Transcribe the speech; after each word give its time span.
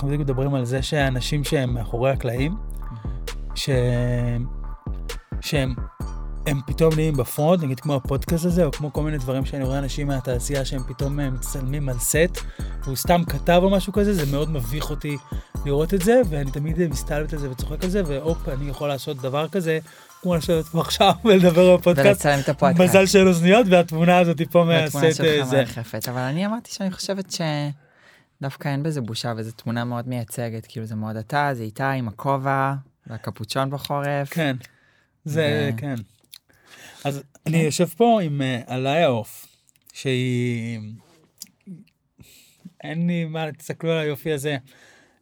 אנחנו 0.00 0.08
בדיוק 0.08 0.28
מדברים 0.28 0.54
על 0.54 0.64
זה 0.64 0.82
שאנשים 0.82 1.44
שהם 1.44 1.74
מאחורי 1.74 2.10
הקלעים, 2.10 2.56
ש... 3.54 3.70
שהם 5.40 5.74
הם 6.46 6.60
פתאום 6.66 6.94
נהיים 6.94 7.16
בפרונט, 7.16 7.62
נגיד 7.62 7.80
כמו 7.80 7.94
הפודקאסט 7.94 8.44
הזה, 8.44 8.64
או 8.64 8.72
כמו 8.72 8.92
כל 8.92 9.02
מיני 9.02 9.18
דברים 9.18 9.44
שאני 9.44 9.64
רואה 9.64 9.78
אנשים 9.78 10.06
מהתעשייה 10.06 10.64
שהם 10.64 10.82
פתאום 10.88 11.20
אה, 11.20 11.30
מצלמים 11.30 11.88
על 11.88 11.98
סט, 11.98 12.40
והוא 12.84 12.96
סתם 12.96 13.22
כתב 13.24 13.60
או 13.62 13.70
משהו 13.70 13.92
כזה, 13.92 14.14
זה 14.14 14.32
מאוד 14.32 14.50
מביך 14.50 14.90
אותי 14.90 15.16
לראות 15.64 15.94
את 15.94 16.02
זה, 16.02 16.20
ואני 16.28 16.50
תמיד 16.50 16.88
מסתלבט 16.88 17.32
על 17.32 17.38
זה 17.38 17.50
וצוחק 17.50 17.84
על 17.84 17.90
זה, 17.90 18.02
והופ, 18.06 18.48
אני 18.48 18.70
יכול 18.70 18.88
לעשות 18.88 19.16
דבר 19.16 19.48
כזה, 19.48 19.78
כמו 20.22 20.36
לשבת 20.36 20.64
פה 20.64 20.80
עכשיו 20.80 21.12
ולדבר 21.24 21.76
בפודקאסט. 21.76 22.26
ולצלם 22.26 22.40
את 22.40 22.48
הפודקאסט. 22.48 22.80
מזל 22.80 23.06
שאין 23.06 23.26
אוזניות, 23.26 23.66
והתמונה 23.70 24.18
הזאת 24.18 24.42
פה 24.50 24.64
מהסט 24.64 24.98
שלך 25.16 25.20
אה, 25.20 25.44
זה. 25.44 25.56
מרחפת, 25.56 26.08
אבל 26.08 26.20
אני 26.20 26.46
אמרתי 26.46 26.70
שאני 26.72 26.90
חושבת 26.90 27.30
שדווקא 28.40 28.68
אין 28.68 28.82
בזה 28.82 29.00
בושה, 29.00 29.32
וזו 29.36 29.52
תמונה 29.52 29.84
מאוד 29.84 30.08
מייצגת, 30.08 30.66
כאילו 30.66 30.86
זה 30.86 30.94
מאוד 30.94 31.16
אתה, 31.16 31.50
זה 31.52 31.62
איתה 31.62 31.90
עם 31.90 32.08
הכובע, 32.08 32.74
והקפוצ'ון 33.06 33.70
בחורף. 33.70 34.30
כן, 34.30 34.56
זה, 35.24 35.70
ו- 35.74 35.78
כן. 35.78 35.94
אז 37.04 37.22
אני 37.46 37.56
יושב 37.56 37.86
פה 37.86 38.20
עם 38.22 38.42
אה, 38.42 38.60
עליה 38.66 39.06
עוף, 39.06 39.46
שהיא... 39.92 40.80
אין 42.84 43.06
לי 43.06 43.24
מה, 43.24 43.52
תסתכלו 43.52 43.90
על 43.90 43.98
היופי 43.98 44.32
הזה. 44.32 44.56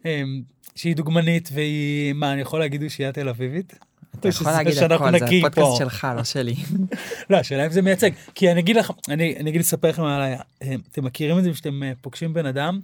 אמ, 0.05 0.43
שהיא 0.75 0.97
דוגמנית 0.97 1.49
והיא, 1.53 2.13
מה, 2.13 2.33
אני 2.33 2.41
יכול 2.41 2.61
להגיד 2.61 2.89
שהיא 2.89 3.11
תל 3.11 3.29
אביבית? 3.29 3.79
אתה 4.21 4.29
יכול 4.29 4.53
להגיד 4.53 4.73
הכל, 4.93 5.19
זה 5.19 5.25
הפודקאסט. 5.25 5.77
שלך, 5.79 6.07
לא 6.17 6.25
שלי. 6.25 6.55
לא, 7.31 7.37
השאלה 7.37 7.67
אם 7.67 7.71
זה 7.71 7.83
מייצג. 7.83 8.11
כי 8.35 8.53
אני 8.53 8.61
אגיד 8.61 8.77
לך, 8.77 8.91
אני, 9.09 9.37
אגיד 9.41 9.61
לספר 9.61 9.89
לכם 9.89 10.03
עליה, 10.03 10.41
אמ, 10.63 10.81
אתם 10.93 11.05
מכירים 11.05 11.39
את 11.39 11.45
זה 11.45 11.55
שאתם 11.55 11.83
אה, 11.83 11.93
פוגשים 12.01 12.35
בן 12.35 12.47
אדם, 12.47 12.81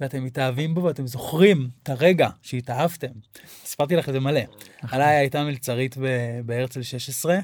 ואתם 0.00 0.24
מתאהבים 0.24 0.74
בו 0.74 0.82
ואתם 0.82 1.06
זוכרים 1.06 1.68
את 1.82 1.88
הרגע 1.88 2.28
שהתאהבתם. 2.42 3.08
סיפרתי 3.64 3.96
לך 3.96 4.08
את 4.08 4.14
זה 4.14 4.20
מלא. 4.20 4.40
נכון. 4.82 5.00
עליה 5.00 5.18
הייתה 5.18 5.44
מלצרית 5.44 5.96
ב- 5.98 6.40
בהרצל 6.46 6.82
16, 6.82 7.38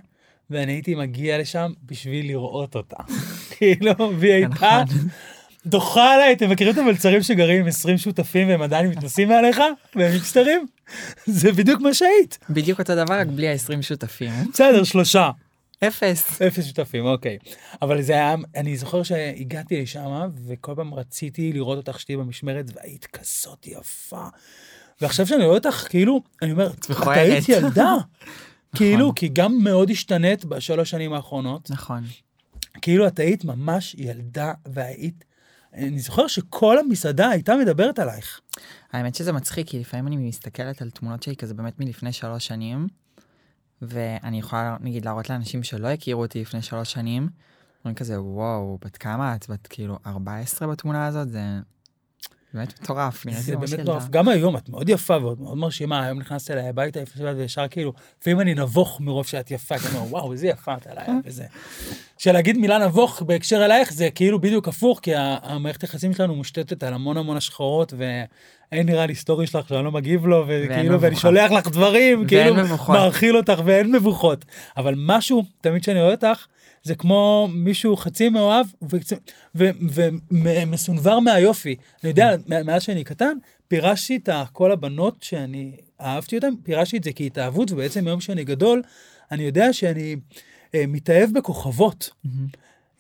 ואני 0.51 0.73
הייתי 0.73 0.95
מגיע 0.95 1.39
לשם 1.39 1.73
בשביל 1.87 2.27
לראות 2.27 2.77
אותה. 2.77 2.97
כאילו, 3.57 4.13
והיא 4.19 4.33
הייתה 4.33 4.83
נכון. 4.85 5.09
דוחה 5.67 6.15
עליי, 6.15 6.33
אתם 6.33 6.51
מכירים 6.51 6.73
את 6.73 6.79
המלצרים 6.79 7.23
שגרים 7.23 7.61
עם 7.61 7.67
20 7.67 7.99
שותפים 7.99 8.49
והם 8.49 8.63
עדיין 8.63 8.87
מתנסים 8.87 9.29
מעליך? 9.29 9.61
והם 9.97 10.17
מצטרים? 10.17 10.67
זה 11.27 11.53
בדיוק 11.53 11.81
מה 11.81 11.95
שהיית. 11.95 12.39
בדיוק 12.51 12.81
אותו 12.81 12.97
דבר, 12.97 13.15
רק 13.15 13.27
בלי 13.27 13.49
ה-20 13.49 13.83
שותפים. 13.83 14.31
בסדר, 14.53 14.85
שלושה. 14.85 15.31
אפס. 15.85 16.43
אפס 16.43 16.67
שותפים, 16.67 17.07
אוקיי. 17.07 17.39
אבל 17.83 18.03
זה 18.03 18.13
היה, 18.13 18.35
אני 18.57 18.77
זוכר 18.77 19.03
שהגעתי 19.03 19.83
לשם, 19.83 20.29
וכל 20.47 20.73
פעם 20.77 20.95
רציתי 20.95 21.53
לראות 21.53 21.77
אותך 21.77 22.01
שתהיי 22.01 22.17
במשמרת, 22.17 22.71
והיית 22.75 23.07
כזאת 23.07 23.67
יפה. 23.67 24.29
ועכשיו 25.01 25.27
שאני 25.27 25.45
רואה 25.45 25.57
אותך, 25.57 25.87
כאילו, 25.89 26.21
אני 26.43 26.53
אומר, 26.53 26.71
את. 26.71 26.87
היית 27.07 27.49
ילדה. 27.49 27.95
כאילו, 28.77 29.15
כי 29.15 29.29
גם 29.29 29.59
מאוד 29.59 29.91
השתנית 29.91 30.45
בשלוש 30.45 30.91
שנים 30.91 31.13
האחרונות. 31.13 31.71
נכון. 31.71 32.05
כאילו, 32.83 33.07
את 33.07 33.19
היית 33.19 33.45
ממש 33.45 33.95
ילדה, 33.99 34.53
והיית... 34.67 35.25
אני 35.75 35.99
זוכר 35.99 36.27
שכל 36.27 36.79
המסעדה 36.79 37.29
הייתה 37.29 37.57
מדברת 37.57 37.99
עלייך. 37.99 38.41
האמת 38.93 39.15
שזה 39.15 39.33
מצחיק, 39.33 39.69
כי 39.69 39.79
לפעמים 39.79 40.07
אני 40.07 40.17
מסתכלת 40.17 40.83
על 40.83 40.91
תמונות 40.91 41.23
שלי 41.23 41.37
כזה 41.37 41.55
באמת 41.55 41.81
מלפני 41.81 42.13
שלוש 42.13 42.47
שנים, 42.47 42.87
ואני 43.83 44.39
יכולה, 44.39 44.77
נגיד, 44.81 45.05
להראות 45.05 45.31
לאנשים 45.31 45.63
שלא 45.63 45.89
הכירו 45.89 46.23
אותי 46.23 46.41
לפני 46.41 46.63
שלוש 46.63 46.93
שנים, 46.93 47.29
אומרים 47.85 47.95
כזה, 47.95 48.23
וואו, 48.23 48.79
בת 48.85 48.97
כמה 48.97 49.35
את? 49.35 49.51
בת 49.51 49.67
כאילו 49.67 49.99
14 50.07 50.69
בתמונה 50.69 51.07
הזאת? 51.07 51.31
זה 51.31 51.41
באמת 52.55 52.81
מטורף, 52.83 53.27
נראיתי 53.27 53.43
זה 53.43 53.57
ממש 53.57 53.71
באמת. 53.71 53.83
מטורף. 53.83 54.09
גם 54.09 54.29
היום 54.29 54.57
את 54.57 54.69
מאוד 54.69 54.89
יפה 54.89 55.17
ועוד 55.23 55.41
מאוד 55.41 55.59
מרשימה, 55.59 56.05
היום 56.05 56.19
נכנסת 56.19 56.51
אליי 56.51 56.69
הביתה 56.69 57.01
וישר 57.37 57.69
כאילו, 57.69 57.93
לפעמים 58.21 58.41
אני 58.41 58.55
נבוך 58.55 59.01
מרוב 59.01 59.27
שאת 59.27 59.51
יפה, 59.51 59.79
כי 59.79 59.89
אני 59.89 59.97
אומר, 59.97 60.11
וואו, 60.11 60.33
איזה 60.33 60.47
יפה 60.47 60.75
את 60.75 60.87
עליי 60.87 61.07
וזה. 61.25 61.45
שלהגיד 62.19 62.59
מילה 62.59 62.79
נבוך 62.79 63.23
בהקשר 63.23 63.65
אלייך 63.65 63.93
זה 63.93 64.09
כאילו 64.11 64.41
בדיוק 64.41 64.69
הפוך, 64.69 65.01
כי 65.03 65.13
המערכת 65.17 65.83
היחסים 65.83 66.15
שלנו 66.15 66.35
מושתתת 66.35 66.83
על 66.83 66.95
המון 66.95 67.17
המון 67.17 67.37
השחרות, 67.37 67.93
ואין 67.97 68.87
נראה 68.87 69.07
לי 69.07 69.15
סטורי 69.15 69.47
שלך 69.47 69.69
שאני 69.69 69.85
לא 69.85 69.93
מגיב 69.93 70.27
לו, 70.27 70.45
וכאילו, 70.49 71.01
ואני. 71.01 71.17
שולח 71.17 71.51
לך 71.51 71.69
דברים, 71.69 72.27
כאילו. 72.27 72.57
מאכיל 72.89 73.37
אותך 73.37 73.61
ואין 73.65 73.93
מבוכות. 73.93 74.45
אבל 74.77 74.95
משהו, 74.97 75.45
תמיד 75.61 75.83
כשאני 75.83 76.01
רואה 76.01 76.13
אותך, 76.15 76.47
זה 76.83 76.95
כמו 76.95 77.49
מישהו 77.53 77.97
חצי 77.97 78.29
מאוהב 78.29 78.67
ומסונבר 80.31 81.21
מהיופי. 81.21 81.77
אני 82.03 82.11
יודע, 82.11 82.37
מאז 82.47 82.83
שאני 82.83 83.05
קטן, 83.05 83.37
פירשתי 83.69 84.17
את 84.17 84.29
כל 84.53 84.73
הבנות 84.73 85.23
שאני 85.23 85.77
אהבתי 86.01 86.37
אותן, 86.37 86.51
פירשתי 86.63 86.97
את 86.97 87.05
זה 87.05 87.11
כהתאהבות, 87.13 87.73
ובעצם 87.73 88.07
היום 88.07 88.21
שאני 88.21 88.45
גדול, 88.45 88.83
אני 89.31 89.43
יודע 89.43 89.73
שאני 89.73 90.17
אה, 90.75 90.85
מתאהב 90.89 91.31
בכוכבות. 91.33 92.11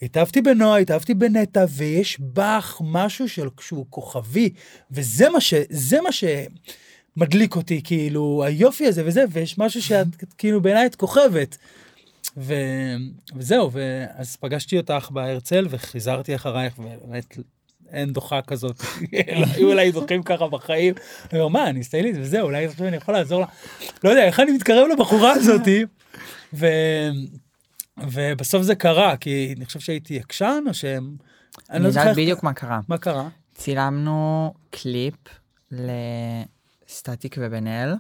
התאהבתי 0.02 0.40
בנועה, 0.40 0.78
התאהבתי 0.78 1.14
בנטע, 1.14 1.64
ויש 1.70 2.20
בך 2.20 2.80
משהו 2.84 3.28
של 3.28 3.48
שהוא 3.60 3.86
כוכבי, 3.90 4.50
וזה 4.90 5.30
מה 5.30 5.40
ש... 5.40 5.54
זה 5.70 5.98
מה 6.00 6.10
שמדליק 6.12 7.56
אותי, 7.56 7.80
כאילו, 7.84 8.44
היופי 8.46 8.86
הזה 8.86 9.02
וזה, 9.06 9.24
ויש 9.30 9.58
משהו 9.58 9.82
שאת, 9.82 10.06
כאילו, 10.38 10.60
בעיניי 10.60 10.86
את 10.86 10.94
כוכבת. 10.94 11.56
ו... 12.36 12.54
וזהו, 13.34 13.72
ואז 13.72 14.36
פגשתי 14.36 14.76
אותך 14.76 15.08
בהרצל 15.10 15.66
וחיזרתי 15.70 16.34
אחרייך, 16.34 16.78
ובאמת 16.78 17.36
אין 17.90 18.12
דוחה 18.12 18.42
כזאת. 18.42 18.82
היו 19.54 19.68
אולי 19.68 19.92
זוכים 19.92 20.22
ככה 20.22 20.48
בחיים. 20.48 20.94
אני 21.32 21.40
אומר, 21.40 21.48
מה, 21.48 21.70
אני 21.70 21.84
סטיילית 21.84 22.16
וזהו, 22.18 22.46
אולי 22.46 22.64
עכשיו 22.64 22.86
אני 22.86 22.96
יכול 22.96 23.14
לעזור 23.14 23.40
לה. 23.40 23.46
לא 24.04 24.10
יודע, 24.10 24.24
איך 24.24 24.40
אני 24.40 24.52
מתקרב 24.52 24.88
לבחורה 24.92 25.32
הזאתי. 25.38 25.84
ו... 26.54 26.66
ובסוף 27.98 28.62
זה 28.62 28.74
קרה, 28.74 29.16
כי 29.16 29.54
אני 29.56 29.66
חושב 29.66 29.80
שהייתי 29.80 30.18
עקשן, 30.18 30.64
או 30.68 30.74
שהם... 30.74 31.16
אני 31.70 31.82
לא 31.82 31.88
יודעת 31.88 32.16
בדיוק 32.16 32.42
מה 32.42 32.52
קרה. 32.52 32.80
מה 32.88 32.98
קרה. 32.98 33.28
צילמנו 33.54 34.54
קליפ 34.70 35.14
לסטטיק 35.72 37.36
ובן 37.38 37.66
אל, 37.66 37.94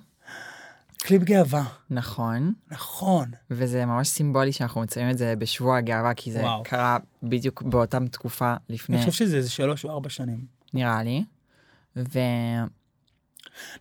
קליפ 1.02 1.22
גאווה, 1.22 1.64
נכון, 1.90 2.52
נכון. 2.70 3.30
וזה 3.50 3.86
ממש 3.86 4.08
סימבולי 4.08 4.52
שאנחנו 4.52 4.80
מציינים 4.80 5.12
את 5.12 5.18
זה 5.18 5.34
בשבוע 5.38 5.78
הגאווה, 5.78 6.14
כי 6.14 6.32
זה 6.32 6.40
וואו. 6.40 6.62
קרה 6.62 6.98
בדיוק 7.22 7.62
באותם 7.62 8.06
תקופה 8.06 8.50
אני 8.50 8.74
לפני, 8.74 8.98
חושב 8.98 9.12
שזה 9.12 9.36
איזה 9.36 9.50
שלוש 9.50 9.84
או 9.84 9.90
ארבע 9.90 10.08
שנים. 10.08 10.44
נראה 10.74 11.02
לי. 11.02 11.24
ונכון, 11.96 12.68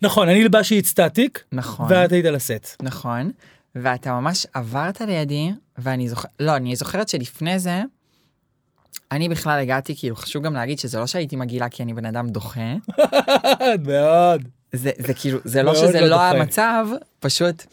נכון, 0.01 0.29
אני 0.29 0.43
לבשתי 0.43 0.79
את 0.79 0.85
סטטיק, 0.85 1.43
ואת 1.89 2.11
היית 2.11 2.25
על 2.25 2.35
הסט. 2.35 2.75
נכון, 2.81 3.31
ואתה 3.75 4.11
ממש 4.11 4.47
עברת 4.53 5.01
לידי, 5.01 5.51
ואני 5.77 6.09
זוכרת, 6.09 6.31
לא, 6.39 6.55
אני 6.55 6.75
זוכרת 6.75 7.09
שלפני 7.09 7.59
זה, 7.59 7.81
אני 9.11 9.29
בכלל 9.29 9.59
הגעתי, 9.59 9.95
כאילו 9.97 10.15
חשוב 10.15 10.43
גם 10.43 10.53
להגיד 10.53 10.79
שזה 10.79 10.99
לא 10.99 11.07
שהייתי 11.07 11.35
מגעילה 11.35 11.69
כי 11.69 11.83
אני 11.83 11.93
בן 11.93 12.05
אדם 12.05 12.29
דוחה, 12.29 12.75
מאוד. 13.87 14.47
זה, 14.71 14.91
זה 14.97 15.13
כאילו, 15.13 15.39
זה 15.43 15.63
לא 15.63 15.75
שזה 15.75 16.01
לא 16.01 16.07
לא. 16.07 16.21
המצב, 16.21 16.87
פשוט 17.19 17.63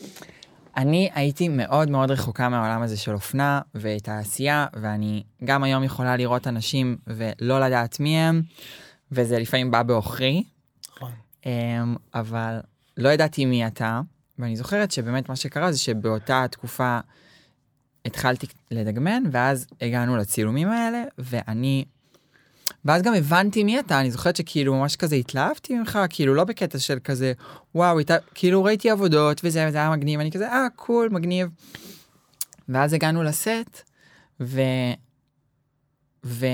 אני 0.76 1.10
הייתי 1.14 1.48
מאוד 1.48 1.90
מאוד 1.90 2.10
רחוקה 2.10 2.48
מהעולם 2.48 2.82
הזה 2.82 2.96
של 2.96 3.14
אופנה 3.14 3.60
ותעשייה, 3.74 4.66
ואני 4.72 5.22
גם 5.44 5.62
היום 5.62 5.84
יכולה 5.84 6.16
לראות 6.16 6.46
אנשים 6.46 6.96
ולא 7.06 7.60
לדעת 7.60 8.00
מי 8.00 8.18
הם, 8.18 8.42
וזה 9.12 9.38
לפעמים 9.38 9.70
בא 9.70 9.82
בעוכרי, 9.82 10.44
נכון. 10.96 11.12
אמ, 11.46 11.96
אבל 12.14 12.60
לא 12.96 13.08
ידעתי 13.08 13.44
מי 13.44 13.66
אתה, 13.66 14.00
ואני 14.38 14.56
זוכרת 14.56 14.90
שבאמת 14.90 15.28
מה 15.28 15.36
שקרה 15.36 15.72
זה 15.72 15.78
שבאותה 15.78 16.44
תקופה 16.50 16.98
התחלתי 18.04 18.46
לדגמן, 18.70 19.22
ואז 19.32 19.66
הגענו 19.80 20.16
לצילומים 20.16 20.68
האלה, 20.68 21.04
ואני... 21.18 21.84
ואז 22.86 23.02
גם 23.02 23.14
הבנתי 23.14 23.64
מי 23.64 23.80
אתה, 23.80 24.00
אני 24.00 24.10
זוכרת 24.10 24.36
שכאילו 24.36 24.74
ממש 24.74 24.96
כזה 24.96 25.16
התלהבתי 25.16 25.74
ממך, 25.74 25.98
כאילו 26.08 26.34
לא 26.34 26.44
בקטע 26.44 26.78
של 26.78 26.98
כזה, 27.04 27.32
וואו, 27.74 27.98
איתה, 27.98 28.16
כאילו 28.34 28.64
ראיתי 28.64 28.90
עבודות 28.90 29.40
וזה, 29.44 29.66
וזה 29.68 29.78
היה 29.78 29.90
מגניב, 29.90 30.20
אני 30.20 30.30
כזה, 30.30 30.48
אה, 30.48 30.66
קול, 30.76 31.08
מגניב. 31.12 31.48
ואז 32.68 32.92
הגענו 32.92 33.22
לסט, 33.22 33.82
ו... 34.40 34.60
ו... 36.24 36.46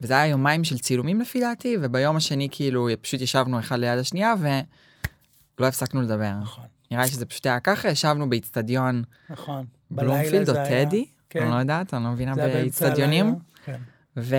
וזה 0.00 0.14
היה 0.14 0.26
יומיים 0.26 0.64
של 0.64 0.78
צילומים 0.78 1.20
לפי 1.20 1.40
דעתי, 1.40 1.76
וביום 1.80 2.16
השני 2.16 2.48
כאילו 2.50 2.88
פשוט 3.00 3.20
ישבנו 3.20 3.58
אחד 3.58 3.78
ליד 3.78 3.98
השנייה 3.98 4.34
ולא 4.40 5.66
הפסקנו 5.66 6.02
לדבר. 6.02 6.32
נכון. 6.42 6.64
נראה 6.90 7.02
לי 7.02 7.08
שזה 7.08 7.26
פשוט 7.26 7.46
היה 7.46 7.60
ככה, 7.60 7.88
ישבנו 7.88 8.30
באיצטדיון 8.30 9.02
נכון. 9.30 9.66
בלומפילד 9.90 10.50
או 10.50 10.54
טדי, 10.54 11.06
כן. 11.30 11.42
אני 11.42 11.50
לא 11.50 11.56
יודעת, 11.56 11.94
אני 11.94 12.04
לא 12.04 12.10
מבינה 12.10 12.34
באיצטדיונים. 12.34 13.34
כן. 13.64 13.80
ו... 14.16 14.36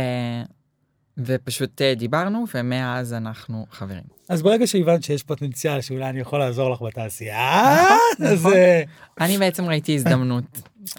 ופשוט 1.18 1.82
אה, 1.82 1.96
דיברנו, 1.96 2.46
ומאז 2.56 3.14
אנחנו 3.14 3.66
חברים. 3.72 4.04
אז 4.30 4.42
ברגע 4.42 4.68
שהבנת 4.68 5.04
שיש 5.04 5.24
פוטנציאל 5.24 5.82
שאולי 5.82 6.10
אני 6.10 6.20
יכול 6.20 6.40
לעזור 6.40 6.70
לך 6.70 6.82
בתעשייה, 6.82 7.76
נכון, 7.84 8.28
אז 8.28 8.40
נכון. 8.40 8.54
אה, 8.54 8.84
אני 9.22 9.38
בעצם 9.38 9.66
ראיתי 9.66 9.96
הזדמנות. 9.96 10.44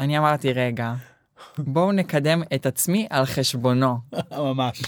אני 0.00 0.18
אמרתי, 0.18 0.52
רגע, 0.52 0.94
בואו 1.58 1.92
נקדם 1.92 2.42
את 2.54 2.66
עצמי 2.66 3.06
על 3.10 3.24
חשבונו. 3.24 3.96
ממש. 4.32 4.82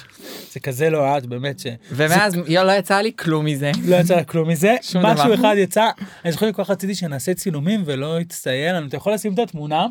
זה 0.53 0.61
כזה 0.61 0.91
לא 0.91 1.19
את, 1.19 1.27
באמת 1.27 1.59
ש... 1.59 1.67
ומאז 1.93 2.35
יו, 2.47 2.65
לא 2.65 2.73
יצא 2.73 2.97
לי 3.01 3.13
כלום 3.19 3.45
מזה. 3.45 3.71
לא 3.85 3.97
יצא 3.97 4.17
לה 4.17 4.25
כלום 4.25 4.49
מזה. 4.49 4.77
שום 4.93 5.07
משהו 5.07 5.25
דבר. 5.25 5.35
אחד 5.35 5.55
יצא, 5.59 5.91
אני 6.25 6.33
זוכר 6.33 6.53
כל 6.53 6.65
כך 6.65 6.71
רציתי 6.71 6.95
שנעשה 6.95 7.35
צילומים 7.35 7.83
ולא 7.85 8.21
יצטיין. 8.21 8.87
אתה 8.87 8.97
יכול 8.97 9.13
לשים 9.13 9.35
את 9.35 9.39
התמונה? 9.39 9.87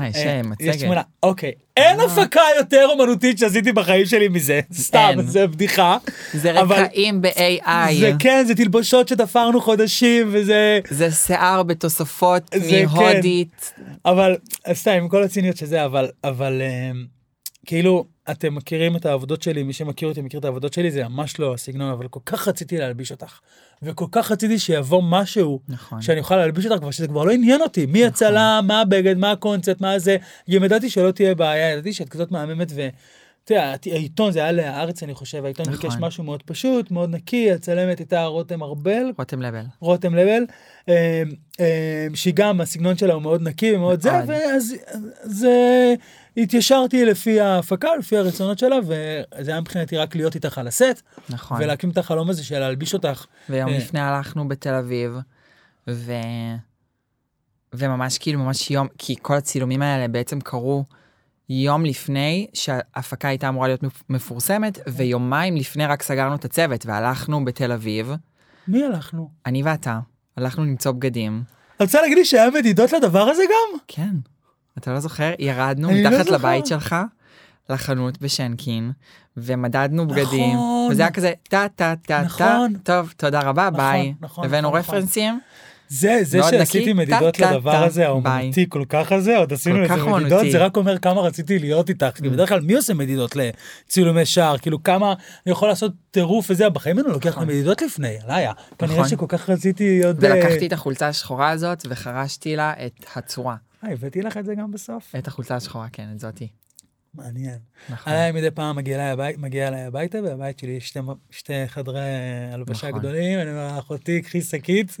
אה, 0.00 0.08
יש 0.08 0.16
אה, 0.16 0.34
אה, 0.34 0.40
יש 0.40 0.46
מצגת. 0.46 0.80
תמונה. 0.80 1.02
אוקיי. 1.22 1.52
אין 1.76 2.00
הפקה 2.00 2.40
יותר 2.58 2.86
אומנותית 2.90 3.38
שעשיתי 3.38 3.72
בחיים 3.72 4.06
שלי 4.06 4.28
מזה. 4.28 4.60
סתם. 4.72 5.14
זה 5.26 5.46
בדיחה. 5.46 5.96
זה 6.34 6.52
רקעים 6.52 7.22
ב-AI. 7.22 7.94
זה 8.00 8.12
כן, 8.18 8.44
זה 8.46 8.54
תלבושות 8.54 9.08
שתפרנו 9.08 9.60
חודשים 9.60 10.28
וזה... 10.32 10.80
זה 10.90 11.10
שיער 11.10 11.62
בתוספות 11.62 12.50
כן. 12.50 12.84
מהודית. 12.84 13.72
אבל 14.04 14.36
סתם 14.72 14.90
עם 14.90 15.08
כל 15.08 15.22
הציניות 15.22 15.56
שזה 15.56 15.84
אבל 15.84 16.08
אבל 16.24 16.62
אמ, 16.62 17.04
כאילו 17.66 18.04
אתם 18.30 18.54
מכירים 18.54 18.96
את 18.96 19.06
העבודות 19.06 19.42
שלי 19.42 19.62
מי 19.62 19.72
שמכיר 19.72 20.08
אותי 20.08 20.22
מכיר 20.22 20.40
את 20.40 20.44
העבודות 20.44 20.72
שלי 20.72 20.90
זה 20.90 21.08
ממש 21.08 21.38
לא 21.38 21.54
הסגנון 21.54 21.90
אבל 21.90 22.08
כל 22.08 22.20
כך 22.26 22.48
רציתי 22.48 22.78
להלביש 22.78 23.10
אותך 23.10 23.40
וכל 23.82 24.06
כך 24.12 24.30
רציתי 24.30 24.58
שיבוא 24.58 25.02
משהו 25.04 25.60
נכון. 25.68 26.02
שאני 26.02 26.20
אוכל 26.20 26.36
להלביש 26.36 26.66
אותך 26.66 26.80
כבר 26.80 26.90
שזה 26.90 27.08
כבר 27.08 27.24
לא 27.24 27.32
עניין 27.32 27.60
אותי 27.60 27.86
מי 27.86 28.04
הצלם 28.04 28.64
מה 28.66 28.80
הבגד 28.80 29.18
מה 29.18 29.30
הקונספט 29.30 29.80
מה 29.80 29.98
זה 29.98 30.16
גם 30.50 30.64
ידעתי 30.64 30.90
שלא 30.90 31.10
תהיה 31.10 31.34
בעיה 31.34 31.70
ידעתי 31.70 31.92
שאת 31.92 32.08
כזאת 32.08 32.30
מהממת 32.30 32.72
ו. 32.74 32.88
אתה 33.44 33.54
יודע, 33.54 33.74
העיתון 33.86 34.32
זה 34.32 34.38
היה 34.38 34.52
להארץ 34.52 35.02
אני 35.02 35.14
חושב 35.14 35.44
העיתון 35.44 35.66
נכון. 35.68 35.88
ביקש 35.88 35.96
משהו 36.00 36.24
מאוד 36.24 36.42
פשוט 36.42 36.90
מאוד 36.90 37.10
נקי 37.10 37.52
הצלמת 37.52 37.98
הייתה 37.98 38.24
רותם 38.24 38.62
ארבל 38.62 39.12
רותם 39.18 39.42
לבל. 39.42 39.62
רותם 39.80 40.14
לבל, 40.14 40.44
אמ, 40.88 40.94
אמ, 41.60 41.64
שהיא 42.14 42.34
גם 42.36 42.60
הסגנון 42.60 42.96
שלה 42.96 43.14
הוא 43.14 43.22
מאוד 43.22 43.42
נקי 43.42 43.72
ומאוד 43.72 44.00
זה, 44.00 44.12
מאוד. 44.12 44.24
ואז 44.28 44.74
אז, 45.22 45.44
אה, 45.44 45.94
התיישרתי 46.42 47.04
לפי 47.04 47.40
ההפקה, 47.40 47.96
לפי 47.98 48.16
הרצונות 48.16 48.58
שלה, 48.58 48.76
וזה 48.86 49.50
היה 49.50 49.60
מבחינתי 49.60 49.96
רק 49.96 50.16
להיות 50.16 50.34
איתך 50.34 50.58
על 50.58 50.68
הסט, 50.68 51.02
נכון. 51.30 51.62
ולהקים 51.62 51.90
את 51.90 51.98
החלום 51.98 52.30
הזה 52.30 52.44
של 52.44 52.58
להלביש 52.58 52.94
אותך. 52.94 53.26
ויום 53.50 53.70
אה. 53.70 53.76
לפני 53.76 54.00
הלכנו 54.00 54.48
בתל 54.48 54.74
אביב, 54.74 55.16
ו... 55.88 56.12
וממש 57.74 58.18
כאילו 58.18 58.38
ממש 58.38 58.70
יום, 58.70 58.86
כי 58.98 59.14
כל 59.22 59.34
הצילומים 59.34 59.82
האלה 59.82 60.08
בעצם 60.08 60.40
קרו 60.40 60.84
יום 61.48 61.84
לפני 61.84 62.46
שההפקה 62.54 63.28
הייתה 63.28 63.48
אמורה 63.48 63.68
להיות 63.68 63.82
מפ- 63.82 64.02
מפורסמת, 64.08 64.78
ויומיים 64.88 65.56
לפני 65.56 65.86
רק 65.86 66.02
סגרנו 66.02 66.34
את 66.34 66.44
הצוות 66.44 66.86
והלכנו 66.86 67.44
בתל 67.44 67.72
אביב, 67.72 68.12
מי 68.68 68.84
הלכנו? 68.84 69.30
אני 69.46 69.62
ואתה, 69.62 70.00
הלכנו 70.36 70.64
למצוא 70.64 70.92
בגדים. 70.92 71.42
את 71.76 71.82
רוצה 71.82 72.00
להגיד 72.00 72.18
לי 72.18 72.24
שהיה 72.24 72.50
מדידות 72.50 72.92
לדבר 72.92 73.22
הזה 73.22 73.42
גם? 73.42 73.78
כן. 73.88 74.14
אתה 74.78 74.92
לא 74.92 75.00
זוכר? 75.00 75.32
ירדנו 75.38 75.90
לא 75.90 75.94
מתחת 75.94 76.24
זוכר. 76.24 76.36
לבית 76.36 76.66
שלך, 76.66 76.96
לחנות 77.70 78.20
בשנקין, 78.20 78.92
ומדדנו 79.36 80.08
בגדים, 80.08 80.54
נכון. 80.54 80.88
וזה 80.90 81.02
היה 81.02 81.10
כזה 81.10 81.32
טה 81.48 81.66
טה 81.76 81.94
טה 82.06 82.06
טה, 82.06 82.22
נכון. 82.22 82.74
טוב, 82.82 83.12
תודה 83.16 83.40
רבה, 83.40 83.70
ביי. 83.70 84.14
נכון, 84.20 84.44
הבאנו 84.44 84.68
נכון, 84.68 84.80
נכון. 84.80 84.94
רפרנסים, 84.96 85.40
זה, 85.90 86.18
זה 86.22 86.40
שעשיתי 86.50 86.92
מדידות 86.92 87.36
טה, 87.36 87.52
לדבר 87.52 87.72
טה, 87.72 87.84
הזה, 87.84 88.06
האומנותי 88.06 88.66
כל 88.68 88.84
כך 88.88 89.12
הזה, 89.12 89.36
עוד 89.36 89.52
עשינו 89.52 89.88
כך 89.88 90.06
מדידות. 90.06 90.46
זה 90.50 90.58
רק 90.58 90.76
אומר 90.76 90.98
כמה 90.98 91.20
רציתי 91.20 91.58
להיות 91.58 91.88
איתך, 91.88 92.06
כי 92.14 92.28
בדרך 92.28 92.48
כלל 92.48 92.60
מי 92.60 92.74
עושה 92.74 92.94
מדידות 92.94 93.36
לצילומי 93.36 94.26
שער, 94.26 94.58
כאילו 94.58 94.82
כמה 94.82 95.14
אני 95.46 95.52
יכול 95.52 95.68
לעשות 95.68 95.92
טירוף 96.10 96.46
וזה, 96.50 96.70
בחיים 96.70 96.98
אני 96.98 97.06
לא 97.06 97.12
לוקח 97.12 97.28
את 97.28 97.32
נכון. 97.32 97.42
המדידות 97.42 97.82
לפני, 97.82 98.16
עליה, 98.26 98.52
כנראה 98.78 98.96
נכון. 98.96 99.08
שכל 99.08 99.26
כך 99.28 99.50
רציתי 99.50 100.04
עוד... 100.04 100.24
אה, 100.24 100.32
ולקחתי 100.32 100.66
את 100.66 100.72
החולצה 100.72 101.08
השחורה 101.08 101.50
הזאת 101.50 101.86
וחרשתי 101.88 102.56
לה 102.56 102.72
את 102.86 103.06
הצורה. 103.16 103.56
אה, 103.84 103.92
הבאתי 103.92 104.22
לך 104.22 104.36
את 104.36 104.44
זה 104.44 104.54
גם 104.54 104.70
בסוף? 104.70 105.14
את 105.18 105.26
החולצה 105.28 105.56
השחורה, 105.56 105.88
כן, 105.92 106.08
את 106.14 106.18
זאתי. 106.20 106.48
מעניין. 107.14 107.58
נכון. 107.88 108.12
עליי 108.12 108.32
מדי 108.32 108.50
פעם 108.50 108.76
מגיע 108.76 108.94
אליי 108.96 109.10
הבית- 109.10 109.38
מגיע 109.38 109.68
אליי 109.68 109.82
הביתה, 109.82 110.18
והבית 110.22 110.58
שלי 110.58 110.70
יש 110.70 110.88
שתי, 110.88 111.00
שתי 111.30 111.52
חדרי 111.66 112.00
הלבשה 112.52 112.88
נכון. 112.88 113.00
גדולים, 113.00 113.38
אני 113.38 113.50
אומר, 113.50 113.78
אחותי, 113.78 114.22
קחי 114.22 114.40
שקית 114.42 114.96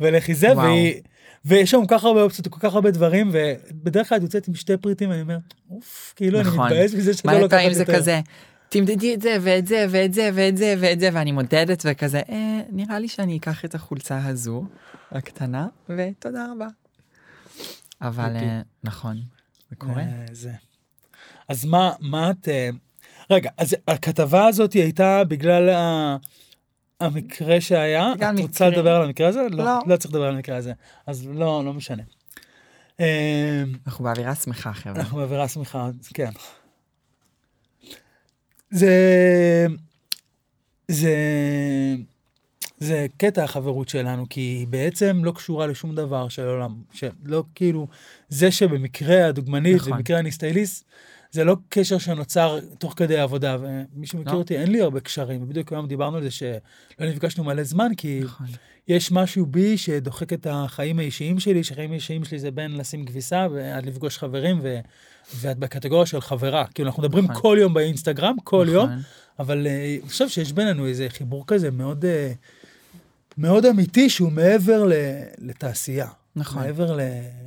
ולכי 0.00 0.34
זה, 0.34 0.46
וואו. 0.52 0.58
והיא... 0.66 1.00
ויש 1.44 1.70
שם 1.70 1.86
כל 1.86 1.94
כך 1.98 2.04
הרבה 2.04 2.22
אופציות, 2.22 2.48
כל 2.48 2.60
כך 2.60 2.74
הרבה 2.74 2.90
דברים, 2.90 3.30
ובדרך 3.32 4.08
כלל 4.08 4.18
את 4.18 4.22
יוצאת 4.22 4.48
עם 4.48 4.54
שתי 4.54 4.76
פריטים, 4.76 5.10
ואני 5.10 5.22
אומר, 5.22 5.38
אוף, 5.70 6.12
כאילו, 6.16 6.40
אני 6.40 6.48
נכון. 6.48 6.66
מתבאס 6.72 6.94
מזה 6.94 7.14
שאת 7.14 7.24
לא 7.26 7.32
מלא 7.32 7.40
לוקחת 7.40 7.58
פעמים 7.58 7.74
זה 7.74 7.82
יותר. 7.82 7.94
כזה, 7.96 8.20
תמדדי 8.68 9.14
את 9.14 9.22
זה 9.22 9.36
ואת 9.40 9.66
זה 9.66 9.86
ואת 9.90 10.14
זה 10.14 10.30
ואת 10.34 10.56
זה 10.56 10.74
ואת 10.80 11.00
זה, 11.00 11.08
ואני 11.12 11.32
מודדת 11.32 11.82
וכזה, 11.90 12.20
אה, 12.28 12.60
נראה 12.72 12.98
לי 12.98 13.08
שאני 13.08 13.36
אקח 13.38 13.64
את 13.64 13.74
החולצה 13.74 14.26
הזו, 14.26 14.64
הקטנה, 15.12 15.66
ותודה 15.88 16.46
רבה. 16.52 16.66
אבל 18.02 18.34
אוקיי. 18.34 18.48
אה, 18.48 18.60
נכון, 18.84 19.20
זה 19.70 19.76
קורה. 19.76 20.02
אה, 20.02 20.26
זה. 20.32 20.52
אז 21.48 21.64
מה, 21.64 21.92
מה 22.00 22.30
את... 22.30 22.48
אה, 22.48 22.68
רגע, 23.30 23.50
אז 23.56 23.76
הכתבה 23.88 24.46
הזאת 24.46 24.72
הייתה 24.72 25.24
בגלל 25.24 25.68
ה... 25.68 26.16
המקרה 27.00 27.60
שהיה? 27.60 28.12
את 28.12 28.18
רוצה 28.40 28.68
מקרה. 28.68 28.68
לדבר 28.68 28.96
על 28.96 29.02
המקרה 29.02 29.28
הזה? 29.28 29.40
לא. 29.50 29.80
לא 29.86 29.96
צריך 29.96 30.14
לדבר 30.14 30.26
על 30.26 30.34
המקרה 30.34 30.56
הזה. 30.56 30.72
אז 31.06 31.26
לא, 31.26 31.64
לא 31.64 31.72
משנה. 31.72 32.02
אנחנו 33.86 34.04
באווירה 34.04 34.34
שמחה, 34.34 34.72
חבר'ה. 34.72 35.00
אנחנו 35.00 35.18
באווירה 35.18 35.48
שמחה, 35.48 35.88
כן. 36.14 36.30
זה... 38.70 39.66
זה... 40.88 41.14
זה 42.82 43.06
קטע 43.16 43.44
החברות 43.44 43.88
שלנו, 43.88 44.26
כי 44.30 44.40
היא 44.40 44.66
בעצם 44.66 45.24
לא 45.24 45.32
קשורה 45.32 45.66
לשום 45.66 45.94
דבר 45.94 46.28
של 46.28 46.46
עולם. 46.46 46.74
שלא 46.92 47.44
כאילו, 47.54 47.86
זה 48.28 48.50
שבמקרה 48.50 49.26
הדוגמנית, 49.26 49.76
נכון. 49.76 49.92
במקרה 49.92 50.18
אני 50.18 50.30
סטייליסט, 50.30 50.84
זה 51.30 51.44
לא 51.44 51.56
קשר 51.68 51.98
שנוצר 51.98 52.58
תוך 52.78 52.94
כדי 52.96 53.18
עבודה. 53.18 53.56
ומי 53.60 54.06
שמכיר 54.06 54.32
לא. 54.32 54.38
אותי, 54.38 54.58
אין 54.58 54.72
לי 54.72 54.80
הרבה 54.80 55.00
קשרים. 55.00 55.42
ובדיוק 55.42 55.72
היום 55.72 55.86
דיברנו 55.86 56.16
על 56.16 56.22
זה 56.22 56.30
שלא 56.30 56.56
נפגשנו 57.00 57.44
מלא 57.44 57.62
זמן, 57.62 57.94
כי 57.96 58.20
נכון. 58.24 58.46
יש 58.88 59.12
משהו 59.12 59.46
בי 59.46 59.78
שדוחק 59.78 60.32
את 60.32 60.46
החיים 60.50 60.98
האישיים 60.98 61.40
שלי, 61.40 61.64
שהחיים 61.64 61.90
האישיים 61.90 62.24
שלי 62.24 62.38
זה 62.38 62.50
בין 62.50 62.76
לשים 62.76 63.04
כביסה 63.04 63.46
ועד 63.52 63.86
לפגוש 63.86 64.18
חברים, 64.18 64.58
ו... 64.62 64.78
ואת 65.40 65.58
בקטגוריה 65.58 66.06
של 66.06 66.20
חברה. 66.20 66.64
כאילו, 66.74 66.88
אנחנו 66.88 67.02
מדברים 67.02 67.24
נכון. 67.24 67.42
כל 67.42 67.56
יום 67.60 67.74
באינסטגרם, 67.74 68.36
כל 68.44 68.66
יום, 68.68 68.86
נכון. 68.86 69.02
אבל 69.38 69.66
אה, 69.66 69.96
אני 70.00 70.08
חושב 70.08 70.28
שיש 70.28 70.52
בינינו 70.52 70.86
איזה 70.86 71.06
חיבור 71.08 71.44
כזה 71.46 71.70
מאוד, 71.70 72.04
אה, 72.04 72.32
מאוד 73.38 73.66
אמיתי, 73.66 74.10
שהוא 74.10 74.32
מעבר 74.32 74.84
ל... 74.84 74.92
לתעשייה. 75.38 76.08
נכון. 76.36 76.62
מעבר 76.62 76.96
ל... 76.96 77.00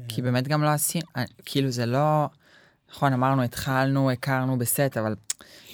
כי 0.08 0.22
באמת 0.22 0.48
גם 0.48 0.64
לא 0.64 0.70
עשינו, 0.70 1.06
אה, 1.18 1.24
כאילו 1.46 1.70
זה 1.72 1.86
לא, 1.86 2.26
נכון, 2.92 3.14
אמרנו, 3.14 3.44
התחלנו, 3.44 4.12
הכרנו 4.12 4.58
בסט, 4.58 4.98
אבל 5.00 5.16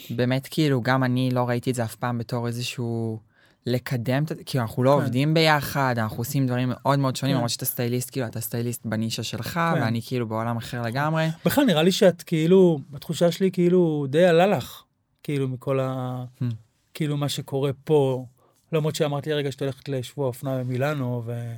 באמת 0.09 0.47
כאילו, 0.51 0.81
גם 0.81 1.03
אני 1.03 1.29
לא 1.31 1.50
ראיתי 1.50 1.69
את 1.69 1.75
זה 1.75 1.83
אף 1.83 1.95
פעם 1.95 2.17
בתור 2.17 2.47
איזשהו 2.47 3.19
לקדם, 3.65 4.24
את- 4.24 4.31
כאילו 4.45 4.62
אנחנו 4.63 4.83
לא 4.83 4.95
כן. 4.97 5.03
עובדים 5.03 5.33
ביחד, 5.33 5.95
אנחנו 5.97 6.17
עושים 6.17 6.47
דברים 6.47 6.69
מאוד 6.74 7.00
מאוד 7.00 7.15
שונים, 7.15 7.33
כן. 7.33 7.38
למרות 7.38 7.50
שאתה 7.50 7.65
סטייליסט, 7.65 8.09
כאילו 8.12 8.25
אתה 8.27 8.41
סטייליסט 8.41 8.86
בנישה 8.86 9.24
שלך, 9.24 9.53
כן. 9.53 9.81
ואני 9.81 10.01
כאילו 10.05 10.27
בעולם 10.27 10.57
אחר 10.57 10.81
לגמרי. 10.81 11.27
בכלל, 11.45 11.63
נראה 11.65 11.83
לי 11.83 11.91
שאת 11.91 12.21
כאילו, 12.21 12.79
בתחושה 12.89 13.31
שלי, 13.31 13.51
כאילו, 13.51 14.05
די 14.09 14.25
עלה 14.25 14.47
לך, 14.47 14.83
כאילו, 15.24 15.47
מכל 15.47 15.79
ה... 15.79 16.24
Hmm. 16.41 16.45
כאילו, 16.93 17.17
מה 17.17 17.29
שקורה 17.29 17.71
פה. 17.83 18.25
למרות 18.73 18.95
שאמרתי 18.95 19.29
לי 19.29 19.35
רגע 19.35 19.51
שאת 19.51 19.61
הולכת 19.61 19.89
לשבוע 19.89 20.27
אופנה 20.27 20.59
במילאנו, 20.59 21.23
ו... 21.25 21.53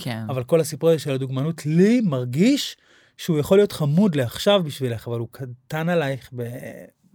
כן, 0.00 0.24
אבל 0.28 0.44
כל 0.44 0.60
הסיפור 0.60 0.90
הזה 0.90 0.98
של 0.98 1.10
הדוגמנות, 1.10 1.66
לי 1.66 2.00
מרגיש 2.00 2.76
שהוא 3.16 3.38
יכול 3.38 3.58
להיות 3.58 3.72
חמוד 3.72 4.14
לעכשיו 4.14 4.62
בשבילך, 4.62 5.08
אבל 5.08 5.18
הוא 5.18 5.28
קטן 5.30 5.88
עלייך 5.88 6.30
ב... 6.36 6.42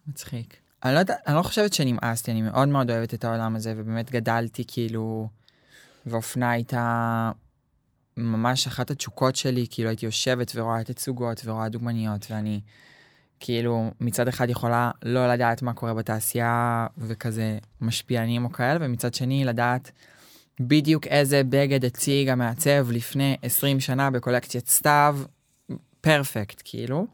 מצחיק. 0.07 0.57
אני 0.83 0.95
לא 0.95 0.99
אני 1.27 1.35
לא 1.35 1.41
חושבת 1.41 1.73
שנמאסתי, 1.73 2.31
אני 2.31 2.41
מאוד 2.41 2.67
מאוד 2.67 2.91
אוהבת 2.91 3.13
את 3.13 3.23
העולם 3.23 3.55
הזה, 3.55 3.73
ובאמת 3.77 4.11
גדלתי 4.11 4.63
כאילו, 4.67 5.27
ואופנה 6.05 6.51
הייתה 6.51 7.31
ממש 8.17 8.67
אחת 8.67 8.91
התשוקות 8.91 9.35
שלי, 9.35 9.65
כאילו 9.69 9.89
הייתי 9.89 10.05
יושבת 10.05 10.51
ורואה 10.55 10.83
תצוגות 10.83 11.41
ורואה 11.45 11.69
דוגמניות, 11.69 12.31
ואני 12.31 12.61
כאילו 13.41 13.91
מצד 13.99 14.27
אחד 14.27 14.49
יכולה 14.49 14.91
לא 15.03 15.33
לדעת 15.33 15.61
מה 15.61 15.73
קורה 15.73 15.93
בתעשייה 15.93 16.87
וכזה 16.97 17.57
משפיענים 17.81 18.45
או 18.45 18.51
כאלה, 18.51 18.79
ומצד 18.81 19.13
שני 19.13 19.45
לדעת 19.45 19.91
בדיוק 20.59 21.07
איזה 21.07 21.41
בגד 21.43 21.85
הציג 21.85 22.29
המעצב 22.29 22.87
לפני 22.91 23.37
20 23.41 23.79
שנה 23.79 24.11
בקולקציית 24.11 24.67
סתיו, 24.67 25.17
פרפקט 26.01 26.61
כאילו. 26.65 27.07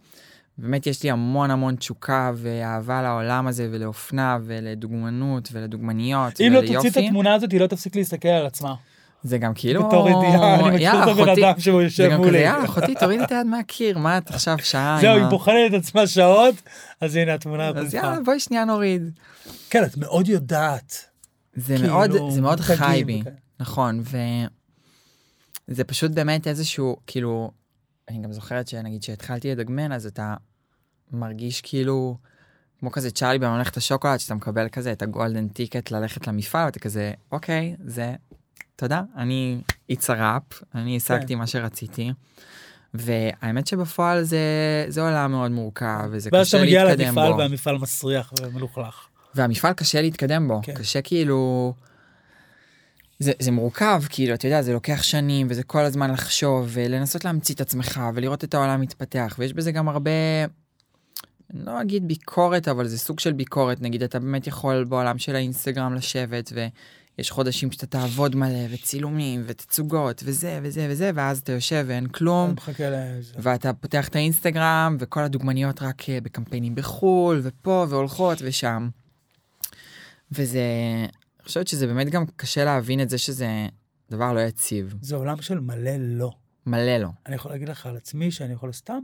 באמת 0.57 0.87
יש 0.87 1.03
לי 1.03 1.11
המון 1.11 1.51
המון 1.51 1.75
תשוקה 1.75 2.31
ואהבה 2.35 3.01
לעולם 3.01 3.47
הזה 3.47 3.67
ולאופנה 3.71 4.37
ולדוגמנות 4.43 5.49
ולדוגמניות 5.51 6.41
אם 6.41 6.53
לא 6.53 6.57
וליופי. 6.57 6.75
תוציא 6.75 6.89
את 6.89 6.97
התמונה 7.07 7.33
הזאת, 7.33 7.51
היא 7.51 7.59
לא 7.59 7.67
תפסיק 7.67 7.95
להסתכל 7.95 8.27
על 8.27 8.45
עצמה. 8.45 8.75
זה 9.23 9.37
גם 9.37 9.53
כאילו... 9.55 9.87
בתור 9.87 10.09
ידיעה, 10.09 10.59
אני 10.59 10.75
מכיר 10.75 11.03
את 11.03 11.07
הבן 11.07 11.29
אדם 11.29 11.59
שהוא 11.59 11.79
זה 11.79 11.83
יושב 11.83 12.03
גם 12.03 12.11
כזה, 12.11 12.17
מולי. 12.17 12.39
יאללה, 12.39 12.65
אחותי, 12.65 12.95
תורידי 12.99 13.23
את 13.23 13.31
היד 13.31 13.45
מהקיר, 13.45 13.97
מה 13.97 14.17
את 14.17 14.29
עכשיו 14.29 14.57
שעה? 14.59 14.97
זהו, 15.01 15.17
היא 15.17 15.25
בוחנת 15.25 15.55
את 15.69 15.73
עצמה 15.73 16.07
שעות, 16.07 16.55
אז 17.01 17.15
הנה 17.15 17.33
התמונה 17.33 17.69
אז. 17.69 17.93
יאללה, 17.93 18.17
בואי 18.25 18.39
שנייה 18.39 18.65
נוריד. 18.65 19.19
כן, 19.69 19.83
את 19.83 19.97
מאוד 19.97 20.27
יודעת. 20.27 21.05
זה 21.55 21.75
כאילו, 21.75 21.93
מאוד, 21.93 22.11
זה 22.29 22.41
מאוד 22.41 22.59
חי 22.59 23.03
בי, 23.05 23.19
וכאלה. 23.21 23.35
נכון, 23.59 24.03
וזה 25.67 25.83
פשוט 25.83 26.11
באמת 26.11 26.47
איזשהו, 26.47 26.97
כאילו, 27.07 27.51
אני 28.09 28.21
גם 28.21 28.33
זוכרת 28.33 28.67
שנגיד 28.67 29.03
שהתחלתי 29.03 29.51
לדגמן, 29.51 29.91
אז 29.91 30.05
אתה 30.05 30.33
מרגיש 31.11 31.61
כאילו, 31.61 32.17
כמו 32.79 32.91
כזה 32.91 33.11
צ'ארלי 33.11 33.39
בממלכת 33.39 33.77
השוקולד, 33.77 34.19
שאתה 34.19 34.35
מקבל 34.35 34.69
כזה 34.69 34.91
את 34.91 35.01
הגולדן 35.01 35.47
טיקט 35.47 35.91
ללכת 35.91 36.27
למפעל, 36.27 36.65
ואתה 36.65 36.79
כזה, 36.79 37.11
אוקיי, 37.31 37.75
זה, 37.85 38.15
תודה, 38.77 39.01
אני 39.17 39.61
איצראפ, 39.89 40.43
אני 40.75 40.97
השגתי 40.97 41.33
כן. 41.33 41.39
מה 41.39 41.47
שרציתי. 41.47 42.11
והאמת 42.93 43.67
שבפועל 43.67 44.23
זה, 44.23 44.39
זה 44.87 45.01
עולם 45.01 45.31
מאוד 45.31 45.51
מורכב, 45.51 46.07
וזה 46.11 46.29
ואז 46.33 46.47
קשה 46.47 46.57
אתה 46.57 46.65
מגיע 46.65 46.83
להתקדם 46.83 47.07
למפעל 47.07 47.31
בו. 47.31 47.37
והמפעל 47.37 47.77
מסריח 47.77 48.33
ומלוכלך. 48.41 49.07
והמפעל 49.35 49.73
קשה 49.73 50.01
להתקדם 50.01 50.47
בו, 50.47 50.59
כן. 50.63 50.73
קשה 50.73 51.01
כאילו... 51.01 51.73
זה, 53.19 53.31
זה 53.39 53.51
מורכב, 53.51 54.01
כאילו, 54.09 54.33
אתה 54.33 54.47
יודע, 54.47 54.61
זה 54.61 54.73
לוקח 54.73 55.03
שנים, 55.03 55.47
וזה 55.49 55.63
כל 55.63 55.81
הזמן 55.81 56.11
לחשוב, 56.11 56.67
ולנסות 56.69 57.25
להמציא 57.25 57.55
את 57.55 57.61
עצמך, 57.61 58.01
ולראות 58.13 58.43
את 58.43 58.53
העולם 58.53 58.81
מתפתח, 58.81 59.35
ויש 59.39 59.53
בזה 59.53 59.71
גם 59.71 59.89
הרבה, 59.89 60.11
לא 61.53 61.81
אגיד 61.81 62.07
ביקורת, 62.07 62.67
אבל 62.67 62.87
זה 62.87 62.97
סוג 62.97 63.19
של 63.19 63.33
ביקורת, 63.33 63.81
נגיד, 63.81 64.03
אתה 64.03 64.19
באמת 64.19 64.47
יכול 64.47 64.83
בעולם 64.83 65.17
של 65.17 65.35
האינסטגרם 65.35 65.93
לשבת, 65.93 66.53
ויש 67.17 67.31
חודשים 67.31 67.71
שאתה 67.71 67.85
תעבוד 67.85 68.35
מלא, 68.35 68.65
וצילומים, 68.69 69.43
ותצוגות, 69.45 70.23
וזה, 70.25 70.59
וזה, 70.63 70.87
וזה, 70.89 71.11
ואז 71.15 71.39
אתה 71.39 71.51
יושב 71.51 71.85
ואין 71.87 72.07
כלום, 72.07 72.51
מחכה 72.51 72.89
לזה. 72.89 73.33
ואתה 73.39 73.73
פותח 73.73 74.07
את 74.07 74.15
האינסטגרם, 74.15 74.97
וכל 74.99 75.23
הדוגמניות 75.23 75.81
רק 75.81 76.09
אה, 76.09 76.21
בקמפיינים 76.21 76.75
בחו"ל, 76.75 77.39
ופה, 77.43 77.85
והולכות, 77.89 78.37
ושם. 78.41 78.89
וזה, 80.31 80.61
אני 81.39 81.45
חושבת 81.45 81.67
שזה 81.67 81.87
באמת 81.87 82.09
גם 82.09 82.25
קשה 82.35 82.63
להבין 82.63 83.01
את 83.01 83.09
זה 83.09 83.17
שזה 83.17 83.67
דבר 84.11 84.33
לא 84.33 84.39
יציב. 84.39 84.93
זה 85.01 85.15
עולם 85.15 85.41
של 85.41 85.59
מלא 85.59 85.91
לא. 85.99 86.31
מלא 86.65 86.97
לא. 86.97 87.09
אני 87.25 87.35
יכול 87.35 87.51
להגיד 87.51 87.69
לך 87.69 87.85
על 87.85 87.97
עצמי 87.97 88.31
שאני 88.31 88.53
יכול 88.53 88.71
סתם, 88.71 88.99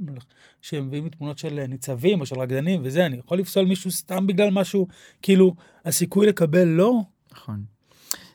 שמביאים 0.61 1.03
לי 1.03 1.09
תמונות 1.09 1.37
של 1.37 1.65
ניצבים 1.67 2.21
או 2.21 2.25
של 2.25 2.39
רקדנים 2.39 2.81
וזה, 2.83 3.05
אני 3.05 3.17
יכול 3.17 3.39
לפסול 3.39 3.65
מישהו 3.65 3.91
סתם 3.91 4.27
בגלל 4.27 4.49
משהו, 4.51 4.87
כאילו, 5.21 5.55
הסיכוי 5.85 6.27
לקבל 6.27 6.67
לא, 6.67 7.01
נכון. 7.31 7.63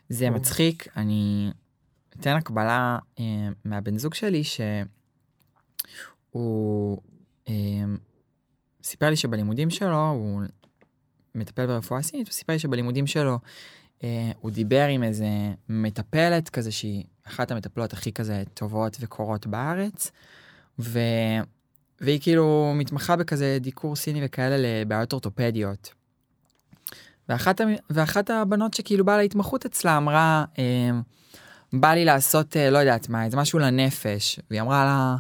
זה. 0.09 0.31
מצחיק, 0.31 0.89
אני 0.97 1.51
אתן 2.21 2.37
הקבלה 2.37 2.99
אה, 3.19 3.25
מהבן 3.65 3.99
זוג 3.99 4.15
שלי, 4.15 4.43
שהוא 4.45 4.63
אה, 7.49 7.55
סיפר 8.83 9.11
לי 9.11 9.17
שבלימודים 9.17 9.71
שלו, 9.71 10.11
הוא 10.11 10.43
מטפל 11.35 11.67
ברפואה 11.67 12.03
סינית, 12.03 12.29
הוא 12.29 12.33
סיפר 12.33 12.53
לי 12.53 12.59
שבלימודים 12.59 13.07
שלו, 13.07 13.39
אה, 14.05 14.31
הוא 14.41 14.51
דיבר 14.51 14.87
עם 14.87 15.03
איזה 15.03 15.29
מטפלת 15.69 16.49
כזה, 16.49 16.73
שהיא 16.73 17.05
אחת 17.25 17.51
המטפלות 17.51 17.93
הכי 17.93 18.13
כזה 18.13 18.43
טובות 18.55 18.97
וקורות 19.01 19.47
בארץ, 19.47 20.11
ו... 20.79 20.99
והיא 22.01 22.21
כאילו 22.21 22.73
מתמחה 22.77 23.17
בכזה 23.17 23.59
דיקור 23.61 23.97
סיני 23.97 24.21
וכאלה 24.25 24.57
לבעיות 24.59 25.13
אורתופדיות. 25.13 25.93
ואחת, 27.29 27.61
ואחת 27.91 28.31
הבנות 28.31 28.75
שכאילו 28.75 29.05
באה 29.05 29.17
להתמחות 29.17 29.65
אצלה 29.65 29.97
אמרה, 29.97 30.45
אה, 30.59 30.91
בא 31.73 31.95
לי 31.95 32.05
לעשות, 32.05 32.57
אה, 32.57 32.71
לא 32.71 32.79
יודעת 32.79 33.09
מה, 33.09 33.25
איזה 33.25 33.37
משהו 33.37 33.59
לנפש. 33.59 34.41
והיא 34.51 34.61
אמרה 34.61 34.85
לה, 34.85 35.17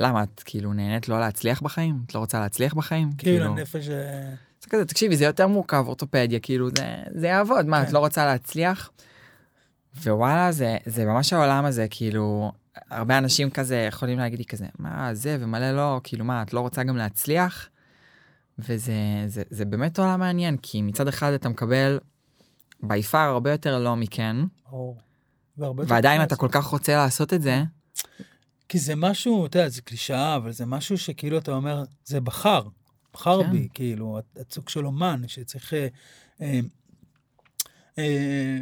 למה 0.00 0.22
את 0.22 0.42
כאילו 0.44 0.72
נהנית 0.72 1.08
לא 1.08 1.20
להצליח 1.20 1.60
בחיים? 1.60 2.02
את 2.06 2.14
לא 2.14 2.20
רוצה 2.20 2.40
להצליח 2.40 2.74
בחיים? 2.74 3.10
כאילו, 3.18 3.44
הנפש... 3.44 3.88
אה, 3.88 4.34
זה 4.62 4.70
כזה, 4.70 4.84
תקשיבי, 4.84 5.16
זה 5.16 5.24
יותר 5.24 5.46
מורכב, 5.46 5.84
אורתופדיה, 5.86 6.40
כאילו, 6.40 6.68
זה, 6.78 6.96
זה 7.14 7.26
יעבוד, 7.26 7.66
מה, 7.66 7.82
כן. 7.82 7.88
את 7.88 7.92
לא 7.92 7.98
רוצה 7.98 8.26
להצליח? 8.26 8.90
ווואלה, 10.02 10.52
זה, 10.52 10.76
זה 10.86 11.04
ממש 11.04 11.32
העולם 11.32 11.64
הזה, 11.64 11.86
כאילו, 11.90 12.52
הרבה 12.90 13.18
אנשים 13.18 13.50
כזה 13.50 13.76
יכולים 13.76 14.18
להגיד 14.18 14.38
לי 14.38 14.44
כזה, 14.44 14.66
מה, 14.78 15.14
זה 15.14 15.36
ומלא 15.40 15.72
לא, 15.72 16.00
כאילו, 16.04 16.24
מה, 16.24 16.42
את 16.42 16.52
לא 16.52 16.60
רוצה 16.60 16.82
גם 16.82 16.96
להצליח? 16.96 17.68
וזה 18.58 18.92
זה, 19.26 19.42
זה 19.50 19.64
באמת 19.64 19.98
עולם 19.98 20.20
מעניין, 20.20 20.56
כי 20.56 20.82
מצד 20.82 21.08
אחד 21.08 21.32
אתה 21.32 21.48
מקבל 21.48 21.98
בי 22.82 23.02
פאר 23.02 23.20
הרבה 23.20 23.50
יותר 23.50 23.78
לא 23.78 23.96
מכן, 23.96 24.36
יותר 25.58 25.94
ועדיין 25.94 26.22
אתה. 26.22 26.36
כל 26.36 26.48
כך 26.50 26.64
רוצה 26.64 26.96
לעשות 26.96 27.34
את 27.34 27.42
זה, 27.42 27.62
כי 28.68 28.78
זה 28.78 28.94
משהו, 28.96 29.46
אתה 29.46 29.58
יודע, 29.58 29.68
זה 29.68 29.82
קלישאה, 29.82 30.36
אבל 30.36 30.52
זה 30.52 30.66
משהו 30.66 30.98
שכאילו 30.98 31.38
אתה 31.38 31.52
אומר, 31.52 31.82
זה 32.04 32.20
בחר, 32.20 32.62
בחר 33.14 33.42
כן. 33.44 33.50
בי, 33.52 33.68
כאילו, 33.74 34.18
את- 34.40 34.52
סוג 34.52 34.68
של 34.68 34.86
אומן 34.86 35.22
שצריך, 35.26 35.74
אה, 35.74 35.88
אה, 36.40 36.60
אה, 37.98 38.58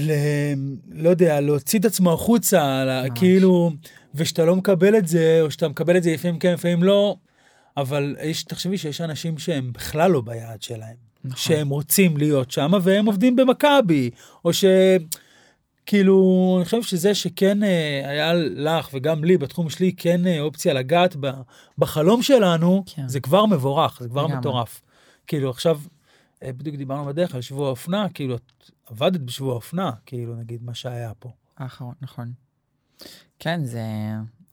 ל- 0.00 0.54
לא 0.88 1.08
יודע, 1.10 1.40
להוציא 1.40 1.78
את 1.78 1.84
עצמו 1.84 2.12
החוצה, 2.12 2.84
ממש. 3.08 3.18
כאילו, 3.18 3.70
ושאתה 4.14 4.44
לא 4.44 4.56
מקבל 4.56 4.96
את 4.98 5.06
זה, 5.08 5.38
או 5.42 5.50
שאתה 5.50 5.68
מקבל 5.68 5.96
את 5.96 6.02
זה 6.02 6.12
לפעמים 6.12 6.38
כן, 6.38 6.52
לפעמים 6.52 6.82
לא, 6.82 7.16
אבל 7.76 8.16
יש, 8.22 8.42
תחשבי 8.44 8.78
שיש 8.78 9.00
אנשים 9.00 9.38
שהם 9.38 9.72
בכלל 9.72 10.10
לא 10.10 10.20
ביעד 10.20 10.62
שלהם. 10.62 10.96
נכון, 11.24 11.38
שהם 11.38 11.68
רוצים 11.68 12.16
להיות 12.16 12.50
שם 12.50 12.72
והם 12.82 13.06
עובדים 13.06 13.36
במכבי, 13.36 14.10
או 14.44 14.52
ש... 14.52 14.64
כאילו, 15.86 16.54
אני 16.56 16.64
חושב 16.64 16.82
שזה 16.82 17.14
שכן 17.14 17.62
אה, 17.62 18.02
היה 18.04 18.32
לך 18.34 18.88
וגם 18.92 19.24
לי 19.24 19.38
בתחום 19.38 19.70
שלי 19.70 19.92
כן 19.96 20.26
אה, 20.26 20.40
אופציה 20.40 20.74
לגעת 20.74 21.16
ב, 21.20 21.30
בחלום 21.78 22.22
שלנו, 22.22 22.84
כן. 22.86 23.08
זה 23.08 23.20
כבר 23.20 23.46
מבורך, 23.46 23.98
זה 24.02 24.08
כבר 24.08 24.22
לגמרי. 24.22 24.38
מטורף. 24.38 24.82
כאילו 25.26 25.50
עכשיו, 25.50 25.80
אה, 26.42 26.52
בדיוק 26.52 26.76
דיברנו 26.76 27.04
בדרך 27.04 27.34
על 27.34 27.40
שבוע 27.40 27.66
האופנה, 27.66 28.06
כאילו 28.14 28.36
את 28.36 28.70
עבדת 28.86 29.20
בשבוע 29.20 29.52
האופנה, 29.52 29.90
כאילו 30.06 30.36
נגיד 30.36 30.62
מה 30.62 30.74
שהיה 30.74 31.12
פה. 31.18 31.30
האחרון, 31.58 31.94
נכון. 32.02 32.32
כן, 33.38 33.64
זה... 33.64 33.82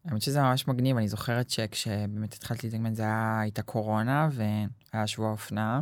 האמת 0.08 0.22
שזה 0.22 0.42
ממש 0.42 0.68
מגניב, 0.68 0.98
אני 0.98 1.08
זוכרת 1.08 1.50
שכשבאמת 1.50 2.34
התחלתי 2.34 2.68
להתאגמן 2.68 2.94
זה 2.94 3.04
היה, 3.04 3.40
הייתה 3.42 3.62
קורונה 3.62 4.30
והיה 4.32 5.08
שבוע 5.08 5.32
אופנה, 5.32 5.82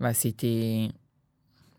ועשיתי 0.00 0.88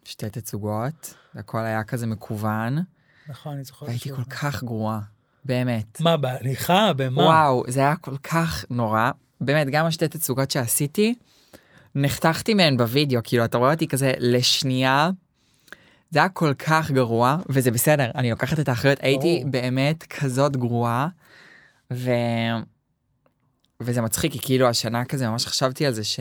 שתי 0.03 0.29
תצוגות, 0.29 1.13
והכל 1.35 1.59
היה 1.59 1.83
כזה 1.83 2.07
מקוון, 2.07 2.79
נכון, 3.27 3.53
אני 3.53 3.63
זוכר. 3.63 3.85
והייתי 3.85 4.09
כל 4.09 4.23
כך 4.23 4.63
גרועה, 4.63 4.99
באמת. 5.45 6.01
מה, 6.01 6.17
בהליכה? 6.17 6.93
במה? 6.93 7.21
וואו, 7.23 7.63
זה 7.67 7.79
היה 7.79 7.95
כל 7.95 8.17
כך 8.17 8.65
נורא. 8.69 9.11
באמת, 9.41 9.67
גם 9.71 9.85
השתי 9.85 10.07
תצוגות 10.07 10.51
שעשיתי, 10.51 11.15
נחתכתי 11.95 12.53
מהן 12.53 12.77
בווידאו, 12.77 13.21
כאילו, 13.23 13.45
אתה 13.45 13.57
רואה 13.57 13.73
אותי 13.73 13.87
כזה 13.87 14.13
לשנייה. 14.19 15.09
זה 16.13 16.19
היה 16.19 16.29
כל 16.29 16.53
כך 16.53 16.91
גרוע, 16.91 17.37
וזה 17.49 17.71
בסדר, 17.71 18.11
אני 18.15 18.31
לוקחת 18.31 18.59
את 18.59 18.69
האחריות, 18.69 18.99
הייתי. 19.01 19.43
באמת 19.47 20.03
כזאת 20.03 20.57
גרועה, 20.57 21.07
ו... 21.93 22.11
וזה 23.81 24.01
מצחיק, 24.01 24.31
כי 24.31 24.39
כאילו 24.41 24.67
השנה 24.67 25.05
כזה, 25.05 25.29
ממש 25.29 25.45
חשבתי 25.45 25.85
על 25.85 25.93
זה 25.93 26.03
ש... 26.03 26.19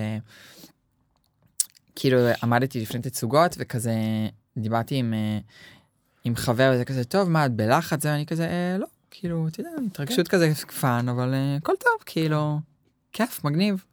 כאילו 1.94 2.18
עמדתי 2.42 2.80
לפני 2.80 3.00
תצוגות, 3.00 3.56
וכזה 3.58 3.94
דיברתי 4.56 4.94
עם, 4.94 5.14
אה, 5.14 5.38
עם 6.24 6.36
חבר, 6.36 6.72
וזה 6.74 6.84
כזה, 6.84 7.04
טוב, 7.04 7.28
מה, 7.30 7.46
את 7.46 7.52
בלחץ? 7.52 8.02
זה, 8.02 8.14
אני 8.14 8.26
כזה, 8.26 8.44
אה, 8.44 8.76
לא, 8.78 8.86
כאילו, 9.10 9.48
אתה 9.48 9.60
יודע, 9.60 9.70
התרגשות 9.86 10.28
כזה 10.28 10.54
fun, 10.54 11.08
אבל 11.08 11.34
אה, 11.34 11.56
הכל 11.56 11.72
טוב, 11.78 12.02
כאילו, 12.06 12.60
כיף, 13.12 13.44
מגניב. 13.44 13.84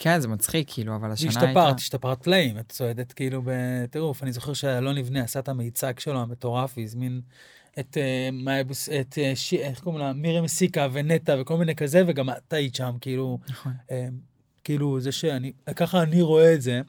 וכן, 0.00 0.20
זה 0.20 0.28
מצחיק, 0.28 0.70
כאילו, 0.72 0.96
אבל 0.96 1.10
השנה 1.12 1.28
הייתה... 1.30 1.44
השתפרת, 1.46 1.76
השתפרת 1.78 2.22
פלאים, 2.22 2.58
את 2.58 2.72
צועדת 2.72 3.12
כאילו 3.12 3.42
בטירוף. 3.44 4.22
אני 4.22 4.32
זוכר 4.32 4.52
שאלון 4.52 4.94
לבנה 4.96 5.22
עשה 5.22 5.38
את 5.40 5.48
המיצג 5.48 5.98
שלו 5.98 6.20
המטורף, 6.22 6.74
והזמין 6.78 7.20
את, 7.78 7.96
אה, 7.96 8.62
בוס- 8.64 8.88
את 9.00 9.18
אה, 9.18 9.32
שי- 9.36 9.62
איך 9.62 9.80
קוראים 9.80 10.00
לה, 10.00 10.12
מירי 10.12 10.40
מסיקה 10.40 10.88
ונטע 10.92 11.36
וכל 11.40 11.56
מיני 11.56 11.74
כזה, 11.74 12.02
וגם 12.06 12.30
את 12.30 12.52
היית 12.52 12.74
שם, 12.74 12.96
כאילו, 13.00 13.38
נכון. 13.48 13.72
אה, 13.90 14.06
כאילו, 14.64 15.00
זה 15.00 15.12
שאני, 15.12 15.52
ככה 15.76 16.02
אני 16.02 16.22
רואה 16.22 16.54
את 16.54 16.62
זה, 16.62 16.80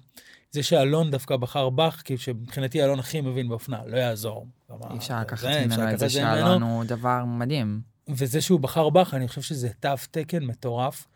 זה 0.52 0.64
שאלון 0.64 1.12
דווקא 1.12 1.38
בחר 1.38 1.70
בך, 1.70 2.02
כאילו 2.06 2.20
שמבחינתי 2.20 2.84
אלון 2.84 3.00
הכי 3.00 3.22
מבין 3.22 3.50
באופנה, 3.50 3.80
לא 3.86 3.98
יעזור. 3.98 4.48
אי 4.92 4.98
אפשר 4.98 5.20
לקחת 5.22 5.48
ממנו 5.48 5.94
את 5.94 6.00
זה 6.00 6.10
שאלון 6.10 6.62
הוא 6.62 6.84
דבר 6.84 7.26
מדהים. 7.26 7.82
וזה 8.10 8.42
שהוא 8.42 8.60
בחר 8.60 8.90
בך, 8.90 9.14
אני 9.14 9.28
חושב 9.28 9.42
שזה 9.42 9.70
תו 9.80 9.90
תקן 10.12 10.44
מטורף. 10.44 11.08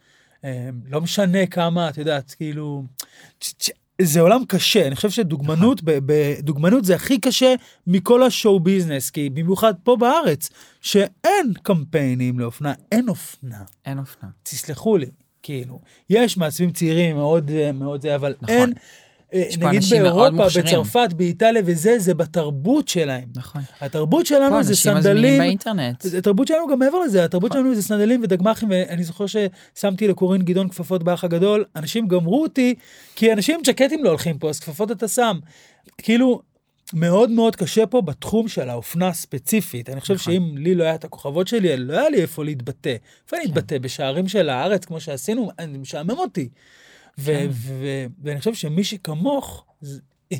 אה, 0.46 0.70
לא 0.90 1.02
משנה 1.02 1.46
כמה, 1.46 1.90
את 1.90 1.98
יודעת, 1.98 2.32
כאילו... 2.38 2.84
זה 4.02 4.22
עולם 4.22 4.42
קשה, 4.48 4.88
אני 4.88 4.96
חושב 4.96 5.10
שדוגמנות, 5.10 5.82
ב- 5.84 6.34
דוגמנות 6.40 6.86
זה 6.86 6.96
הכי 6.96 7.20
קשה 7.20 7.56
מכל 7.88 8.24
השואו 8.24 8.60
ביזנס, 8.60 9.10
כי 9.10 9.30
במיוחד 9.30 9.74
פה 9.84 9.96
בארץ, 9.96 10.50
שאין 10.82 11.54
קמפיינים 11.64 12.40
לאופנה, 12.40 12.74
אין 12.92 13.10
אופנה, 13.10 13.64
אין 13.86 14.00
אופנה. 14.00 14.30
תסלחו 14.44 14.98
לי, 14.98 15.10
כאילו. 15.44 15.80
יש 16.10 16.38
מעצבים 16.38 16.72
צעירים 16.72 17.16
מאוד, 17.16 17.52
אה, 17.52 17.72
מאוד 17.72 18.02
זה, 18.02 18.16
אבל 18.16 18.36
נכון. 18.42 18.56
אין, 18.56 18.74
נגיד 19.34 19.64
אנשים 19.64 20.04
מאוד 20.04 20.38
באירופה. 20.38 20.62
בצרפת, 20.62 21.14
באיטליה 21.14 21.62
וזה, 21.66 22.00
זה 22.00 22.14
בתרבות 22.14 22.88
שלהם. 22.88 23.30
נכון. 23.36 23.62
התרבות 23.82 24.26
שלנו 24.26 24.64
זה 24.64 24.70
אנשים 24.70 24.98
מזמינים 24.98 25.04
סנדלים, 25.04 25.40
באינטרנט. 25.40 26.06
התרבות 26.18 26.48
שלנו 26.48 26.68
גם 26.68 26.80
מעבר 26.80 27.00
לזה, 27.00 27.26
התרבות 27.26 27.52
שלנו 27.52 27.76
זה 27.76 27.82
סנדלים 27.82 28.22
ודגמחים, 28.24 28.70
ואני 28.72 29.04
זוכר 29.04 29.26
ששמתי 29.26 30.08
לקורין 30.08 30.42
גדעון 30.42 30.70
כפפות 30.70 31.04
באח 31.04 31.24
הגדול, 31.24 31.66
אנשים 31.76 32.08
גמרו 32.08 32.42
אותי, 32.42 32.76
כי 33.16 33.34
אנשים 33.34 33.56
עם 33.56 33.62
ג'קטים 33.64 34.04
לא 34.04 34.10
הולכים 34.10 34.38
פה, 34.38 34.50
אז 34.50 34.60
כפפות 34.60 34.92
אתה 34.92 35.08
שם. 35.08 35.40
כאילו, 35.98 36.42
מאוד 36.94 37.30
מאוד 37.30 37.56
קשה 37.56 37.86
פה 37.86 38.02
בתחום 38.02 38.48
של 38.48 38.70
האופנה 38.70 39.14
ספציפית. 39.14 39.90
אני 39.90 40.02
חושב 40.02 40.14
נכון. 40.14 40.34
שאם 40.34 40.58
לי 40.58 40.76
לא 40.76 40.84
היה 40.84 40.96
את 40.96 41.04
הכוכבות 41.04 41.48
שלי, 41.48 41.78
לא 41.78 41.94
היה 41.94 42.10
לי 42.10 42.22
איפה 42.22 42.44
להתבטא. 42.44 42.90
איפה 42.90 43.38
אני 43.38 43.46
כן. 43.46 43.50
להתבטא? 43.50 43.78
בשערים 43.78 44.28
של 44.28 44.50
הארץ, 44.50 44.86
כמו 44.86 45.00
שעשינו, 45.00 45.50
זה 45.62 45.78
משעמם 45.78 46.10
אותי. 46.10 46.50
כן. 47.26 47.48
ואני 48.24 48.40
חושב 48.40 48.54
שמי 48.54 48.84
שכמוך, 48.84 49.66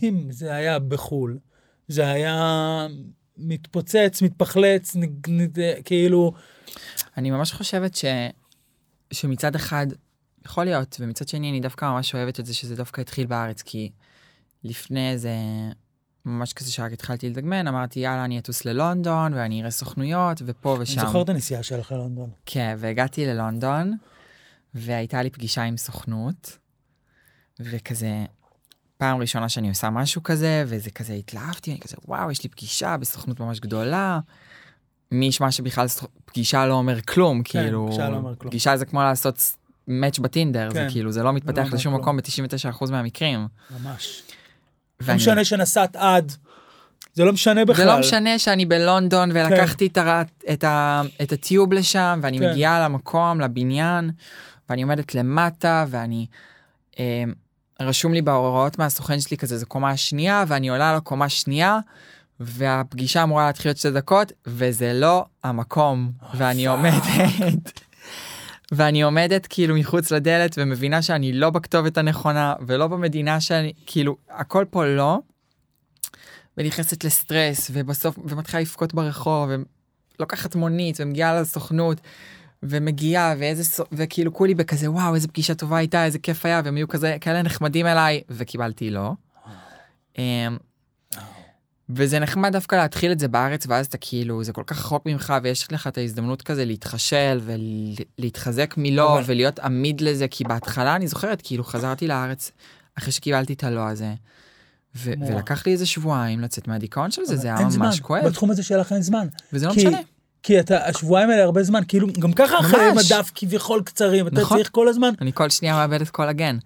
אם 0.04 0.28
זה 0.30 0.54
היה 0.54 0.80
בחו"ל, 0.80 1.40
זה 1.88 2.08
היה 2.08 2.88
מתפוצץ, 3.38 4.22
מתפחלץ, 4.22 4.96
נ- 4.96 5.32
נ- 5.42 5.82
כאילו, 5.86 6.34
אני 7.18 7.32
ממש 7.32 7.52
חושבת 7.54 7.96
ש... 7.96 8.06
שמצד 9.12 9.56
אחד 9.56 9.88
יכול 10.46 10.64
להיות, 10.64 10.98
ומצד 11.00 11.28
שני 11.28 11.50
אני 11.50 11.60
דווקא 11.60 11.86
ממש 11.86 12.16
אוהבת 12.16 12.40
את 12.40 12.46
זה 12.46 12.54
שזה 12.54 12.76
דווקא 12.76 13.02
התחיל 13.02 13.26
בארץ, 13.26 13.62
כי 13.62 13.92
לפני 14.64 15.12
איזה, 15.12 15.34
ממש 16.26 16.54
כזה 16.54 16.72
שרק 16.72 16.92
התחלתי 16.92 17.30
לדגמן, 17.30 17.68
אמרתי 17.68 18.00
יאללה 18.00 18.26
אני 18.26 18.40
אטוס 18.40 18.66
ללונדון 18.66 19.34
ואני 19.34 19.62
אראה 19.62 19.72
סוכנויות 19.72 20.42
ופה 20.46 20.74
אני 20.76 20.84
ושם. 20.84 21.02
זוכר 21.02 21.22
את 21.22 21.30
הנסיעה 21.30 21.64
שלך 21.64 21.92
ללונדון. 21.92 22.30
כן, 22.46 22.76
והגעתי 22.80 23.26
ללונדון, 23.26 23.94
והייתה 24.76 25.24
לי 25.24 25.30
פגישה 25.30 25.64
עם 25.64 25.78
סוכנות, 25.78 26.58
וכזה, 27.72 28.26
פעם 28.98 29.18
ראשונה 29.22 29.50
שאני 29.50 29.70
עושה 29.70 29.90
משהו 29.90 30.24
כזה, 30.24 30.64
וזה 30.68 30.92
כזה 30.92 31.14
התלהבתי, 31.14 31.72
אני 31.72 31.80
כזה, 31.80 31.96
וואו, 32.08 32.32
יש 32.32 32.44
לי 32.44 32.50
פגישה 32.50 32.98
בסוכנות 32.98 33.40
ממש 33.40 33.60
גדולה. 33.60 34.20
מי 35.12 35.26
ישמע 35.26 35.52
שבכלל 35.52 35.88
פגישה 36.26 36.66
לא 36.66 36.74
אומר 36.74 37.02
כלום, 37.02 37.44
כן, 37.44 37.62
כאילו, 37.64 37.86
פגישה 37.88 38.10
לא 38.10 38.16
אומר 38.16 38.36
כלום. 38.36 38.50
פגישה 38.50 38.78
זה 38.78 38.86
כמו 38.86 39.02
לעשות 39.02 39.56
מאץ' 39.88 40.20
בטינדר, 40.20 40.70
זה 40.74 40.80
כן, 40.80 40.90
כאילו, 40.92 41.12
זה 41.12 41.24
לא 41.24 41.34
מתפתח 41.34 41.62
אומר 41.64 41.76
לשום 41.76 41.94
כלום. 41.94 42.02
מקום 42.02 42.18
ב-99% 42.18 42.92
מהמקרים. 42.92 43.48
ממש. 43.84 44.24
לא 45.02 45.06
ואני- 45.08 45.16
משנה 45.16 45.46
שנסעת 45.46 45.96
עד, 45.96 46.32
זה 47.14 47.26
לא 47.26 47.34
משנה 47.34 47.66
בכלל. 47.66 47.76
זה 47.76 47.86
לא 47.86 48.00
משנה 48.00 48.40
שאני 48.40 48.66
בלונדון 48.66 49.30
ולקחתי 49.34 49.88
את, 49.88 49.98
הר... 49.98 50.22
את, 50.54 50.64
ה... 50.64 51.02
את 51.22 51.32
הטיוב 51.32 51.74
לשם 51.74 52.20
ואני 52.24 52.40
כן. 52.40 52.50
מגיעה 52.52 52.80
למקום, 52.84 53.42
לבניין, 53.42 54.12
ואני 54.70 54.82
עומדת 54.82 55.16
למטה 55.16 55.86
ואני... 55.90 56.26
אה, 57.00 57.24
רשום 57.84 58.14
לי 58.14 58.22
בהוראות 58.22 58.80
מהסוכן 58.80 59.20
שלי 59.20 59.38
כזה, 59.38 59.58
זו 59.58 59.66
קומה 59.66 59.98
שנייה, 59.98 60.44
ואני 60.48 60.70
עולה 60.70 60.96
לקומה 60.96 61.30
שנייה, 61.30 61.80
והפגישה 62.40 63.24
אמורה 63.24 63.46
להתחיל 63.46 63.70
עוד 63.70 63.78
שתי 63.78 63.92
דקות, 63.92 64.32
וזה 64.48 64.94
לא 64.94 65.26
המקום, 65.44 66.12
ואני 66.34 66.68
עומדת. 66.68 67.82
ואני 68.72 69.02
עומדת 69.02 69.48
כאילו 69.50 69.76
מחוץ 69.76 70.12
לדלת 70.12 70.56
ומבינה 70.58 71.02
שאני 71.02 71.34
לא 71.34 71.50
בכתובת 71.50 71.98
הנכונה 71.98 72.54
ולא 72.68 72.88
במדינה 72.88 73.42
שאני 73.42 73.74
כאילו 73.86 74.18
הכל 74.30 74.66
פה 74.70 74.86
לא. 74.86 75.20
ונכנסת 76.58 77.04
לסטרס 77.04 77.72
ובסוף 77.74 78.20
ומתחילה 78.24 78.62
לבכות 78.62 78.94
ברחוב 78.94 79.50
ולוקחת 80.20 80.56
מונית 80.56 80.98
ומגיעה 81.00 81.42
לסוכנות 81.42 82.02
ומגיעה 82.64 83.34
ואיזה 83.40 83.64
וכאילו 83.92 84.34
כולי 84.34 84.56
בכזה 84.56 84.92
וואו 84.92 85.16
איזה 85.16 85.28
פגישה 85.28 85.56
טובה 85.56 85.78
הייתה 85.78 86.06
איזה 86.06 86.20
כיף 86.20 86.46
היה 86.46 86.62
והם 86.66 86.76
היו 86.76 86.88
כזה 86.88 87.18
כאלה 87.22 87.42
נחמדים 87.42 87.86
אליי 87.86 88.22
וקיבלתי 88.30 88.90
לא. 88.90 89.12
אמ, 90.18 90.58
וזה 91.90 92.20
נחמד 92.20 92.52
דווקא 92.52 92.76
להתחיל 92.76 93.12
את 93.12 93.20
זה 93.20 93.28
בארץ 93.28 93.66
ואז 93.68 93.86
אתה 93.86 93.98
כאילו 93.98 94.44
זה 94.44 94.54
כל 94.54 94.64
כך 94.68 94.78
רחוק 94.80 95.06
ממך 95.06 95.34
ויש 95.44 95.72
לך 95.72 95.88
את 95.88 95.98
ההזדמנות 95.98 96.42
כזה 96.42 96.66
להתחשל 96.66 97.40
ולהתחזק 98.20 98.74
מלא 98.78 99.14
אבל- 99.14 99.24
ולהיות 99.26 99.60
עמיד 99.60 100.02
לזה 100.02 100.28
כי 100.28 100.44
בהתחלה 100.44 100.96
אני 100.96 101.08
זוכרת 101.08 101.42
כאילו 101.44 101.64
חזרתי 101.64 102.08
לארץ 102.08 102.52
אחרי 102.98 103.12
שקיבלתי 103.12 103.54
את 103.54 103.64
הלא 103.64 103.88
הזה. 103.88 104.14
ו-. 104.96 105.12
ולקח 105.28 105.66
לי 105.66 105.72
איזה 105.72 105.86
שבועיים 105.86 106.40
לצאת 106.40 106.68
מהדיכאון 106.68 107.12
של 107.12 107.26
זה 107.26 107.36
זה 107.36 107.48
היה 107.48 107.64
ממש 107.66 107.74
זמן. 107.74 107.90
כואב 108.02 108.26
בתחום 108.26 108.52
הזה 108.52 108.64
שלך 108.64 108.92
אין 108.94 109.02
זמן. 109.02 109.28
וזה 109.54 109.68
לא 109.68 109.74
כי- 109.74 109.78
משנה. 109.88 109.98
כי 110.44 110.60
אתה, 110.60 110.86
השבועיים 110.86 111.30
האלה 111.30 111.44
הרבה 111.44 111.64
זמן, 111.64 111.82
כאילו, 111.88 112.08
גם 112.20 112.34
ככה. 112.34 112.62
חיי 112.62 112.92
מדף 112.92 113.32
כביכול 113.36 113.82
קצרים, 113.82 114.28
אתה 114.28 114.42
נכון. 114.42 114.58
צריך 114.58 114.70
כל 114.72 114.88
הזמן. 114.88 115.10
אני 115.22 115.32
כל 115.34 115.50
שנייה 115.50 115.76
מאבדת 115.76 116.10
קולגן. 116.10 116.58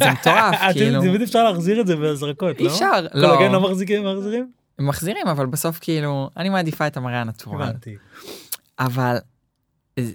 זה 0.00 0.10
מטורף 0.10 0.54
כאילו. 0.72 1.00
תמיד 1.00 1.22
אפשר 1.22 1.50
להחזיר 1.50 1.80
את 1.80 1.86
זה 1.86 1.96
בהזרקות, 1.96 2.58
אי 2.58 2.64
לא? 2.64 2.70
אפשר. 2.72 3.06
לא. 3.14 3.28
קולגן 3.28 3.52
לא 3.52 3.60
מחזיקים, 3.60 4.06
מחזירים? 4.06 4.50
הם 4.78 4.86
מחזירים 4.86 5.26
אבל 5.26 5.46
בסוף 5.46 5.78
כאילו 5.80 6.30
אני 6.36 6.48
מעדיפה 6.48 6.86
את 6.86 6.96
המראה 6.96 7.20
הנטורל. 7.20 7.62
הבנתי. 7.62 7.96
אבל 8.78 9.16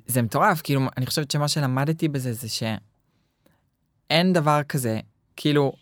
זה 0.07 0.21
מטורף 0.21 0.61
כאילו 0.61 0.81
אני 0.97 1.05
חושבת 1.05 1.31
שמה 1.31 1.47
שלמדתי 1.47 2.07
בזה 2.07 2.33
זה 2.33 2.47
שאין 2.49 4.33
דבר 4.33 4.61
כזה 4.69 4.99
כאילו 5.35 5.73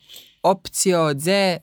אופציות 0.43 1.19
זה 1.19 1.57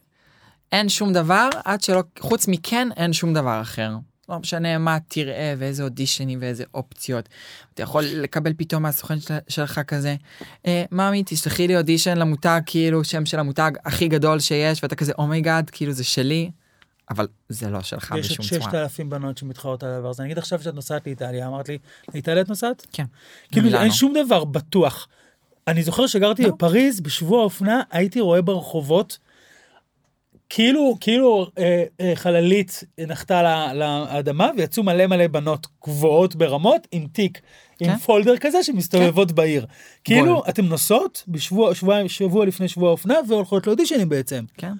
אין 0.72 0.88
שום 0.88 1.12
דבר 1.12 1.48
עד 1.64 1.82
שלא 1.82 2.02
חוץ 2.20 2.48
מכן 2.48 2.88
אין 2.96 3.12
שום 3.12 3.34
דבר 3.34 3.60
אחר. 3.60 3.96
לא 4.30 4.38
משנה 4.38 4.78
מה 4.78 4.98
תראה 5.08 5.54
ואיזה 5.58 5.82
אודישנים 5.82 6.38
ואיזה 6.42 6.64
אופציות. 6.74 7.28
אתה 7.74 7.82
יכול 7.82 8.04
לקבל 8.04 8.52
פתאום 8.56 8.82
מהסוכן 8.82 9.20
של- 9.20 9.34
שלך 9.48 9.80
כזה, 9.86 10.14
אה, 10.66 10.84
ממי 10.92 11.22
תשלחי 11.26 11.68
לי 11.68 11.76
אודישן 11.76 12.18
למותג 12.18 12.60
כאילו 12.66 13.04
שם 13.04 13.26
של 13.26 13.38
המותג 13.38 13.70
הכי 13.84 14.08
גדול 14.08 14.40
שיש 14.40 14.82
ואתה 14.82 14.94
כזה 14.94 15.12
oh 15.18 15.33
my 15.33 15.48
god 15.48 15.70
כאילו 15.70 15.92
זה 15.92 16.04
שלי. 16.04 16.50
אבל 17.10 17.28
זה 17.48 17.70
לא 17.70 17.80
שלך 17.82 18.14
יש 18.18 18.26
בשום 18.32 18.44
עוד 18.56 18.60
צורה. 18.62 18.70
6,000 18.70 19.10
בנות 19.10 19.38
שמתחרות 19.38 19.82
על 19.82 19.90
הדבר 19.90 20.08
הזה. 20.08 20.22
אני 20.22 20.26
אגיד 20.28 20.38
עכשיו 20.38 20.62
שאת 20.62 20.74
נוסעת 20.74 21.06
לאיטליה, 21.06 21.46
אמרת 21.46 21.68
לי, 21.68 21.78
לאיטליה 22.14 22.40
את 22.42 22.48
נוסעת? 22.48 22.86
כן. 22.92 23.04
כאילו. 23.52 23.78
אין 23.78 23.90
שום 23.92 24.14
דבר 24.24 24.44
בטוח. 24.44 25.08
אני 25.68 25.82
זוכר 25.82 26.06
שגרתי 26.06 26.42
לא. 26.42 26.48
בפריז, 26.50 27.00
בשבוע 27.00 27.40
האופנה, 27.40 27.82
הייתי 27.90 28.20
רואה 28.20 28.42
ברחובות, 28.42 29.18
כאילו, 30.52 30.96
כאילו 31.00 31.50
אה, 31.58 31.84
אה, 32.00 32.12
חללית 32.14 32.84
נחתה 33.06 33.72
לאדמה, 33.74 34.50
ויצאו 34.56 34.82
מלא 34.82 35.06
מלא 35.06 35.26
בנות 35.26 35.66
גבוהות 35.84 36.36
ברמות, 36.36 36.88
עם 36.92 37.06
תיק, 37.12 37.40
עם 37.80 37.90
כן. 37.90 37.98
פולדר 37.98 38.36
כזה, 38.36 38.62
שמסתובבות 38.62 39.32
בעיר. 39.32 39.66
כאילו, 40.04 40.34
בול. 40.34 40.42
אתן 40.48 40.64
נוסעות 40.64 41.24
בשבוע, 41.28 41.74
שבוע, 41.74 42.08
שבוע 42.08 42.46
לפני 42.46 42.68
שבוע 42.68 42.88
האופנה, 42.88 43.14
והולכות 43.28 43.66
לאודישנים 43.66 44.08
בעצם. 44.08 44.44
כן. 44.56 44.72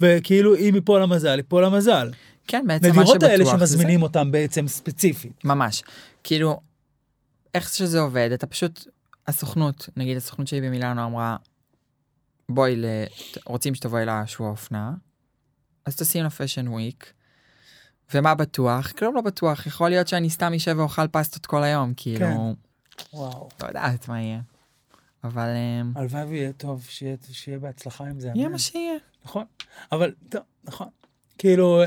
וכאילו, 0.00 0.56
אם 0.56 0.72
ייפול 0.74 1.02
המזל, 1.02 1.36
ייפול 1.36 1.64
המזל. 1.64 2.10
כן, 2.46 2.64
בעצם 2.66 2.86
מה 2.86 3.02
נדירות 3.02 3.22
האלה 3.22 3.44
שבטוח 3.44 3.58
זה 3.58 3.66
שמזמינים 3.66 4.02
אותם 4.02 4.32
בעצם 4.32 4.68
ספציפית. 4.68 5.44
ממש. 5.44 5.82
כאילו, 6.24 6.60
איך 7.54 7.74
שזה 7.74 8.00
עובד, 8.00 8.30
אתה 8.34 8.46
פשוט, 8.46 8.86
הסוכנות, 9.26 9.88
נגיד 9.96 10.16
הסוכנות 10.16 10.48
שלי 10.48 10.60
במילאנו 10.60 11.04
אמרה, 11.04 11.36
בואי, 12.48 12.76
ל... 12.76 12.84
רוצים 13.46 13.74
שתבואי 13.74 14.04
לשבוע 14.06 14.48
האופנה, 14.48 14.92
אז 15.86 15.96
טסים 15.96 16.24
לפשן 16.24 16.68
וויק, 16.68 17.12
ומה 18.14 18.34
בטוח? 18.34 18.92
כלום 18.92 19.14
לא 19.14 19.20
בטוח, 19.20 19.66
יכול 19.66 19.88
להיות 19.88 20.08
שאני 20.08 20.30
סתם 20.30 20.52
אשב 20.56 20.74
ואוכל 20.78 21.08
פסטות 21.08 21.46
כל 21.46 21.62
היום, 21.62 21.92
כאילו, 21.96 22.26
כן. 22.26 22.36
וואו. 23.12 23.48
לא 23.62 23.66
יודעת 23.68 24.08
מה 24.08 24.20
יהיה. 24.20 24.40
אבל 25.24 25.48
אמ, 25.48 25.92
הלוואי 25.96 26.24
ויהיה 26.24 26.52
טוב, 26.52 26.86
שיהיה, 26.88 27.16
שיהיה 27.32 27.58
בהצלחה 27.58 28.04
עם 28.04 28.20
זה. 28.20 28.30
יהיה. 28.34 28.48
מה 28.48 28.58
שיהיה. 28.58 28.98
נכון. 29.24 29.44
אבל, 29.92 30.14
טוב, 30.28 30.42
נכון. 30.64 30.88
כאילו, 31.38 31.82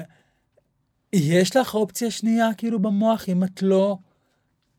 יש 1.13 1.55
לך 1.55 1.75
אופציה 1.75 2.11
שנייה, 2.11 2.49
כאילו, 2.57 2.79
במוח, 2.79 3.29
אם 3.29 3.43
את 3.43 3.61
לא, 3.61 3.97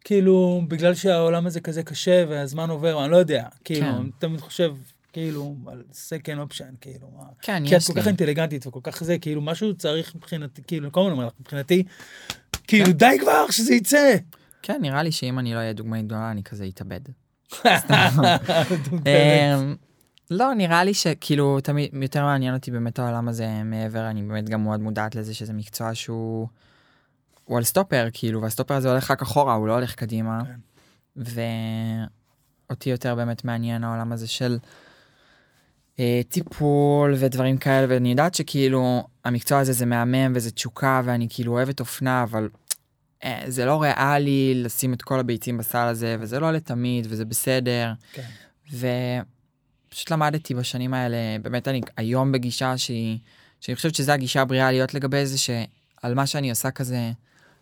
כאילו, 0.01 0.63
בגלל 0.69 0.95
שהעולם 0.95 1.47
הזה 1.47 1.61
כזה 1.61 1.83
קשה 1.83 2.25
והזמן 2.29 2.71
עובר, 2.71 3.05
אני 3.05 3.13
לא 3.13 3.17
יודע. 3.17 3.49
כאילו, 3.65 3.81
כן. 3.81 3.95
אני 3.95 4.11
תמיד 4.19 4.41
חושב, 4.41 4.75
כאילו, 5.19 5.57
על 5.67 5.83
second 5.93 6.53
option, 6.53 6.77
כאילו. 6.81 7.09
כן, 7.43 7.63
כי 7.67 7.77
את 7.77 7.77
יש 7.77 7.87
כל 7.87 7.93
לי. 7.97 8.01
כך 8.01 8.07
אינטליגנטית 8.07 8.67
וכל 8.67 8.81
כך 8.83 9.05
זה, 9.05 9.19
כאילו, 9.19 9.41
משהו 9.41 9.75
צריך 9.75 10.15
מבחינתי, 10.15 10.63
כאילו, 10.67 10.93
כל 10.93 11.01
הזמן 11.01 11.13
אומר 11.13 11.27
לך, 11.27 11.33
מבחינתי, 11.41 11.85
כאילו, 12.67 12.87
כן. 12.87 12.93
די 12.93 13.17
כבר, 13.21 13.51
שזה 13.51 13.75
יצא. 13.75 14.17
כן, 14.63 14.79
נראה 14.83 15.03
לי 15.03 15.13
שאם 15.13 15.39
אני 15.39 15.55
לא 15.55 15.59
אהיה 15.59 15.73
דוגמנית 15.73 16.07
גדולה, 16.07 16.31
אני 16.31 16.43
כזה 16.43 16.67
אתאבד. 16.69 17.01
אמ, 17.65 17.71
לא, 20.31 20.55
נראה 20.55 20.85
לי 20.85 20.95
שכאילו 20.95 21.61
תמיד 21.61 21.91
יותר 22.03 22.25
מעניין 22.25 22.55
אותי 22.55 22.71
באמת 22.71 22.99
העולם 22.99 23.29
הזה 23.29 23.63
מעבר, 23.65 24.11
אני 24.11 24.23
באמת 24.23 24.49
גם 24.49 24.63
מאוד 24.63 24.81
מודעת 24.81 25.15
לזה 25.15 25.35
שזה 25.35 25.53
מקצוע 25.53 25.95
שהוא 25.95 26.49
הוא 27.45 27.57
על 27.57 27.65
סטופר, 27.65 28.09
כאילו, 28.13 28.43
והסטופר 28.43 28.75
הזה 28.75 28.91
הולך 28.91 29.11
רק 29.11 29.23
אחורה, 29.23 29.55
הוא 29.55 29.69
לא 29.69 29.75
הולך 29.75 29.95
קדימה. 29.95 30.43
כן. 30.45 31.23
ואותי 32.69 32.91
יותר 32.91 33.15
באמת 33.15 33.45
מעניין 33.45 33.85
העולם 33.85 34.13
הזה 34.13 34.27
של 34.27 34.59
טיפול 36.29 37.15
ודברים 37.19 37.59
כאלה, 37.59 37.87
ואני 37.89 38.11
יודעת 38.11 38.35
שכאילו 38.35 39.07
המקצוע 39.25 39.59
הזה 39.59 39.73
זה 39.73 39.87
מהמם 39.87 40.33
וזה 40.35 40.51
תשוקה, 40.51 41.03
ואני 41.05 41.27
כאילו 41.31 41.53
אוהבת 41.53 41.81
אופנה, 41.81 42.23
אבל 42.23 42.49
אה, 43.25 43.43
זה 43.47 43.65
לא 43.65 43.83
ריאלי 43.83 44.53
לשים 44.57 44.93
את 44.93 45.03
כל 45.03 45.21
הביצים 45.21 45.59
בסל 45.59 45.87
הזה, 45.87 46.17
וזה 46.21 46.41
לא 46.41 46.53
לתמיד, 46.53 47.07
וזה 47.11 47.25
בסדר. 47.25 47.93
כן. 48.13 48.23
ופשוט 49.89 50.11
למדתי 50.11 50.55
בשנים 50.55 50.95
האלה, 50.95 51.17
באמת 51.43 51.69
אני 51.69 51.81
היום 51.97 52.33
בגישה 52.33 52.79
שהיא, 52.79 53.19
שאני 53.61 53.77
חושבת 53.77 53.95
שזו 53.95 54.13
הגישה 54.13 54.41
הבריאה 54.41 54.71
להיות 54.71 54.95
לגבי 54.95 55.27
זה, 55.27 55.39
שעל 55.39 56.15
מה 56.15 56.27
שאני 56.27 56.51
עושה 56.51 56.71
כזה, 56.71 57.13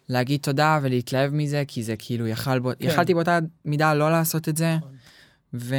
להגיד 0.09 0.41
תודה 0.41 0.79
ולהתלהב 0.83 1.35
מזה, 1.35 1.63
כי 1.69 1.83
זה 1.83 1.95
כאילו 1.99 2.27
יכל 2.27 2.59
בו, 2.59 2.71
כן. 2.79 2.87
יכלתי 2.89 3.15
באותה 3.15 3.39
מידה 3.65 3.95
לא 3.95 4.11
לעשות 4.11 4.49
את 4.49 4.57
זה, 4.57 4.77
נכון. 4.77 4.97
ו... 5.55 5.75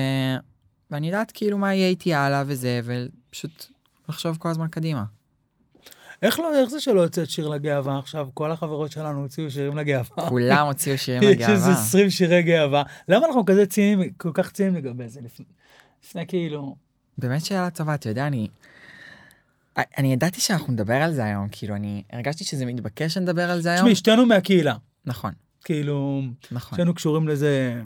ואני 0.92 1.08
יודעת 1.08 1.32
כאילו 1.32 1.58
מה 1.58 1.74
יהיה 1.74 1.90
איתי 1.90 2.14
הלאה 2.14 2.44
וזה, 2.48 2.82
ופשוט 2.84 3.66
לחשוב 4.10 4.38
כל 4.38 4.50
הזמן 4.50 4.68
קדימה. 4.68 5.04
איך 6.22 6.40
לא, 6.40 6.60
איך 6.62 6.70
זה 6.70 6.80
שלא 6.80 7.04
הוצאת 7.04 7.30
שיר 7.30 7.48
לגאווה 7.48 8.00
עכשיו? 8.00 8.28
כל 8.34 8.52
החברות 8.52 8.92
שלנו 8.92 9.22
הוציאו 9.22 9.52
שירים 9.52 9.78
לגאווה. 9.78 10.30
כולם 10.30 10.68
הוציאו 10.68 10.98
שירים 10.98 11.24
יש 11.24 11.30
איזה 11.30 11.44
לגאווה. 11.54 11.72
20 11.72 12.10
שירי 12.10 12.44
גאווה. 12.44 12.84
למה 13.08 13.26
אנחנו 13.26 13.46
כזה 13.46 13.66
ציניים, 13.66 14.14
כל 14.18 14.32
כך 14.34 14.52
ציניים 14.52 14.76
לגבי 14.76 15.10
זה? 15.10 15.22
לפני, 15.22 15.46
לפני 16.04 16.28
כאילו... 16.28 16.76
באמת 17.18 17.46
שאלה 17.46 17.70
טובה, 17.70 17.96
אתה 17.96 18.10
יודע, 18.10 18.28
אני... 18.28 18.48
אני 19.98 20.14
ידעתי 20.14 20.42
שאנחנו 20.42 20.74
נדבר 20.74 20.94
על 20.94 21.14
זה 21.14 21.24
היום, 21.24 21.48
כאילו, 21.52 21.76
אני 21.76 22.04
הרגשתי 22.12 22.44
שזה 22.44 22.66
מתבקש 22.66 23.14
שנדבר 23.14 23.52
על 23.52 23.62
זה 23.62 23.70
היום. 23.70 23.80
תשמעי, 23.80 23.96
שתינו 23.96 24.26
מהקהילה. 24.26 24.76
נכון, 25.06 25.32
כאילו, 25.64 26.22
נכון. 26.52 26.76
שתינו 26.78 26.94
קשורים 26.94 27.28
לזה. 27.28 27.82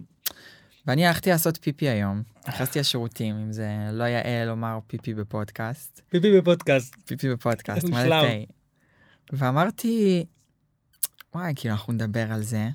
ואני 0.88 1.06
הלכתי 1.08 1.30
לעשות 1.30 1.58
פיפי 1.62 1.90
היום, 1.90 2.24
נכנסתי 2.48 2.80
לשירותים, 2.80 3.36
אם 3.36 3.52
זה 3.52 3.70
לא 3.92 4.04
יאה 4.04 4.46
לומר 4.46 4.80
פיפי 4.88 5.14
בפודקאסט, 5.14 6.02
פיפי 6.10 6.38
בפודקאסט. 6.38 6.96
פיפי 7.06 7.30
בפודקאסט. 7.30 7.90
מלא 7.90 8.22
תה. 8.22 8.54
ואמרתי, 9.34 10.26
וואי, 11.36 11.54
כאילו, 11.56 11.74
אנחנו 11.74 11.94
נדבר 11.94 12.32
על 12.32 12.42
זה. 12.42 12.70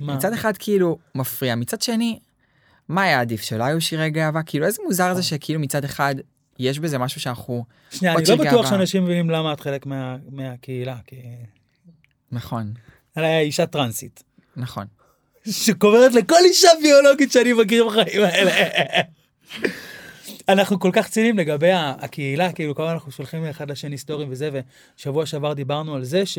מה? 0.00 0.16
מצד 0.16 0.32
אחד 0.32 0.52
כאילו 0.58 0.98
מפריע, 1.14 1.54
מצד 1.54 1.82
שני, 1.82 2.18
מה 2.88 3.02
היה 3.02 3.20
עדיף, 3.20 3.40
שלא 3.42 3.64
היו 3.64 3.80
שירי 3.80 4.10
גאווה? 4.10 4.42
כאילו, 4.42 4.66
איזה 4.66 4.82
מוזר 4.86 5.14
זה 5.14 5.22
שכאילו 5.22 5.60
מצד 5.60 5.84
אחד 5.84 6.14
יש 6.58 6.78
בזה 6.78 6.98
משהו 6.98 7.20
שאנחנו... 7.20 7.64
שנייה, 7.90 8.14
אני 8.14 8.24
לא 8.28 8.36
בטוח 8.36 8.52
גאווה. 8.52 8.66
שאנשים 8.66 9.04
מבינים 9.04 9.30
למה 9.30 9.52
את 9.52 9.60
חלק 9.60 9.86
מה- 9.86 10.16
מהקהילה, 10.30 10.96
כי... 11.06 11.16
נכון, 12.32 12.72
עליי 13.14 13.44
אישה 13.44 13.66
טרנסית. 13.66 14.22
נכון. 14.56 14.86
שקוברת 15.50 16.14
לכל 16.14 16.38
אישה 16.44 16.68
ביולוגית 16.82 17.32
שאני 17.32 17.52
מכיר 17.52 17.88
בחיים 17.88 18.22
האלה. 18.22 18.52
אנחנו 20.48 20.80
כל 20.80 20.90
כך 20.92 21.08
ציניים 21.08 21.38
לגבי 21.38 21.70
הקהילה, 21.72 22.52
כאילו 22.52 22.74
הזמן 22.78 22.92
אנחנו 22.92 23.12
שולחים 23.12 23.44
אחד 23.44 23.70
לשני 23.70 23.98
סטורים 23.98 24.28
וזה, 24.30 24.50
ושבוע 24.98 25.26
שעבר 25.26 25.52
דיברנו 25.52 25.94
על 25.94 26.04
זה 26.04 26.26
ש... 26.26 26.38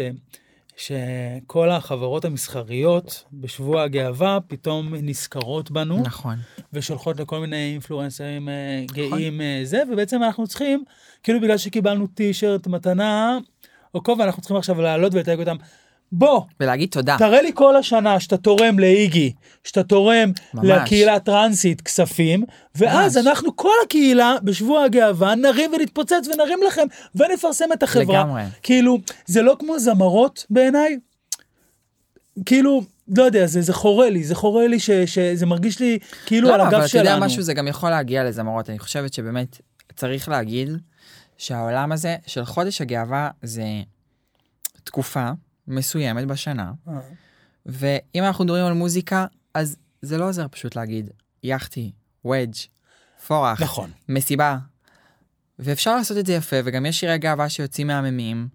שכל 0.78 1.70
החברות 1.70 2.26
המסחריות 2.26 3.24
בשבוע 3.34 3.84
הגאווה 3.84 4.38
פתאום 4.48 4.96
נזכרות 4.96 5.72
בנו 5.72 6.02
נכון. 6.02 6.36
ושולחות 6.74 7.20
לכל 7.20 7.40
מיני 7.40 7.72
אינפלואנסרים 7.74 8.50
אה, 8.50 8.86
גאים 8.94 9.42
אה, 9.42 9.62
זה 9.64 9.84
ובעצם 9.92 10.24
אנחנו 10.24 10.48
צריכים 10.48 10.84
כאילו 11.24 11.42
בגלל 11.42 11.58
שקיבלנו 11.58 12.08
טישרט 12.08 12.68
מתנה 12.68 13.38
או 13.94 14.04
כובע 14.04 14.26
אנחנו 14.26 14.42
צריכים 14.42 14.58
עכשיו 14.58 14.82
לעלות 14.82 15.14
ולתייג 15.14 15.40
אותם. 15.40 15.56
בוא 16.16 16.42
ולהגיד 16.60 16.90
תודה. 16.90 17.16
תראה 17.20 17.42
לי 17.42 17.52
כל 17.54 17.76
השנה 17.76 18.20
שאתה 18.20 18.38
תורם 18.38 18.80
לאיגי, 18.80 19.34
שאתה 19.64 19.84
תורם 19.84 20.32
ממש. 20.54 20.66
לקהילה 20.66 21.16
הטרנסית 21.16 21.82
כספים, 21.82 22.44
ואז 22.76 23.18
ממש. 23.18 23.28
אנחנו 23.28 23.56
כל 23.56 23.74
הקהילה 23.86 24.36
בשבוע 24.44 24.84
הגאווה 24.84 25.36
נרים 25.36 25.72
ונתפוצץ 25.74 26.28
ונרים 26.34 26.60
לכם 26.68 26.88
ונפרסם 27.16 27.74
את 27.74 27.84
החברה. 27.84 28.20
לגמרי. 28.24 28.44
כאילו, 28.64 28.98
זה 29.26 29.42
לא 29.42 29.56
כמו 29.60 29.80
זמרות 29.80 30.46
בעיניי, 30.50 30.98
כאילו, 32.46 32.82
לא 33.18 33.24
יודע, 33.24 33.46
זה, 33.48 33.62
זה 33.62 33.74
חורה 33.74 34.10
לי, 34.10 34.24
זה 34.24 34.36
חורה 34.36 34.68
לי 34.68 34.80
ש, 34.80 34.90
שזה 34.92 35.46
מרגיש 35.46 35.80
לי 35.80 36.00
כאילו 36.26 36.50
על 36.50 36.58
לא, 36.58 36.64
הגב 36.64 36.74
אבל 36.74 36.80
אתה 36.80 36.88
שלנו. 36.88 37.10
יודע 37.10 37.20
משהו, 37.26 37.42
זה 37.42 37.54
גם 37.54 37.68
יכול 37.68 37.90
להגיע 37.90 38.24
לזמרות. 38.24 38.70
אני 38.70 38.80
חושבת 38.80 39.14
שבאמת 39.14 39.62
צריך 39.96 40.30
להגיד 40.30 40.70
שהעולם 41.38 41.92
הזה 41.92 42.16
של 42.28 42.46
חודש 42.46 42.82
הגאווה 42.82 43.30
זה 43.44 43.64
תקופה 44.84 45.30
מסוימת 45.68 46.28
בשנה, 46.28 46.72
אה, 46.88 46.94
ואם 47.66 48.24
אנחנו 48.24 48.44
מדברים 48.44 48.66
על 48.66 48.74
מוזיקה, 48.74 49.26
אז 49.54 49.78
זה 50.02 50.18
לא 50.18 50.30
עוזר 50.30 50.48
פשוט 50.48 50.76
להגיד 50.76 51.10
יאכטי, 51.44 51.92
וודג', 52.26 52.54
פורח, 53.28 53.62
נכון. 53.62 53.92
מסיבה. 54.10 54.58
ואפשר 55.60 55.96
לעשות 55.96 56.18
את 56.18 56.26
זה 56.26 56.34
יפה, 56.34 56.56
וגם 56.64 56.86
יש 56.86 57.00
שירי 57.00 57.18
גאווה 57.18 57.50
שיוצאים 57.50 57.88
מהממים, 57.88 58.48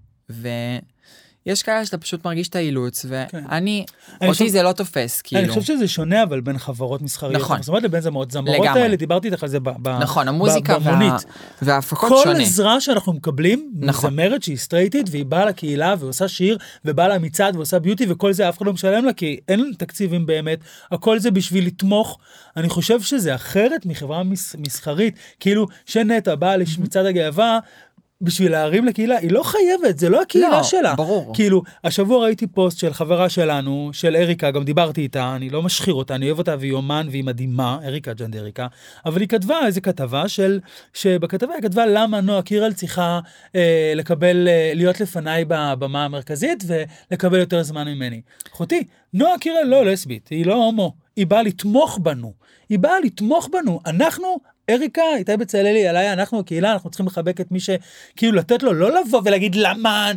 ויש 1.46 1.62
כאלה 1.62 1.86
שאתה 1.86 1.98
פשוט 1.98 2.24
מרגיש 2.24 2.48
את 2.48 2.56
האילוץ, 2.56 3.06
ואני, 3.08 3.34
אני 3.44 3.84
אותי 4.22 4.26
חושב- 4.28 4.46
זה 4.48 4.62
לא 4.62 4.72
תופס, 4.72 5.22
כאילו. 5.22 5.42
אני 5.42 5.48
חושב 5.48 5.62
שזה 5.62 5.88
שונה 5.88 6.22
אבל 6.22 6.40
בין 6.40 6.58
חברות 6.58 7.02
מסחריות. 7.02 7.42
נכון. 7.42 7.62
זאת 7.62 7.68
אומרת 7.68 7.82
לבין 7.82 8.00
זמרות. 8.00 8.30
זמרות 8.30 8.58
לגמרי. 8.60 8.80
האלה, 8.80 8.96
דיברתי 8.96 9.28
איתך 9.28 9.42
על 9.42 9.48
זה 9.48 9.60
ב- 9.60 9.68
ב- 9.82 9.88
נכון, 9.88 10.28
המוזיקה 10.28 10.72
וה... 10.72 10.78
במונית. 10.78 11.24
וההפקות 11.62 12.08
כל 12.08 12.20
שונה. 12.24 12.38
עזרה 12.42 12.80
שאנחנו 12.80 13.12
מקבלים 13.12 13.70
נכון. 13.80 14.10
מזמרת 14.10 14.42
שהיא 14.42 14.56
סטרייטית 14.56 15.06
והיא 15.10 15.26
באה 15.26 15.44
לקהילה 15.44 15.94
ועושה 15.98 16.28
שיר 16.28 16.58
ובאה 16.84 17.08
למצעד 17.08 17.56
ועושה 17.56 17.78
ביוטי 17.78 18.06
וכל 18.08 18.32
זה 18.32 18.48
אף 18.48 18.56
אחד 18.58 18.66
לא 18.66 18.72
משלם 18.72 19.04
לה 19.04 19.12
כי 19.12 19.40
אין 19.48 19.72
תקציבים 19.78 20.26
באמת 20.26 20.58
הכל 20.92 21.18
זה 21.18 21.30
בשביל 21.30 21.66
לתמוך 21.66 22.18
אני 22.56 22.68
חושב 22.68 23.00
שזה 23.02 23.34
אחרת 23.34 23.86
מחברה 23.86 24.22
מס, 24.22 24.56
מסחרית 24.58 25.14
כאילו 25.40 25.66
שנטע 25.86 26.34
באה 26.34 26.56
למצעד 26.56 27.06
הגאווה. 27.06 27.58
בשביל 28.20 28.52
להרים 28.52 28.84
לקהילה 28.84 29.18
היא 29.18 29.30
לא 29.32 29.42
חייבת 29.42 29.98
זה 29.98 30.08
לא 30.08 30.22
הקהילה 30.22 30.48
לא, 30.48 30.62
שלה 30.62 30.94
ברור. 30.94 31.34
כאילו 31.34 31.62
השבוע 31.84 32.24
ראיתי 32.24 32.46
פוסט 32.46 32.78
של 32.78 32.92
חברה 32.92 33.28
שלנו 33.28 33.90
של 33.92 34.16
אריקה 34.16 34.50
גם 34.50 34.64
דיברתי 34.64 35.00
איתה 35.00 35.36
אני 35.36 35.50
לא 35.50 35.62
משחיר 35.62 35.94
אותה 35.94 36.14
אני 36.14 36.26
אוהב 36.26 36.38
אותה 36.38 36.56
והיא 36.60 36.72
אומן 36.72 37.06
והיא 37.10 37.24
מדהימה 37.24 37.78
אריקה 37.84 38.12
ג'נדריקה 38.12 38.66
אבל 39.06 39.20
היא 39.20 39.28
כתבה 39.28 39.66
איזה 39.66 39.80
כתבה 39.80 40.28
של 40.28 40.60
שבכתבה 40.94 41.54
היא 41.54 41.62
כתבה 41.62 41.86
למה 41.86 42.20
נועה 42.20 42.42
קירל 42.42 42.72
צריכה 42.72 43.20
אה, 43.56 43.92
לקבל 43.96 44.48
אה, 44.48 44.72
להיות 44.74 45.00
לפניי 45.00 45.44
בבמה 45.48 46.04
המרכזית 46.04 46.64
ולקבל 46.66 47.38
יותר 47.38 47.62
זמן 47.62 47.88
ממני. 47.88 48.20
אחותי 48.54 48.84
נועה 49.14 49.38
קירל 49.38 49.64
לא 49.64 49.86
לסבית 49.86 50.28
היא 50.28 50.46
לא 50.46 50.54
הומו 50.54 50.94
היא 51.16 51.26
באה 51.26 51.42
לתמוך 51.42 51.98
בנו 52.02 52.32
היא 52.68 52.78
באה 52.78 53.00
לתמוך 53.00 53.48
בנו 53.52 53.80
אנחנו. 53.86 54.57
אריקה, 54.70 55.02
איתי 55.16 55.36
בצלאלי, 55.36 55.88
עליי, 55.88 56.12
אנחנו 56.12 56.40
הקהילה, 56.40 56.72
אנחנו 56.72 56.90
צריכים 56.90 57.06
לחבק 57.06 57.40
את 57.40 57.52
מי 57.52 57.60
ש... 57.60 57.70
כאילו 58.16 58.32
לתת 58.38 58.62
לו, 58.62 58.72
לא 58.72 59.00
לבוא 59.00 59.22
ולהגיד 59.24 59.54
למה 59.54 60.12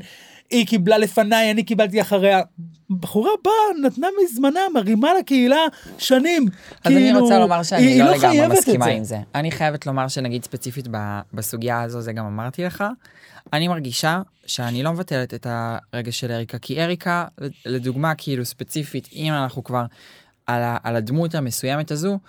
היא 0.50 0.68
קיבלה 0.68 0.98
לפניי, 0.98 1.52
אני 1.52 1.64
קיבלתי 1.64 2.02
אחריה. 2.02 2.42
בחורה 2.90 3.30
באה, 3.44 3.54
נתנה 3.88 4.08
מזמנה, 4.24 4.60
מרימה 4.74 5.10
לקהילה 5.20 5.58
שנים. 5.98 6.46
אז 6.84 6.92
אני 6.92 6.96
כאילו, 6.96 7.20
רוצה 7.20 7.40
לומר 7.40 7.64
שאני 7.64 7.82
היא- 7.82 7.94
היא 7.94 8.04
לא 8.04 8.12
לגמרי 8.18 8.48
מסכימה 8.48 8.86
זה. 8.86 8.92
עם 8.92 9.04
זה. 9.04 9.18
אני 9.36 9.52
חייבת 9.52 9.86
לומר 9.86 10.08
שנגיד 10.08 10.44
ספציפית 10.44 10.88
בסוגיה 11.34 11.82
הזו, 11.82 12.02
זה 12.02 12.14
גם 12.14 12.26
אמרתי 12.26 12.64
לך, 12.64 12.84
אני 13.54 13.68
מרגישה 13.68 14.22
שאני 14.46 14.84
לא 14.84 14.94
מבטלת 14.94 15.34
את 15.34 15.48
הרגש 15.50 16.20
של 16.20 16.32
אריקה, 16.32 16.58
כי 16.58 16.84
אריקה, 16.84 17.26
לדוגמה, 17.66 18.16
כאילו 18.16 18.46
ספציפית, 18.46 19.10
אם 19.16 19.34
אנחנו 19.34 19.64
כבר 19.64 19.84
על, 20.48 20.62
ה- 20.64 20.78
על 20.84 20.96
הדמות 20.96 21.36
המסוימת 21.36 21.92
הזו, 21.92 22.20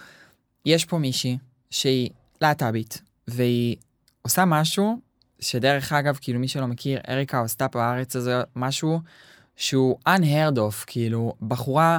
יש 0.66 0.84
פה 0.84 0.98
מישהי 0.98 1.38
שהיא 1.72 2.10
להט"בית, 2.40 3.02
והיא 3.28 3.76
עושה 4.22 4.44
משהו, 4.44 4.98
שדרך 5.40 5.92
אגב, 5.92 6.18
כאילו 6.20 6.40
מי 6.40 6.48
שלא 6.48 6.66
מכיר, 6.66 7.00
אריקה 7.08 7.42
עשתה 7.42 7.66
בארץ 7.74 8.16
הזו 8.16 8.30
משהו 8.56 9.00
שהוא 9.56 9.98
unheard 10.08 10.56
of, 10.56 10.84
כאילו, 10.86 11.34
בחורה 11.42 11.98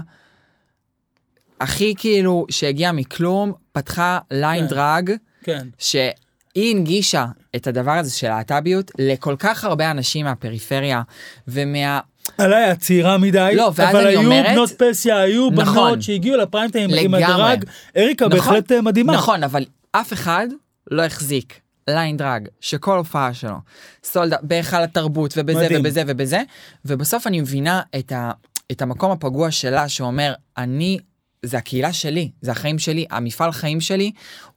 הכי 1.60 1.94
כאילו 1.98 2.46
שהגיעה 2.50 2.92
מכלום, 2.92 3.54
פתחה 3.72 4.20
ליין 4.32 4.68
כן. 4.68 4.76
דרג, 4.76 5.12
כן. 5.44 5.68
שהיא 5.78 6.76
הנגישה 6.76 7.26
את 7.56 7.68
הדבר 7.68 7.92
הזה 7.92 8.12
של 8.12 8.28
להט"ביות 8.28 8.92
לכל 9.00 9.36
כך 9.40 9.64
הרבה 9.64 9.92
אנשים 9.92 10.26
מהפריפריה 10.26 11.02
ומה... 11.48 12.00
עליי 12.38 12.72
את 12.72 12.80
צעירה 12.80 13.18
מדי, 13.18 13.54
לא, 13.56 13.68
אבל 13.68 14.08
היו 14.08 14.20
אומרת- 14.24 14.52
בנות 14.52 14.70
פסיה, 14.78 15.18
היו 15.18 15.50
נכון. 15.50 15.76
בנות 15.76 16.02
שהגיעו 16.02 16.38
לפריים 16.38 16.72
טיים 16.72 16.90
עם. 17.00 17.14
הדרג, 17.14 17.66
אריקה 17.98 18.26
נכון, 18.28 18.38
בהחלט 18.38 18.72
אה, 18.72 18.82
מדהימה. 18.82 19.14
נכון, 19.14 19.44
אבל 19.44 19.66
אף 19.92 20.14
אחד 20.14 20.48
לא 20.92 21.02
החזיק 21.02 21.60
ליין 21.88 22.18
דרג 22.18 22.48
שכל 22.62 22.98
הופעה 22.98 23.34
שלו 23.34 23.56
סולדה 24.04 24.38
בהיכל 24.42 24.84
התרבות 24.84 25.34
ובזה 25.38 25.60
מדהים. 25.66 25.80
ובזה 25.80 26.04
ובזה, 26.08 26.42
ובסוף 26.86 27.28
אני 27.28 27.42
מבינה 27.42 27.82
את, 28.00 28.12
ה, 28.12 28.32
את 28.72 28.82
המקום 28.82 29.12
הפגוע 29.12 29.52
שלה 29.52 29.90
שאומר, 29.90 30.34
אני, 30.58 31.00
זה 31.46 31.58
הקהילה 31.58 31.94
שלי, 31.94 32.32
זה 32.42 32.52
החיים 32.52 32.80
שלי, 32.80 33.06
המפעל 33.12 33.52
חיים 33.52 33.82
שלי 33.82 34.12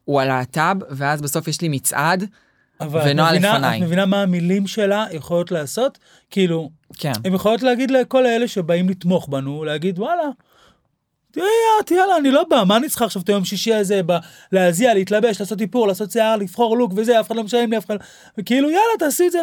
הוא 0.04 0.20
הלהט"ב, 0.20 0.76
ואז 0.90 1.22
בסוף 1.22 1.48
יש 1.48 1.60
לי 1.60 1.68
מצעד, 1.68 2.24
אבל 2.80 3.00
ונועה 3.04 3.30
את 3.30 3.38
מבינה. 3.38 3.76
את 3.76 3.82
מבינה 3.82 4.06
מה 4.06 4.22
המילים 4.22 4.66
שלה 4.66 5.04
יכולות 5.12 5.50
לעשות? 5.52 5.98
כאילו, 6.30 6.70
כן. 6.98 7.12
הן 7.24 7.34
יכולות 7.34 7.62
להגיד 7.62 7.90
לכל 7.90 8.26
אלה 8.26 8.48
שבאים 8.48 8.88
לתמוך 8.88 9.28
בנו, 9.28 9.64
להגיד 9.64 9.98
וואלה, 9.98 10.22
את, 11.80 11.90
יאללה, 11.90 12.16
אני 12.16 12.30
לא 12.30 12.44
בא, 12.50 12.62
מה 12.66 12.76
אני 12.76 12.88
צריכה 12.88 13.04
עכשיו 13.04 13.22
את 13.22 13.28
היום 13.28 13.44
שישי 13.44 13.74
הזה, 13.74 14.00
ב- 14.06 14.18
להזיע, 14.52 14.94
להתלבש, 14.94 15.40
לעשות 15.40 15.60
איפור, 15.60 15.88
לעשות 15.88 16.10
שיער, 16.10 16.36
לבחור 16.36 16.76
לוק 16.76 16.92
וזה, 16.96 17.20
אף 17.20 17.26
אחד 17.26 17.36
לא 17.36 17.42
משלם 17.44 17.70
לי, 17.70 17.78
אף 17.78 17.86
אחד. 17.86 17.96
וכאילו, 18.38 18.70
יאללה, 18.70 18.98
תעשי 18.98 19.26
את 19.26 19.32
זה. 19.32 19.38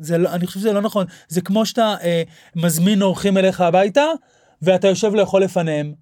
זה 0.00 0.18
לא, 0.18 0.28
אני 0.28 0.46
חושב 0.46 0.60
שזה 0.60 0.72
לא 0.72 0.80
נכון. 0.80 1.06
זה 1.28 1.40
כמו 1.40 1.66
שאתה 1.66 1.94
אה, 2.02 2.22
מזמין 2.56 3.02
אורחים 3.02 3.38
אליך 3.38 3.60
הביתה, 3.60 4.04
ואתה 4.62 4.88
יושב 4.88 5.14
לאכול 5.14 5.42
לפניהם. 5.42 5.92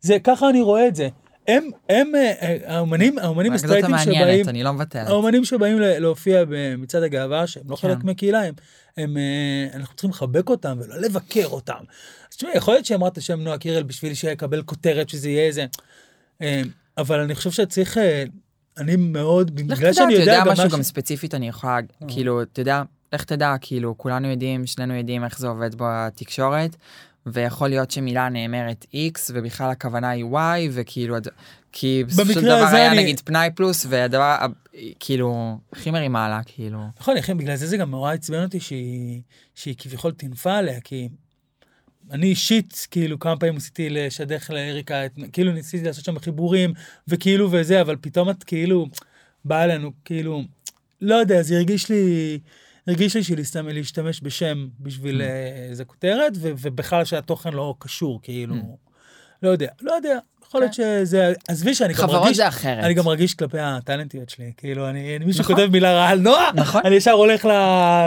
זה, 0.00 0.18
ככה 0.24 0.48
אני 0.48 0.60
רואה 0.60 0.88
את 0.88 0.96
זה. 0.96 1.08
הם, 1.48 1.70
הם, 1.88 2.14
אה, 2.14 2.32
אה, 2.42 2.76
האומנים, 2.76 3.18
האומנים 3.18 3.52
הסטרייטים 3.52 3.98
שבאים... 3.98 4.48
אני 4.48 4.62
לא 4.62 4.72
מבטלת. 4.72 5.08
האומנים 5.08 5.44
שבאים 5.44 5.78
להופיע 5.78 6.44
במצעד 6.48 7.02
הגאווה, 7.02 7.46
שהם 7.46 7.62
לא 7.66 7.76
כן. 7.76 7.88
חלק 7.88 8.04
מהקהילה, 8.04 8.42
הם, 8.42 8.54
הם, 8.96 9.16
אה, 9.16 9.66
אנחנו 9.74 9.94
צריכים 9.94 10.10
לחבק 10.10 10.50
אותם 10.50 10.78
ולא 10.80 10.96
לבקר 10.96 11.46
אותם. 11.46 11.80
אז 12.30 12.36
תשמעי, 12.36 12.52
יכול 12.56 12.74
להיות 12.74 12.86
שאמרת 12.86 13.18
השם 13.18 13.40
נועה 13.40 13.58
קירל 13.58 13.82
בשביל 13.82 14.14
שיקבל 14.14 14.62
כותרת, 14.62 15.08
שזה 15.08 15.28
יהיה 15.28 15.46
איזה... 15.46 15.66
אבל 16.98 17.20
אני 17.20 17.34
חושב 17.34 17.50
שצריך, 17.50 17.98
אני 18.78 18.96
מאוד, 18.96 19.54
בגלל 19.54 19.92
שאני 19.92 20.12
יודע 20.12 20.32
יודע 20.32 20.44
גם 20.44 20.52
משהו 20.52 20.68
גם. 20.68 20.82
ספציפית, 20.82 21.34
אני 21.34 21.48
יכולה, 21.48 21.78
כאילו, 22.08 22.42
אתה 22.42 22.60
יודע, 22.60 22.82
לך 23.12 23.24
תדע, 23.24 23.54
כאילו, 23.60 23.98
כולנו 23.98 24.28
יודעים, 24.28 24.66
שנינו 24.66 24.94
יודעים 24.94 25.24
איך 25.24 25.38
זה 25.38 25.48
עובד 25.48 25.70
בתקשורת, 25.76 26.76
ויכול 27.32 27.68
להיות 27.68 27.90
שמילה 27.90 28.28
נאמרת 28.28 28.86
X, 28.92 29.20
ובכלל 29.34 29.70
הכוונה 29.70 30.08
היא 30.10 30.24
Y, 30.24 30.36
וכאילו, 30.72 31.16
כי 31.72 32.04
בסופו 32.06 32.32
של 32.32 32.40
דבר 32.40 32.52
היה 32.72 32.92
אני- 32.92 33.02
נגיד 33.02 33.20
פנאי 33.20 33.48
פלוס, 33.54 33.86
והדבר, 33.88 34.36
כאילו, 35.00 35.58
הכי 35.72 35.90
מרימה 35.90 36.26
עלה, 36.26 36.40
כאילו. 36.46 36.78
נכון, 37.00 37.16
לכן 37.16 37.38
בגלל 37.38 37.56
זה 37.56 37.66
זה 37.66 37.76
גם 37.76 37.90
נורא 37.90 38.12
עצבן 38.12 38.42
אותי 38.44 38.60
שהיא, 38.60 39.20
שהיא 39.54 39.74
כביכול 39.78 40.12
טינפה 40.12 40.54
עליה, 40.54 40.80
כי 40.80 41.08
אני 42.10 42.26
אישית, 42.26 42.86
כאילו, 42.90 43.18
כמה 43.18 43.36
פעמים 43.36 43.54
ניסיתי 43.54 43.90
לשדך 43.90 44.50
לאריקה, 44.50 45.06
את, 45.06 45.12
כאילו 45.32 45.52
ניסיתי 45.52 45.84
לעשות 45.84 46.04
שם 46.04 46.18
חיבורים, 46.18 46.72
וכאילו 47.08 47.48
וזה, 47.52 47.80
אבל 47.80 47.96
פתאום 48.00 48.30
את 48.30 48.44
כאילו, 48.44 48.86
באה 49.44 49.64
אלינו, 49.64 49.90
כאילו, 50.04 50.42
לא 51.00 51.14
יודע, 51.14 51.42
זה 51.42 51.56
הרגיש 51.56 51.88
לי, 51.90 52.38
הרגיש 52.88 53.16
לי 53.16 53.22
שלהשתמש 53.24 53.72
להשתמש 53.74 54.20
בשם 54.22 54.68
בשביל 54.80 55.20
Mm. 55.20 55.24
אה, 55.24 55.66
איזה 55.68 55.84
כותרת, 55.84 56.32
ובכלל 56.40 57.04
שהתוכן 57.04 57.52
לא 57.52 57.74
קשור, 57.78 58.20
כאילו, 58.22 58.54
Mm. 58.54 58.58
לא 59.42 59.48
יודע, 59.48 59.68
לא 59.82 59.92
יודע, 59.92 60.18
יכול 60.48 60.60
להיות 60.60 60.74
שזה, 60.74 61.32
עזבי 61.48 61.74
שאני 61.74 61.92
גם 61.92 61.98
חברות 61.98 62.20
מרגיש, 62.22 62.36
זה 62.36 62.48
אחרת. 62.48 62.84
אני 62.84 62.94
גם 62.94 63.04
מרגיש 63.04 63.34
כלפי 63.34 63.58
הטאלנטיות 63.60 64.30
שלי, 64.30 64.52
כאילו, 64.56 64.88
אני, 64.88 65.18
מישהו 65.26 65.42
נכון. 65.42 65.56
כותב 65.56 65.68
מילה 65.72 65.92
רעה 65.92 66.08
על 66.10 66.18
נועה, 66.20 66.50
נכון. 66.54 66.82
אני 66.84 66.94
ישר 66.94 67.10
הולך 67.10 67.44
ל- 67.44 67.48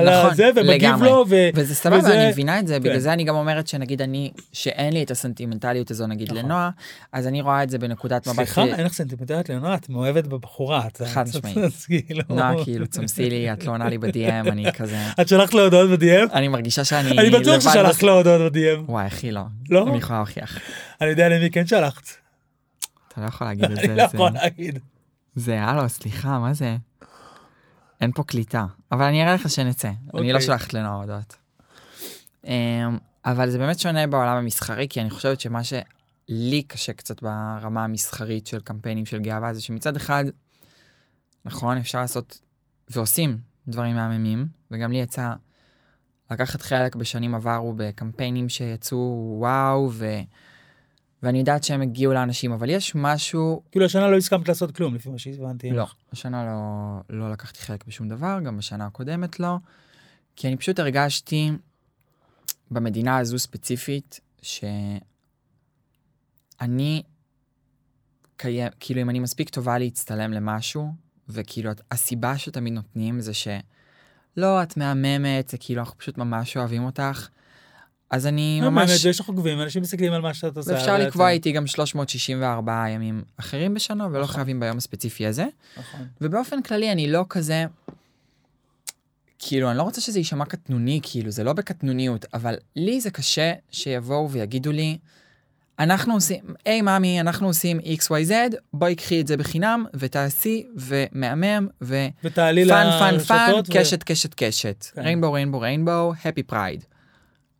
נכון, 0.09 0.31
לזה 0.31 0.49
ומגיב 0.55 0.71
לגמרי. 0.71 1.09
לו, 1.09 1.25
ו... 1.29 1.49
וזה 1.55 1.75
סבבה, 1.75 1.97
וזה- 1.97 2.21
אני 2.21 2.29
מבינה 2.29 2.59
את 2.59 2.67
זה, 2.67 2.79
בגלל 2.79 2.93
כן. 2.93 2.99
זה 2.99 3.13
אני 3.13 3.23
גם 3.23 3.35
אומרת 3.35 3.67
שנגיד 3.67 4.01
אני, 4.01 4.31
שאין 4.53 4.93
לי 4.93 5.03
את 5.03 5.11
הסנטימנטליות 5.11 5.91
הזו 5.91 6.07
נגיד 6.07 6.31
נכון. 6.31 6.45
לנועה, 6.45 6.69
אז 7.13 7.27
אני 7.27 7.41
רואה 7.41 7.63
את 7.63 7.69
זה 7.69 7.77
בנקודת 7.77 8.27
מבט 8.27 8.35
סליחה, 8.35 8.63
אין 8.65 8.85
לך 8.85 8.93
סנטימנטלית 8.93 9.49
לנועה, 9.49 9.75
את 9.75 9.89
מאוהבת 9.89 10.27
בבחורה. 10.27 10.87
את- 10.87 11.01
חד 11.05 11.25
משמעית. 11.27 11.57
כאילו- 11.87 12.21
נועה 12.29 12.53
כאילו 12.63 12.87
צמסי 12.87 13.29
לי, 13.29 13.53
את 13.53 13.65
לא 13.65 13.71
עונה 13.71 13.89
לי 13.89 13.97
ב-DM, 13.97 14.49
אני 14.51 14.71
כזה, 14.77 14.97
את 15.21 15.27
שלחת 15.27 15.53
לו 15.53 15.63
הודעות 15.63 15.89
ב-DM? 15.99 16.33
אני 16.33 16.47
מרגישה 16.47 16.83
שאני 16.83 17.11
אני 17.19 17.29
בטוח 17.29 17.59
ששלחת 17.59 18.03
לו 18.03 18.13
הודעות 18.17 18.53
ב-DM. 18.53 18.79
וואי 18.91 19.07
אחי 19.07 19.31
לא, 19.31 19.41
לא? 19.69 19.87
אני 19.89 19.97
יכולה 19.97 20.19
להוכיח, 20.19 20.57
אני 21.01 21.09
יודע 21.09 21.29
למי 21.29 21.49
כן 21.49 21.67
שלחת. 21.67 22.03
אתה 23.11 23.21
לא 23.21 23.25
יכול 23.25 23.47
להגיד 23.47 23.63
את 23.63 23.77
אני 23.77 23.87
זה, 23.87 23.95
לא 23.95 24.07
זה- 24.07 24.15
יכול 24.17 24.29
להגיד. 24.31 24.79
זה 25.35 25.63
הלו 25.63 25.89
סליחה 25.89 26.39
מה 26.39 26.53
זה, 26.53 26.77
אין 28.01 28.11
פה 28.11 28.23
קליטה, 28.23 28.65
אבל 28.91 29.03
אני 29.05 29.23
אראה 29.23 29.33
לך 29.33 29.49
שנצא, 29.49 29.87
אני 29.87 29.97
אוקיי. 30.13 30.33
לא 30.33 30.41
שולחת 30.41 30.73
לנועה 30.73 30.95
הודעות. 30.95 31.35
אמ, 32.45 32.51
אבל 33.25 33.49
זה 33.49 33.57
באמת 33.57 33.79
שונה 33.79 34.07
בעולם 34.07 34.37
המסחרי, 34.37 34.87
כי 34.89 35.01
אני 35.01 35.09
חושבת 35.09 35.39
שמה 35.39 35.61
שלי 35.63 36.63
קשה 36.67 36.93
קצת 36.93 37.21
ברמה 37.23 37.83
המסחרית 37.83 38.47
של 38.47 38.59
קמפיינים 38.59 39.05
של 39.05 39.19
גאווה, 39.19 39.53
זה 39.53 39.61
שמצד 39.61 39.95
אחד, 39.95 40.25
נכון, 41.45 41.77
אפשר 41.77 42.01
לעשות, 42.01 42.39
ועושים 42.89 43.37
דברים 43.67 43.95
מהממים, 43.95 44.47
וגם 44.71 44.91
לי 44.91 44.97
יצא 44.97 45.33
לקחת 46.31 46.61
חלק 46.61 46.95
בשנים 46.95 47.35
עברו 47.35 47.73
בקמפיינים 47.77 48.49
שיצאו 48.49 49.35
וואו, 49.39 49.89
ו... 49.93 50.19
ואני 51.23 51.39
יודעת 51.39 51.63
שהם 51.63 51.81
הגיעו 51.81 52.13
לאנשים, 52.13 52.51
אבל 52.51 52.69
יש 52.69 52.95
משהו, 52.95 53.61
כאילו 53.71 53.85
השנה 53.85 54.07
לא 54.07 54.17
הסכמת 54.17 54.47
לעשות 54.47 54.75
כלום, 54.75 54.95
לפי 54.95 55.09
מה 55.09 55.17
שהבנתי. 55.17 55.71
לא, 55.71 55.87
השנה 56.11 56.45
לא, 56.45 57.17
לא 57.17 57.31
לקחתי 57.31 57.61
חלק 57.61 57.87
בשום 57.87 58.09
דבר, 58.09 58.39
גם 58.45 58.57
בשנה 58.57 58.85
הקודמת 58.85 59.39
לא, 59.39 59.55
כי 60.35 60.47
אני 60.47 60.57
פשוט 60.57 60.79
הרגשתי 60.79 61.51
במדינה 62.71 63.17
הזו 63.17 63.39
ספציפית, 63.39 64.19
שאני, 64.41 64.99
קיים, 68.37 68.71
כאילו 68.79 69.01
אם 69.01 69.09
אני 69.09 69.19
מספיק 69.19 69.49
טובה 69.49 69.77
להצטלם 69.77 70.33
למשהו, 70.33 70.93
וכאילו 71.29 71.71
הסיבה 71.91 72.37
שתמיד 72.37 72.73
נותנים 72.73 73.21
זה 73.21 73.31
שלא, 73.33 74.63
את 74.63 74.77
מהממת, 74.77 75.49
זה 75.49 75.57
כאילו 75.57 75.81
אנחנו 75.81 75.97
פשוט 75.97 76.17
ממש 76.17 76.57
אוהבים 76.57 76.83
אותך, 76.83 77.27
אז 78.11 78.27
אני 78.27 78.59
לא, 78.61 78.69
ממש... 78.69 78.89
באמת, 78.89 79.05
יש 79.05 79.19
לך 79.19 79.27
עוקבים, 79.27 79.61
אנשים 79.61 79.81
מסתכלים 79.81 80.13
על 80.13 80.21
מה 80.21 80.33
שאת 80.33 80.57
עושה. 80.57 80.73
בעצם. 80.73 80.93
לקבוע 80.93 81.29
איתי 81.29 81.51
גם 81.51 81.67
364 81.67 82.85
ימים 82.89 83.23
אחרים 83.37 83.73
בשנה, 83.73 84.07
ולא 84.07 84.21
נכון. 84.21 84.35
חייבים 84.35 84.59
ביום 84.59 84.77
הספציפי 84.77 85.27
הזה. 85.27 85.45
נכון. 85.77 86.07
ובאופן 86.21 86.61
כללי 86.61 86.91
אני 86.91 87.11
לא 87.11 87.25
כזה, 87.29 87.65
כאילו, 89.39 89.69
אני 89.69 89.77
לא 89.77 89.83
רוצה 89.83 90.01
שזה 90.01 90.19
יישמע 90.19 90.45
קטנוני, 90.45 90.99
כאילו, 91.03 91.31
זה 91.31 91.43
לא 91.43 91.53
בקטנוניות, 91.53 92.25
אבל 92.33 92.55
לי 92.75 93.01
זה 93.01 93.11
קשה 93.11 93.53
שיבואו 93.71 94.31
ויגידו 94.31 94.71
לי, 94.71 94.97
אנחנו 95.79 96.13
עושים, 96.13 96.43
היי 96.65 96.81
ממי, 96.81 97.21
אנחנו 97.21 97.47
עושים 97.47 97.79
XYZ, 97.79 98.31
בואי 98.73 98.95
קחי 98.95 99.21
את 99.21 99.27
זה 99.27 99.37
בחינם, 99.37 99.85
ותעשי, 99.93 100.67
ומהמם, 100.75 101.67
ו 101.81 101.87
fun, 101.87 102.07
ותעלי 102.23 102.65
fun, 102.65 102.89
fun, 102.99 103.13
לרשתות. 103.13 103.69
ו- 103.69 103.73
קשת, 103.73 104.03
קשת, 104.03 104.33
קשת. 104.33 104.85
כן. 104.93 105.01
rainbow, 105.01 105.31
rainbow, 105.31 105.59
rainbow, 105.59 106.13
happy 106.25 106.43
pride. 106.43 106.83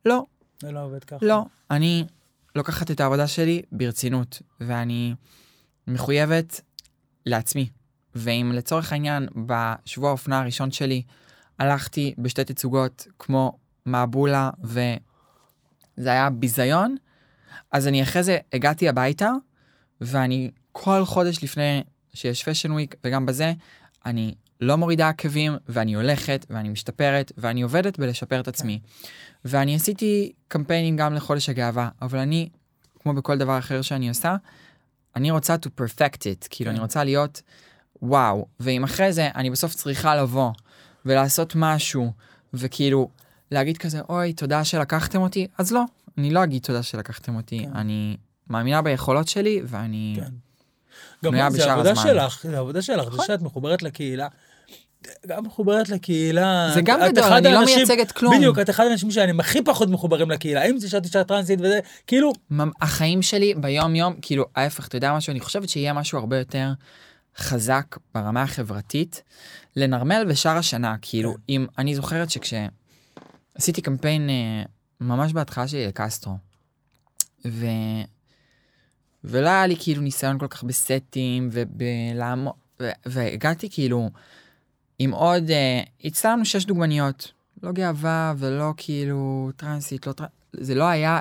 לא, 0.06 0.26
זה 0.62 0.72
לא 0.72 0.84
עובד 0.84 1.04
ככה. 1.04 1.26
לא, 1.26 1.46
אני 1.72 2.06
לוקחת 2.56 2.92
את 2.92 3.00
העבודה 3.00 3.28
שלי 3.28 3.62
ברצינות, 3.72 4.42
ואני 4.60 5.16
מחויבת 5.88 6.62
לעצמי. 7.26 7.70
ואם 8.16 8.52
לצורך 8.56 8.92
העניין, 8.92 9.28
בשבוע 9.46 10.10
האופנה 10.10 10.40
הראשון 10.40 10.72
שלי, 10.72 11.04
הלכתי 11.60 12.14
בשתי 12.18 12.44
תצוגות 12.44 13.08
כמו 13.20 13.58
מעבולה, 13.86 14.50
וזה 14.64 14.98
היה 15.98 16.30
ביזיון, 16.30 16.96
אז 17.72 17.88
אני 17.88 18.04
אחרי 18.04 18.24
זה 18.24 18.38
הגעתי 18.54 18.90
הביתה, 18.90 19.32
ואני 20.02 20.52
כל 20.72 21.06
חודש 21.06 21.44
לפני 21.44 21.84
שיש 22.14 22.44
פשן 22.44 22.72
וויק, 22.72 22.96
וגם 23.04 23.26
בזה, 23.26 23.54
אני 24.06 24.36
לא 24.62 24.78
מורידה 24.78 25.10
עקבים, 25.10 25.58
ואני 25.70 25.94
הולכת, 25.94 26.46
ואני 26.50 26.70
משתפרת, 26.70 27.32
ואני 27.38 27.62
עובדת 27.62 28.00
בלשפר 28.00 28.40
את 28.40 28.48
עצמי. 28.48 28.80
ואני 29.46 29.76
עשיתי 29.76 30.32
קמפיינים 30.48 30.98
גם 30.98 31.14
לחודש 31.14 31.50
הגאווה, 31.50 31.90
אבל 32.02 32.20
אני, 32.20 32.50
כמו 33.00 33.14
בכל 33.14 33.38
דבר 33.38 33.58
אחר 33.58 33.82
שאני 33.82 34.10
עושה, 34.10 34.36
אני 35.16 35.32
רוצה 35.32 35.56
to 35.56 35.82
perfect 35.82 36.18
it, 36.18 36.48
כאילו 36.50 36.70
כן. 36.70 36.76
אני 36.76 36.80
רוצה 36.80 37.04
להיות 37.04 37.42
וואו, 38.02 38.46
ואם 38.60 38.84
אחרי 38.84 39.14
זה 39.14 39.30
אני 39.36 39.50
בסוף 39.50 39.76
צריכה 39.76 40.16
לבוא 40.16 40.52
ולעשות 41.06 41.54
משהו, 41.56 42.12
וכאילו 42.54 43.10
להגיד 43.52 43.78
כזה, 43.78 44.02
אוי, 44.10 44.34
תודה 44.34 44.64
שלקחתם 44.64 45.22
אותי, 45.22 45.48
אז 45.58 45.72
לא, 45.72 45.84
אני 46.18 46.32
לא 46.32 46.44
אגיד 46.44 46.62
תודה 46.62 46.84
שלקחתם 46.84 47.36
אותי, 47.36 47.60
כן. 47.60 47.76
אני 47.76 48.18
מאמינה 48.50 48.82
ביכולות 48.82 49.28
שלי, 49.28 49.62
ואני... 49.66 50.18
כן. 50.20 50.32
גם 51.24 51.52
זה 51.52 51.58
בשאר 51.58 51.70
העבודה 51.70 51.92
הזמן. 51.92 52.04
שלך, 52.04 52.44
זה 52.44 52.58
העבודה 52.58 52.82
שלך, 52.82 53.04
זה 53.04 53.10
נכון. 53.10 53.26
שאת 53.26 53.42
מחוברת 53.42 53.84
לקהילה. 53.84 54.28
גם 55.28 55.46
מחוברת 55.46 55.90
לקהילה. 55.90 56.72
זה 56.74 56.82
גם 56.82 57.00
גדול, 57.12 57.24
אני 57.24 57.44
לא 57.44 57.60
האנשים- 57.60 57.76
מייצגת 57.78 58.12
כלום. 58.12 58.38
בדיוק, 58.38 58.60
את 58.60 58.70
אחד 58.70 58.86
האנשים 58.86 59.12
שאני 59.12 59.32
הכי 59.40 59.62
פחות 59.62 59.90
מחוברים 59.90 60.32
לקהילה. 60.32 60.64
אם 60.64 60.78
זה 60.78 60.90
שאת 60.90 61.06
אישה 61.06 61.24
טרנסית 61.24 61.60
וזה, 61.62 61.80
כאילו, 62.08 62.34
החיים 62.82 63.22
שלי 63.22 63.54
ביום 63.58 63.96
יום, 63.96 64.14
כאילו 64.22 64.46
ההפך, 64.56 64.88
אתה 64.88 64.98
יודע 64.98 65.14
משהו? 65.14 65.32
אני 65.32 65.40
חושבת 65.40 65.70
שיהיה 65.70 65.94
משהו 65.94 66.20
הרבה 66.20 66.38
יותר 66.38 66.70
חזק 67.38 67.98
ברמה 68.16 68.42
החברתית, 68.44 69.24
לנרמל 69.76 70.26
בשאר 70.30 70.58
השנה, 70.58 70.96
כאילו, 71.02 71.34
כן. 71.34 71.40
אם, 71.50 71.66
אני 71.78 71.96
זוכרת 71.96 72.28
שכשעשיתי 72.30 73.82
קמפיין 73.82 74.30
אה, 74.30 74.64
ממש 75.02 75.34
בהתחלה 75.34 75.68
שלי 75.68 75.88
לקסטרו, 75.88 76.34
ו... 77.48 77.66
ולא 79.24 79.50
היה 79.50 79.68
לי 79.68 79.76
כאילו 79.80 80.02
ניסיון 80.02 80.40
כל 80.40 80.48
כך 80.48 80.64
בסטים 80.64 81.50
ובלעמוד. 81.52 82.54
והגעתי 83.06 83.70
כאילו 83.72 84.10
עם 85.04 85.12
עוד, 85.12 85.50
אה, 85.52 85.82
הצטלמנו 86.04 86.46
שש 86.46 86.66
דוגמניות, 86.66 87.32
לא 87.64 87.72
גאווה 87.72 88.34
ולא 88.38 88.74
כאילו 88.78 89.50
טרנסית, 89.56 90.08
לא 90.08 90.12
טרנסית, 90.12 90.36
זה 90.54 90.76
לא 90.76 90.84
היה, 90.84 91.20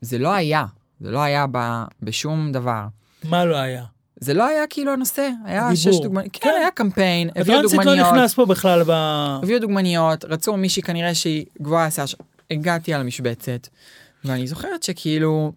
זה 0.00 0.18
לא 0.18 0.32
היה, 0.32 0.64
זה 1.00 1.10
לא 1.10 1.18
היה 1.22 1.46
ב... 1.52 1.82
בשום 2.02 2.52
דבר. 2.52 2.86
מה 3.24 3.44
לא 3.44 3.56
היה? 3.56 3.84
זה 4.20 4.34
לא 4.34 4.46
היה 4.46 4.66
כאילו 4.70 4.92
הנושא, 4.92 5.30
היה 5.44 5.68
הדיבור. 5.68 5.92
שש 5.92 6.00
דוגמניות, 6.02 6.32
כן, 6.32 6.40
כן. 6.40 6.56
היה 6.60 6.70
קמפיין, 6.70 7.30
הביאו 7.36 7.56
הטרנסית 7.56 7.78
לא 7.78 7.84
דוגמניות, 7.84 8.14
נכנס 8.14 8.34
פה 8.34 8.46
בכלל 8.46 8.82
ב... 8.86 8.90
הביאו 9.42 9.58
דוגמניות, 9.60 10.24
רצו 10.24 10.56
מישהי 10.56 10.82
כנראה 10.82 11.14
שהיא 11.14 11.46
גבוהה 11.62 11.86
השיער, 11.86 12.06
ש- 12.06 12.14
הגעתי 12.50 12.94
על 12.94 13.00
המשבצת, 13.00 13.68
ואני 14.24 14.46
זוכרת 14.46 14.82
שכאילו, 14.82 15.52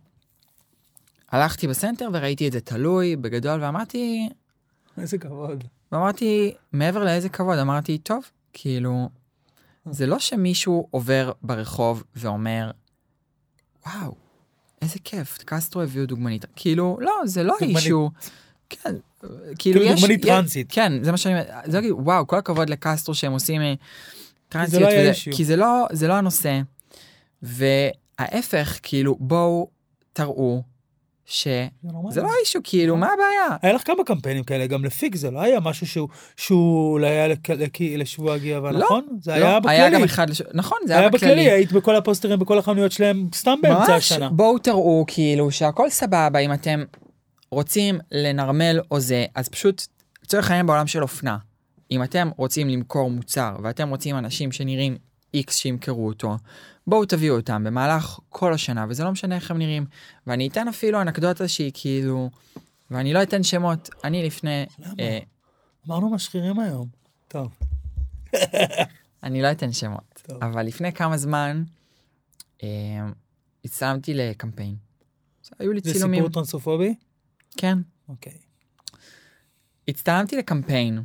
הלכתי 1.32 1.67
בסנטר 1.67 2.10
וראיתי 2.13 2.47
את 2.47 2.52
זה 2.52 2.62
תלוי 2.62 3.15
בגדול, 3.15 3.63
ואמרתי, 3.63 4.30
איזה 4.97 5.17
כבוד. 5.17 5.63
ואמרתי, 5.94 6.54
מעבר 6.72 7.04
לאיזה 7.04 7.30
כבוד, 7.30 7.58
אמרתי, 7.60 7.98
טוב, 7.98 8.24
כאילו, 8.54 9.10
זה 9.92 10.06
לא 10.08 10.20
שמישהו 10.20 10.88
עובר 10.92 11.32
ברחוב 11.42 12.04
ואומר, 12.16 12.72
וואו, 13.88 14.16
איזה 14.82 14.96
כיף, 15.04 15.38
קסטרו 15.46 15.82
הביאו 15.82 16.06
דוגמנית. 16.06 16.46
כאילו, 16.56 16.98
לא, 17.02 17.12
זה 17.26 17.44
לא 17.44 17.54
דוגמנית. 17.60 17.78
אישו. 17.78 18.12
כן, 18.70 18.90
כאילו 18.90 19.00
כאילו 19.60 19.82
יש... 19.82 20.00
דוגמנית 20.02 20.20
יש- 20.20 20.26
טרנסית. 20.30 20.68
כן, 20.70 21.04
זה 21.04 21.12
מה 21.12 21.18
שאני 21.18 21.34
אומר. 21.34 21.46
זה 21.66 21.78
לא 21.78 21.82
כאילו, 21.82 21.98
וואו, 22.04 22.28
כל 22.28 22.38
הכבוד 22.38 22.70
לקסטרו 22.70 23.16
שהם 23.16 23.32
עושים 23.32 23.62
אה, 23.62 23.74
טרנסיות. 24.50 24.82
לא 24.82 24.88
היה 24.88 25.00
וזה- 25.02 25.10
אישיו. 25.10 25.34
כי 25.34 25.46
זה 25.46 25.56
לא, 25.56 25.88
זה 25.92 26.08
לא 26.08 26.14
הנושא. 26.14 26.62
וההפך, 27.42 28.80
כאילו, 28.84 29.16
בואו 29.20 29.68
תראו 30.14 30.64
שזה 31.26 31.66
נורמלי. 31.84 32.22
לא 32.22 32.30
אישו, 32.42 32.60
כאילו, 32.64 32.98
מה 32.98 33.08
הבעיה? 33.14 33.58
היה 33.62 33.74
לך 33.74 33.88
כמה 33.88 34.04
קמפיינים 34.04 34.44
כאלה, 34.44 34.68
גם 34.68 34.86
לפיק 34.86 35.16
זה 35.16 35.32
לא 35.32 35.42
היה 35.42 35.60
משהו 35.60 35.88
שהוא, 35.88 36.10
שהוא 36.38 36.92
אולי 36.92 37.08
היה 37.08 37.36
לשבוע 37.98 38.34
הגאווה, 38.34 38.72
לא, 38.72 38.80
נכון? 38.80 39.08
זה 39.22 39.32
לא, 39.32 39.46
היה 39.46 39.60
בכללי. 39.60 39.76
היה 39.76 39.90
גם 39.90 40.04
אחד, 40.04 40.28
נכון, 40.54 40.78
זה 40.86 40.94
היה 40.94 41.00
היה 41.00 41.10
בכללי, 41.10 41.32
בכללי. 41.32 41.52
היית 41.52 41.72
בכל 41.72 41.96
הפוסטרים 41.96 42.40
בכל 42.40 42.58
החנויות 42.60 42.92
שלהם 42.92 43.28
סתם 43.36 43.60
באמצע 43.62 43.80
ממש, 43.80 43.90
השנה. 43.90 44.30
בואו 44.30 44.58
תראו 44.58 45.04
כאילו 45.08 45.52
שהכל 45.52 45.90
סבבה 45.90 46.40
אם 46.40 46.54
אתם 46.54 46.84
רוצים 47.52 48.00
לנרמל 48.12 48.80
או 48.92 49.00
זה, 49.00 49.26
אז 49.36 49.50
פשוט, 49.50 49.84
לצורך 50.24 50.50
העניין 50.50 50.68
בעולם 50.68 50.88
של 50.88 51.02
אופנה, 51.02 51.38
אם 51.92 52.04
אתם 52.04 52.30
רוצים 52.38 52.70
למכור 52.70 53.12
מוצר 53.12 53.56
ואתם 53.64 53.90
רוצים 53.90 54.18
אנשים 54.18 54.52
שנראים 54.52 54.98
איקס 55.34 55.58
שימכרו 55.58 56.08
אותו, 56.08 56.36
בואו 56.88 57.06
תביאו 57.06 57.36
אותם 57.36 57.63
במהלך 57.63 58.19
כל 58.30 58.54
השנה, 58.54 58.86
וזה 58.89 59.04
לא 59.04 59.12
משנה 59.12 59.36
איך 59.36 59.52
הם 59.52 59.58
נראים. 59.58 59.86
ואני 60.28 60.48
אתן 60.48 60.67
אפילו 60.67 61.02
אנקדוטה 61.02 61.48
שהיא 61.48 61.72
כאילו, 61.74 62.30
ואני 62.91 63.13
לא 63.13 63.24
אתן 63.24 63.43
שמות, 63.43 63.89
אני 64.04 64.26
לפני, 64.26 64.65
למה? 64.80 64.93
אה, 65.00 65.19
אמרנו 65.88 66.10
משחירים 66.10 66.60
היום. 66.60 66.88
טוב. 67.28 67.58
אני 69.24 69.41
לא 69.41 69.52
אתן 69.52 69.74
שמות, 69.74 70.22
טוב. 70.28 70.43
אבל 70.43 70.63
לפני 70.63 70.93
כמה 70.93 71.17
זמן 71.17 71.63
אה, 72.63 72.69
הצטלמתי 73.65 74.13
לקמפיין. 74.13 74.76
היו 75.60 75.74
לי 75.74 75.80
זה 75.84 75.93
צילומים, 75.93 76.19
סיפור 76.19 76.34
טרנסופובי? 76.34 76.96
כן. 77.58 77.78
אוקיי. 78.10 78.38
הצטלמתי 79.88 80.38
לקמפיין, 80.38 81.04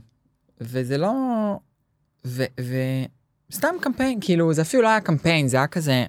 וזה 0.61 0.99
לא... 0.99 1.13
ו... 2.25 2.45
ו... 2.61 2.77
סתם 3.53 3.75
קמפיין, 3.81 4.19
כאילו, 4.21 4.53
זה 4.53 4.63
אפילו 4.63 4.83
לא 4.83 4.89
היה 4.89 5.01
קמפיין, 5.01 5.49
זה 5.49 5.57
היה 5.57 5.67
כזה 5.67 6.05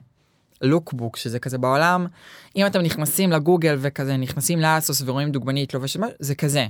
לוקבוק, 0.62 1.18
שזה 1.18 1.40
כזה 1.40 1.58
בעולם, 1.58 2.08
אם 2.56 2.66
אתם 2.66 2.82
נכנסים 2.82 3.32
לגוגל 3.32 3.78
וכזה, 3.80 4.18
נכנסים 4.18 4.60
לאסוס 4.60 5.02
ורואים 5.06 5.32
דוגמנית 5.32 5.74
לובשת, 5.74 6.00
משהו, 6.00 6.16
זה 6.20 6.36
כזה. 6.36 6.66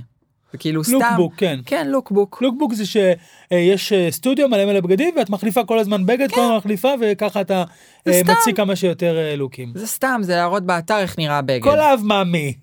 זה 0.52 0.58
כאילו 0.58 0.84
סתם... 0.84 0.94
לוקבוק, 0.94 1.34
כן. 1.36 1.60
כן, 1.66 1.88
לוקבוק. 1.88 2.42
לוקבוק 2.42 2.74
זה 2.74 2.86
שיש 2.86 3.92
סטודיו 4.10 4.48
מלא 4.48 4.64
מלא 4.64 4.80
בגדים 4.80 5.14
ואת 5.16 5.30
מחליפה 5.30 5.64
כל 5.64 5.78
הזמן 5.78 6.06
בגד, 6.06 6.30
כל 6.30 6.40
הזמן 6.40 6.56
מחליפה 6.56 6.88
וככה 7.00 7.40
אתה 7.40 7.64
אה. 8.08 8.20
מציג 8.22 8.56
כמה 8.56 8.76
שיותר 8.76 9.18
אה, 9.18 9.36
לוקים. 9.36 9.72
זה 9.74 9.86
סתם, 9.86 10.20
זה 10.22 10.36
להראות 10.36 10.66
באתר 10.66 10.98
איך 10.98 11.18
נראה 11.18 11.38
הבגד. 11.38 11.62
קולב 11.62 12.00
מאמי. 12.04 12.54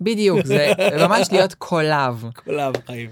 בדיוק, 0.00 0.46
זה 0.46 0.72
ממש 1.08 1.32
להיות 1.32 1.54
קולב. 1.54 2.24
קולב 2.44 2.74
חיים. 2.86 3.10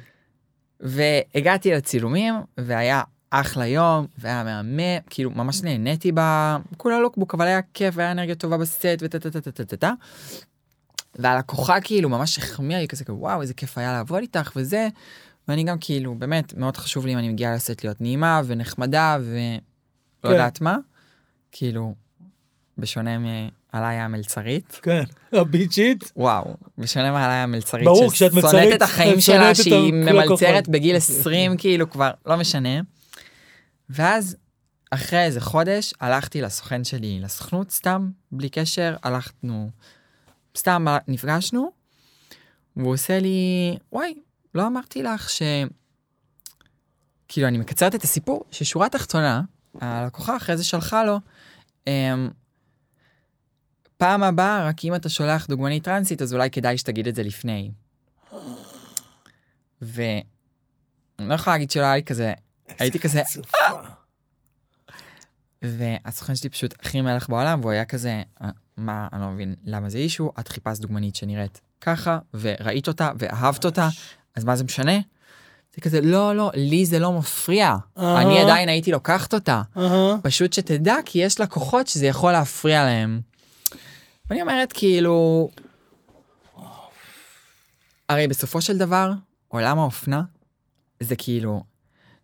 והגעתי 0.80 1.70
לצילומים, 1.70 2.34
והיה 2.58 3.02
אחלה 3.30 3.66
יום, 3.66 4.06
והיה 4.18 4.44
מהמם, 4.44 5.00
כאילו 5.10 5.30
ממש 5.30 5.62
נהניתי 5.62 6.12
ב... 6.14 6.20
כולה 6.76 7.00
לוקבוק, 7.00 7.34
אבל 7.34 7.46
היה 7.46 7.60
כיף, 7.74 7.94
והיה 7.96 8.12
אנרגיה 8.12 8.34
טובה 8.34 8.56
בסט, 8.56 8.84
וטה 9.00 9.18
טה 9.18 9.30
טה 9.30 9.40
טה 9.40 9.50
טה 9.50 9.64
טה 9.64 9.76
טה. 9.76 9.92
והלקוחה 11.18 11.80
כאילו 11.80 12.08
ממש 12.08 12.38
החמיאה 12.38 12.80
לי 12.80 12.88
כזה, 12.88 13.04
וואו, 13.08 13.42
איזה 13.42 13.54
כיף 13.54 13.78
היה 13.78 13.92
לעבוד 13.92 14.20
איתך 14.20 14.52
וזה. 14.56 14.88
ואני 15.48 15.64
גם 15.64 15.76
כאילו, 15.80 16.14
באמת, 16.14 16.54
מאוד 16.54 16.76
חשוב 16.76 17.06
לי 17.06 17.12
אם 17.12 17.18
אני 17.18 17.28
מגיעה 17.28 17.54
לסט 17.54 17.84
להיות 17.84 18.00
נעימה 18.00 18.40
ונחמדה 18.46 19.18
ולא 19.20 19.58
כן. 20.22 20.28
יודעת 20.28 20.60
מה. 20.60 20.76
כאילו, 21.52 21.94
בשונה 22.78 23.18
מעליה 23.18 24.04
המלצרית. 24.04 24.80
כן, 24.82 25.02
הביצ'ית. 25.32 26.12
וואו, 26.16 26.56
בשונה 26.78 27.12
מעליה 27.12 27.42
המלצרית, 27.42 27.84
ברור, 27.84 28.10
כשאת 28.10 28.32
מלצרית, 28.32 28.74
את 28.74 28.82
החיים 28.82 29.20
שלה, 29.20 29.54
שונאת 29.54 29.56
שהיא. 29.56 29.92
ממלצרת 29.92 30.68
בגיל 30.68 30.96
20, 30.96 31.56
כאילו 31.56 31.90
כבר, 31.90 32.10
לא 32.26 32.36
משנה. 32.36 32.80
ואז, 33.90 34.36
אחרי 34.90 35.24
איזה 35.24 35.40
חודש, 35.40 35.94
הלכתי 36.00 36.40
לסוכן 36.40 36.84
שלי, 36.84 37.20
לסוכנות, 37.20 37.70
סתם, 37.70 38.10
בלי 38.32 38.48
קשר, 38.48 38.96
הלכנו, 39.02 39.70
סתם 40.56 40.86
נפגשנו, 41.08 41.70
והוא 42.76 42.92
עושה 42.92 43.20
לי, 43.20 43.76
וואי, 43.92 44.14
לא 44.54 44.66
אמרתי 44.66 45.02
לך 45.02 45.30
ש... 45.30 45.42
כאילו, 47.28 47.48
אני 47.48 47.58
מקצרת 47.58 47.94
את 47.94 48.02
הסיפור, 48.02 48.44
ששורה 48.50 48.88
תחתונה, 48.88 49.42
הלקוחה 49.80 50.36
אחרי 50.36 50.56
זה 50.56 50.64
שלחה 50.64 51.04
לו, 51.04 51.20
אמ, 51.86 52.30
פעם 53.96 54.22
הבאה, 54.22 54.68
רק 54.68 54.84
אם 54.84 54.94
אתה 54.94 55.08
שולח 55.08 55.46
דוגמנית 55.46 55.84
טרנסית, 55.84 56.22
אז 56.22 56.34
אולי 56.34 56.50
כדאי 56.50 56.78
שתגיד 56.78 57.08
את 57.08 57.14
זה 57.14 57.22
לפני. 57.22 57.70
ואני 59.82 60.22
לא 61.18 61.34
יכולה 61.34 61.56
להגיד 61.56 61.70
שלא 61.70 61.82
היה 61.82 61.94
לי 61.94 62.02
כזה, 62.02 62.32
הייתי 62.78 62.98
כזה, 62.98 63.22
חצופה. 63.24 63.56
והסוכן 65.62 66.36
שלי 66.36 66.50
פשוט 66.50 66.74
הכי 66.80 67.00
מלך 67.00 67.28
בעולם, 67.28 67.60
והוא 67.60 67.72
היה 67.72 67.84
כזה, 67.84 68.22
"אה, 68.42 68.48
מה, 68.76 69.08
אני 69.12 69.20
לא 69.20 69.28
מבין 69.30 69.54
למה 69.64 69.88
זה 69.88 69.98
אישו, 69.98 70.32
את 70.40 70.48
חיפשת 70.48 70.80
דוגמנית 70.80 71.16
שנראית 71.16 71.60
ככה, 71.80 72.18
וראית 72.34 72.88
אותה, 72.88 73.10
ואהבת 73.18 73.64
אותה, 73.64 73.88
אז 74.34 74.44
מה 74.44 74.56
זה 74.56 74.64
משנה? 74.64 74.98
זה 75.74 75.80
כזה, 75.80 76.00
לא, 76.00 76.36
לא, 76.36 76.50
לי 76.54 76.86
זה 76.86 76.98
לא 76.98 77.12
מפריע, 77.12 77.74
אהה. 77.98 78.22
אני 78.22 78.40
עדיין 78.40 78.68
הייתי 78.68 78.92
לוקחת 78.92 79.34
אותה. 79.34 79.62
אהה. 79.76 80.16
פשוט 80.22 80.52
שתדע, 80.52 80.96
כי 81.04 81.18
יש 81.18 81.40
לקוחות 81.40 81.86
שזה 81.86 82.06
יכול 82.06 82.32
להפריע 82.32 82.84
להם. 82.84 83.20
ואני 84.30 84.42
אומרת, 84.42 84.72
כאילו... 84.72 85.48
הרי 88.08 88.28
בסופו 88.28 88.60
של 88.60 88.78
דבר, 88.78 89.12
עולם 89.48 89.78
האופנה, 89.78 90.22
זה 91.00 91.16
כאילו... 91.16 91.62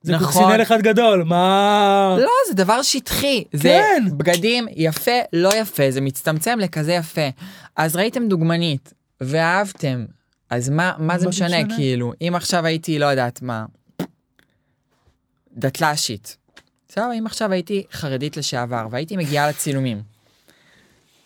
זה 0.02 0.14
קוקסינל 0.18 0.62
אחד 0.62 0.80
גדול, 0.82 1.24
מה... 1.24 2.16
לא, 2.20 2.30
זה 2.48 2.54
דבר 2.54 2.82
שטחי. 2.82 3.44
זה 3.52 3.68
כן. 3.68 4.04
בגדים 4.16 4.66
יפה, 4.76 5.10
לא 5.32 5.50
יפה, 5.56 5.90
זה 5.90 6.00
מצטמצם 6.00 6.58
לכזה 6.58 6.92
יפה. 6.92 7.28
אז 7.76 7.96
ראיתם 7.96 8.28
דוגמנית, 8.28 8.92
ואהבתם, 9.20 10.04
אז 10.50 10.68
מה, 10.68 10.92
מה 10.98 11.18
זה 11.18 11.22
זה 11.22 11.28
משנה, 11.28 11.48
משנה? 11.48 11.76
כאילו? 11.76 12.12
אם 12.20 12.32
עכשיו 12.34 12.66
הייתי, 12.66 12.98
לא 12.98 13.06
יודעת 13.06 13.42
מה, 13.42 13.64
דתל"שית. 15.56 16.36
בסדר, 16.88 17.08
אם 17.18 17.26
עכשיו 17.26 17.52
הייתי 17.52 17.84
חרדית 17.92 18.36
לשעבר, 18.36 18.86
והייתי 18.90 19.16
מגיעה 19.16 19.48
לצילומים, 19.48 20.02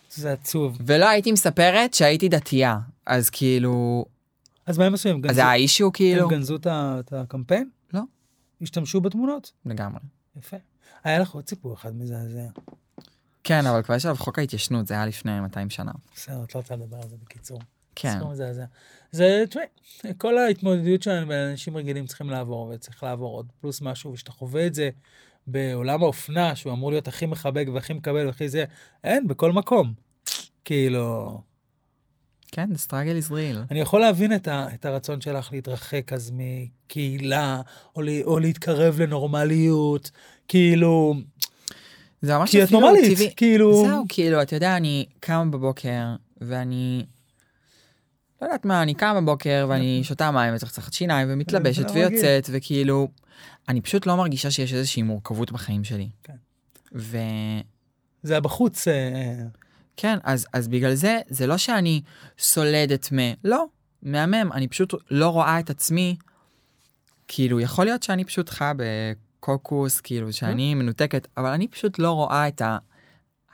זה 0.09 0.31
עצוב. 0.33 0.77
ולא 0.85 1.09
הייתי 1.09 1.31
מספרת 1.31 1.93
שהייתי 1.93 2.29
דתייה, 2.29 2.77
אז 3.05 3.29
כאילו... 3.29 4.05
אז 4.65 4.77
מה 4.77 4.85
הם 4.85 4.93
עשו? 4.93 5.09
הם 5.09 5.15
אז 5.15 5.21
גנזו- 5.23 5.33
זה 5.33 5.45
האישו 5.45 5.91
כאילו? 5.93 6.23
הם 6.23 6.29
גנזו 6.29 6.55
את 6.65 7.13
הקמפיין? 7.13 7.69
השתמשו 8.61 9.01
בתמונות? 9.01 9.51
לגמרי. 9.65 9.99
יפה. 10.37 10.57
היה 11.03 11.19
לך 11.19 11.31
עוד 11.31 11.49
סיפור 11.49 11.73
אחד 11.73 11.95
מזעזע. 11.95 12.47
כן, 13.43 13.65
אבל 13.65 13.81
כבר 13.81 13.95
יש 13.95 14.05
עליו 14.05 14.17
חוק 14.17 14.39
ההתיישנות, 14.39 14.87
זה 14.87 14.93
היה 14.93 15.05
לפני 15.05 15.39
200 15.39 15.69
שנה. 15.69 15.91
בסדר, 16.15 16.43
את 16.43 16.55
לא 16.55 16.59
רוצה 16.59 16.75
לדבר 16.75 16.97
על 16.97 17.09
זה 17.09 17.15
בקיצור. 17.23 17.59
כן. 17.95 18.13
סיפור 18.13 18.31
מזעזע. 18.31 18.65
זה, 19.11 19.43
תשמעי, 19.49 19.65
כל 20.17 20.37
ההתמודדות 20.37 21.03
שלנו 21.03 21.27
באנשים 21.27 21.77
רגילים 21.77 22.05
צריכים 22.05 22.29
לעבור, 22.29 22.71
וצריך 22.75 23.03
לעבור 23.03 23.35
עוד 23.35 23.47
פלוס 23.61 23.81
משהו, 23.81 24.11
ושאתה 24.13 24.31
חווה 24.31 24.67
את 24.67 24.73
זה 24.73 24.89
בעולם 25.47 26.03
האופנה, 26.03 26.55
שהוא 26.55 26.73
אמור 26.73 26.91
להיות 26.91 27.07
הכי 27.07 27.25
מחבק 27.25 27.65
והכי 27.73 27.93
מקבל 27.93 28.25
והכי 28.25 28.49
זה, 28.49 28.65
אין, 29.03 29.27
בכל 29.27 29.51
מקום. 29.51 29.93
כאילו, 30.65 31.41
כן, 32.55 32.69
the 32.73 32.89
struggle 32.89 33.27
is 33.27 33.31
real. 33.31 33.71
אני 33.71 33.79
יכול 33.79 34.01
להבין 34.01 34.35
את, 34.35 34.47
ה, 34.47 34.67
את 34.73 34.85
הרצון 34.85 35.21
שלך 35.21 35.51
להתרחק 35.51 36.13
אז 36.13 36.31
מקהילה, 36.33 37.61
או, 37.95 38.01
ל, 38.01 38.09
או 38.23 38.39
להתקרב 38.39 38.99
לנורמליות, 38.99 40.11
כאילו, 40.47 41.15
זה 42.21 42.37
ממש 42.37 42.51
כי 42.51 42.63
את 42.63 42.71
נורמלית, 42.71 43.13
טבעי. 43.13 43.33
כאילו, 43.35 43.85
זהו, 43.85 44.05
כאילו, 44.09 44.41
אתה 44.41 44.55
יודע, 44.55 44.77
אני 44.77 45.05
קמה 45.19 45.45
בבוקר, 45.45 46.15
ואני... 46.41 47.05
לא 48.41 48.47
יודעת 48.47 48.65
מה, 48.65 48.81
אני 48.81 48.93
קמה 48.93 49.21
בבוקר, 49.21 49.65
ואני 49.69 50.03
שותה 50.03 50.31
מים 50.31 50.55
וצחצחת 50.55 50.93
שיניים, 50.93 51.27
ומתלבשת 51.31 51.89
זה 51.89 51.93
ויוצאת, 51.93 52.49
וכאילו, 52.51 53.07
אני 53.69 53.81
פשוט 53.81 54.05
לא 54.05 54.17
מרגישה 54.17 54.51
שיש 54.51 54.73
איזושהי 54.73 55.03
מורכבות 55.03 55.51
בחיים 55.51 55.83
שלי. 55.83 56.09
כן. 56.23 56.33
וכן, 56.91 57.19
זה 58.23 58.33
היה 58.33 58.39
בחוץ, 58.41 58.87
אה, 60.05 60.15
אז, 60.23 60.45
אז 60.53 60.67
בגלל 60.67 60.93
זה, 60.93 61.19
זה 61.27 61.47
לא 61.47 61.57
שאני 61.57 62.01
סולדת 62.39 63.09
מ... 63.13 63.17
לא, 63.43 63.65
מהמם, 64.03 64.49
אני 64.53 64.67
פשוט 64.67 64.93
לא 65.11 65.29
רואה 65.29 65.59
את 65.59 65.69
עצמי, 65.69 66.15
כאילו, 67.27 67.59
יכול 67.59 67.85
להיות 67.85 68.03
שאני 68.03 68.23
פשוט 68.25 68.49
חיה 68.49 68.71
בקוקוס, 68.77 70.01
כאילו, 70.01 70.33
שאני 70.33 70.73
מנותקת, 70.73 71.27
אבל 71.37 71.49
אני 71.49 71.67
פשוט 71.67 71.99
לא 71.99 72.11
רואה 72.11 72.47
את 72.47 72.61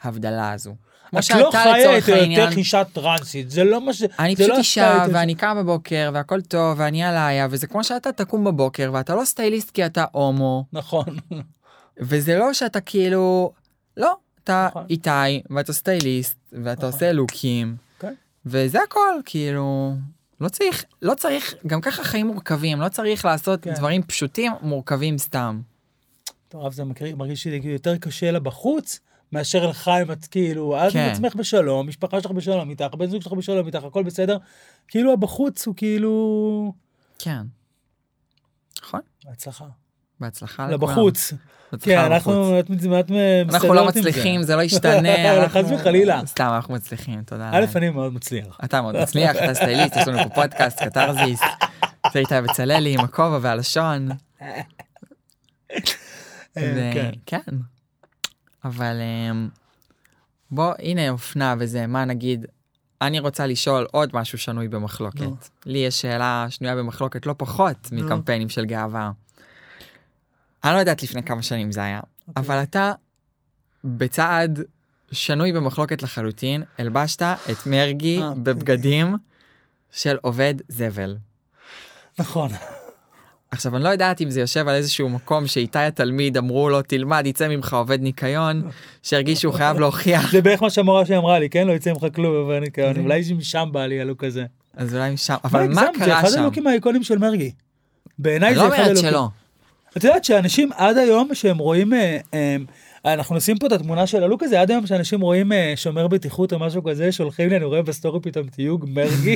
ההבדלה 0.03 0.51
הזו. 0.51 0.75
כמו 1.09 1.19
את 1.19 1.29
לא 1.29 1.51
שאתה 1.51 1.51
חיה 1.51 1.71
את 1.71 1.79
לצורך 1.79 2.09
העניין- 2.09 2.41
היותך 2.41 2.57
אישה 2.57 2.83
טרנסית, 2.83 3.49
זה 3.49 3.63
לא 3.63 3.85
מה 3.85 3.93
ש... 3.93 4.03
אני 4.19 4.35
פשוט 4.35 4.49
לא 4.49 4.57
אישה. 4.57 5.05
ואני 5.13 5.35
קמה 5.35 5.63
בבוקר, 5.63 6.11
והכל 6.13 6.41
טוב, 6.41 6.79
ואני 6.79 7.03
עליה, 7.03 7.47
וזה 7.51 7.67
כמו 7.67 7.83
שאתה 7.83 8.11
תקום 8.11 8.43
בבוקר, 8.43 8.91
ואתה 8.93 9.15
לא 9.15 9.25
סטייליסט 9.25 9.71
כי 9.71 9.85
אתה 9.85 10.05
הומו, 10.11 10.65
נכון. 10.73 11.05
וזה 11.99 12.37
לא 12.37 12.53
שאתה 12.53 12.81
כאילו... 12.81 13.53
לא, 13.97 14.15
אתה 14.43 14.67
נכון. 14.69 14.85
איתי, 14.89 15.09
ואתה 15.49 15.73
סטייליסט, 15.73 16.37
ואתה 16.51 16.71
נכון. 16.73 16.85
עושה 16.85 17.11
לוקים, 17.11 17.75
כן. 17.99 18.13
וזה 18.45 18.83
הכל, 18.83 19.13
כאילו... 19.25 19.93
לא 20.41 20.49
צריך, 20.49 20.85
לא 21.01 21.13
צריך, 21.13 21.55
גם 21.67 21.81
ככה 21.81 22.03
חיים 22.03 22.27
מורכבים, 22.27 22.81
לא 22.81 22.89
צריך 22.89 23.25
לעשות 23.25 23.61
כן. 23.61 23.73
דברים 23.73 24.03
פשוטים 24.03 24.51
מורכבים 24.61 25.17
סתם. 25.17 25.61
טוב, 26.49 26.73
זה 26.73 26.83
מקרי- 26.83 27.13
מרגיש 27.13 27.47
לי 27.47 27.61
יותר 27.63 27.97
קשה 27.97 28.31
לה 28.31 28.39
בחוץ 28.39 28.99
מאשר 29.31 29.67
לך 29.69 29.91
אם 30.01 30.11
את 30.11 30.25
כאילו, 30.25 30.77
את 30.87 30.91
כן. 30.93 30.99
עם 30.99 31.11
עצמך 31.11 31.35
בשלום, 31.35 31.87
משפחה 31.87 32.21
שלך 32.21 32.31
בשלום 32.31 32.69
איתך, 32.69 32.93
בן 32.97 33.05
זוג 33.09 33.21
שלך 33.21 33.33
בשלום 33.33 33.67
איתך, 33.67 33.83
הכל 33.83 34.03
בסדר. 34.03 34.37
כאילו 34.87 35.13
הבחוץ 35.13 35.67
הוא 35.67 35.75
כאילו... 35.75 36.73
כן. 37.19 37.41
נכון, 38.83 38.99
בהצלחה. 39.25 39.65
בהצלחה 40.21 40.67
לכולם. 40.67 40.89
לבחוץ. 40.89 41.33
כן, 41.81 41.99
אנחנו... 41.99 42.59
אנחנו 43.49 43.73
לא. 43.73 43.87
מצליחים, 43.87 44.43
זה 44.43 44.55
לא 44.55 44.61
ישתנה. 44.61 45.47
חס 45.53 45.65
וחלילה. 45.71 46.21
סתם, 46.25 46.51
אנחנו 46.55 46.73
מצליחים, 46.73 47.23
תודה. 47.23 47.49
א', 47.53 47.65
אני 47.75 47.89
מאוד 47.89 48.13
מצליח. 48.13 48.59
אתה 48.63 48.81
מאוד 48.81 48.95
מצליח, 49.01 49.35
אתה 49.35 49.53
סטייליסט, 49.53 49.95
יש 49.95 50.07
לנו 50.07 50.17
פה 50.23 50.29
פודקאסט, 50.29 50.83
קתרזיס. 50.83 51.41
זה 52.13 52.19
איתי 52.19 52.33
בצללי 52.49 52.93
עם 52.93 52.99
הכובע 52.99 53.39
והלשון. 53.41 54.09
ו- 56.59 56.91
כן. 56.93 57.11
כן. 57.25 57.55
אבל 58.65 58.95
אמ, 59.01 59.49
בוא, 60.51 60.73
הנה 60.79 61.09
אופנה 61.09 61.55
וזה, 61.59 61.87
מה 61.87 62.05
נגיד, 62.05 62.45
אני 63.01 63.19
רוצה 63.19 63.47
לשאול 63.47 63.87
עוד 63.91 64.09
משהו 64.13 64.37
שנוי 64.37 64.67
במחלוקת. 64.67 65.49
לי 65.65 65.77
יש 65.79 66.01
שאלה 66.01 66.45
שנויה 66.49 66.75
במחלוקת 66.75 67.25
לא 67.25 67.35
פחות. 67.37 67.89
מקמפיינים 67.91 68.49
של 68.49 68.65
גאווה. 68.65 69.11
אני 70.63 70.73
לא 70.73 70.79
יודעת 70.79 71.03
לפני 71.03 71.23
כמה 71.23 71.41
שנים 71.41 71.71
זה 71.71 71.83
היה, 71.83 71.99
אוקיי. 72.27 72.43
אבל 72.43 72.63
אתה 72.63 72.91
בצעד 73.83 74.59
שנוי 75.11 75.51
במחלוקת 75.53 76.03
לחלוטין, 76.03 76.63
הלבשת 76.79 77.21
את 77.21 77.65
מרגי 77.67 78.21
אה, 78.21 78.33
בבגדים 78.43 79.15
של 79.91 80.17
עובד 80.21 80.53
זבל. 80.67 81.17
נכון. 82.19 82.49
עכשיו 83.51 83.75
אני 83.75 83.83
לא 83.83 83.89
יודעת 83.89 84.21
אם 84.21 84.29
זה 84.29 84.39
יושב 84.41 84.67
על 84.67 84.75
איזשהו 84.75 85.09
מקום 85.09 85.47
שאיתי 85.47 85.79
התלמיד 85.79 86.37
אמרו 86.37 86.69
לו 86.69 86.81
תלמד 86.81 87.23
יצא 87.27 87.47
ממך 87.47 87.73
עובד 87.73 88.01
ניקיון 88.01 88.69
שהרגיש 89.03 89.41
שהוא 89.41 89.53
חייב 89.53 89.79
להוכיח 89.79 90.31
זה 90.31 90.41
בערך 90.41 90.61
מה 90.61 90.69
שהמורה 90.69 91.05
שלי 91.05 91.17
אמרה 91.17 91.39
לי, 91.39 91.49
כן? 91.49 91.67
לא 91.67 91.73
יצא 91.73 91.91
ממך 91.93 92.05
כלום, 92.15 92.51
אני 92.51 92.71
כאן, 92.71 92.93
זה- 92.95 92.99
אולי 93.01 93.21
משם 93.37 93.69
בא 93.71 93.85
לי 93.85 94.01
הלוק 94.01 94.23
הזה. 94.23 94.45
אז 94.77 94.95
אולי 94.95 95.11
משם 95.11 95.35
אבל 95.43 95.67
מה 95.67 95.73
מה 95.73 95.81
הגזמת? 95.81 95.99
זה 95.99 96.05
קרה 96.05 96.19
אחד 96.19 96.29
שם? 96.29 96.39
הלוקים 96.41 96.67
האייקוניים 96.67 97.03
של 97.03 97.17
מרגי. 97.17 97.51
בעיניי 98.19 98.49
אני 98.49 98.55
זה 98.55 98.61
לא 98.61 98.67
אחד 98.67 98.75
אומרת 98.77 98.89
הלוקים. 98.89 99.09
שלא. 99.09 99.29
את 99.97 100.03
יודעת 100.03 100.23
שאנשים 100.23 100.69
עד 100.75 100.97
היום 100.97 101.35
שהם 101.35 101.57
רואים, 101.57 101.93
אה, 101.93 102.17
אה, 102.33 102.55
אנחנו 103.05 103.35
נשים 103.35 103.57
פה 103.57 103.67
את 103.67 103.71
התמונה 103.71 104.07
של 104.07 104.23
הלוק 104.23 104.43
הזה, 104.43 104.61
עד 104.61 104.71
היום 104.71 104.87
שאנשים 104.87 105.21
רואים 105.21 105.51
אה, 105.51 105.73
שומר 105.75 106.07
בטיחות 106.07 106.53
או 106.53 106.59
משהו 106.59 106.83
כזה, 106.83 107.11
שולחים 107.11 107.49
לי, 107.49 107.57
אני 107.57 107.65
רואה 107.65 107.81
בסטורי 107.81 108.19
פתאום 108.21 108.47
תיוג 108.47 108.85
מרגי. 108.89 109.35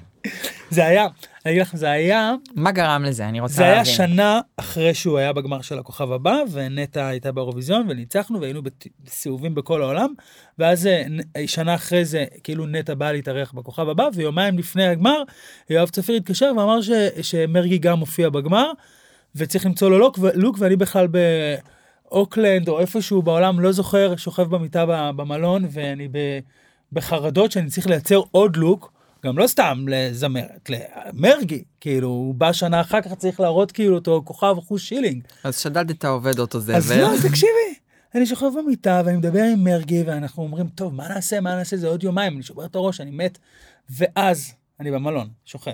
זה 0.70 0.86
היה, 0.86 1.06
אני 1.46 1.52
אגיד 1.52 1.62
לכם, 1.62 1.76
זה 1.76 1.90
היה, 1.90 2.34
מה 2.54 2.72
גרם 2.72 3.04
לזה 3.04 3.28
אני 3.28 3.40
רוצה 3.40 3.54
זה 3.54 3.62
היה 3.62 3.74
להבין. 3.74 3.94
שנה 3.94 4.40
אחרי 4.56 4.94
שהוא 4.94 5.18
היה 5.18 5.32
בגמר 5.32 5.60
של 5.60 5.78
הכוכב 5.78 6.12
הבא, 6.12 6.36
ונטע 6.50 7.06
הייתה 7.06 7.32
באירוויזיון, 7.32 7.86
וניצחנו, 7.88 8.40
והיינו 8.40 8.62
בסיבובים 9.04 9.54
בכל 9.54 9.82
העולם, 9.82 10.12
ואז 10.58 10.88
שנה 11.46 11.74
אחרי 11.74 12.04
זה, 12.04 12.24
כאילו 12.44 12.66
נטע 12.66 12.94
באה 12.94 13.12
להתארח 13.12 13.52
בכוכב 13.52 13.88
הבא, 13.88 14.08
ויומיים 14.14 14.58
לפני 14.58 14.86
הגמר, 14.86 15.22
יואב 15.70 15.88
צפיר 15.88 16.16
התקשר 16.16 16.52
ואמר 16.56 16.80
ש, 16.82 16.90
שמרגי 17.22 17.78
גם 17.78 17.98
מופיע 17.98 18.30
בגמר, 18.30 18.72
וצריך 19.36 19.66
למצוא 19.66 19.90
לו 19.90 19.98
לוק, 19.98 20.18
לוק, 20.34 20.56
ואני 20.58 20.76
בכלל 20.76 21.06
באוקלנד, 22.10 22.68
או 22.68 22.80
איפשהו 22.80 23.22
בעולם, 23.22 23.60
לא 23.60 23.72
זוכר, 23.72 24.16
שוכב 24.16 24.42
במיטה 24.42 25.12
במלון, 25.12 25.64
ואני 25.70 26.08
בחרדות 26.92 27.52
שאני 27.52 27.70
צריך 27.70 27.86
לייצר 27.86 28.20
עוד 28.30 28.56
לוק. 28.56 28.92
גם 29.24 29.38
לא 29.38 29.46
סתם 29.46 29.84
לזמרת, 29.88 30.70
למרגי, 30.70 31.64
כאילו, 31.80 32.08
הוא 32.08 32.34
בא 32.34 32.52
שנה 32.52 32.80
אחר 32.80 33.00
כך, 33.00 33.12
צריך 33.12 33.40
להראות 33.40 33.72
כאילו 33.72 33.94
אותו 33.94 34.22
כוכב 34.24 34.54
אחושילינג. 34.58 35.22
אז 35.44 35.58
שדדת 35.58 36.04
עובד 36.04 36.38
אותו 36.38 36.58
אז 36.58 36.64
זבל. 36.64 37.00
לא, 37.00 37.12
אז 37.12 37.26
תקשיבי, 37.26 37.74
אני 38.14 38.26
שוכב 38.26 38.46
במיטה 38.58 39.02
ואני 39.04 39.16
מדבר 39.16 39.42
עם 39.42 39.64
מרגי 39.64 40.02
ואנחנו 40.02 40.42
אומרים, 40.42 40.68
טוב, 40.68 40.94
מה 40.94 41.08
נעשה, 41.08 41.40
מה 41.40 41.54
נעשה, 41.54 41.76
זה 41.76 41.88
עוד 41.88 42.02
יומיים, 42.02 42.34
אני 42.34 42.42
שובר 42.42 42.64
את 42.64 42.74
הראש, 42.74 43.00
אני 43.00 43.10
מת. 43.10 43.38
ואז, 43.90 44.54
אני 44.80 44.90
במלון, 44.90 45.28
שוכב. 45.44 45.72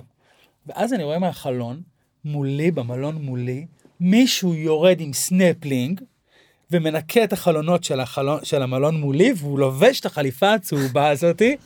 ואז 0.67 0.93
אני 0.93 1.05
רואה 1.05 1.19
מהחלון, 1.19 1.83
מולי, 2.25 2.71
במלון 2.71 3.14
מולי, 3.14 3.66
מישהו 4.01 4.55
יורד 4.55 5.01
עם 5.01 5.12
סנפלינג, 5.12 6.01
ומנקה 6.71 7.25
את 7.25 7.33
החלונות 7.33 7.85
של, 7.85 8.01
החלון, 8.01 8.45
של 8.45 8.62
המלון 8.62 9.01
מולי, 9.01 9.33
והוא 9.37 9.59
לובש 9.59 10.01
את 10.01 10.07
החליפה 10.07 10.55
הצהובה 10.55 11.09
הזאתי. 11.09 11.57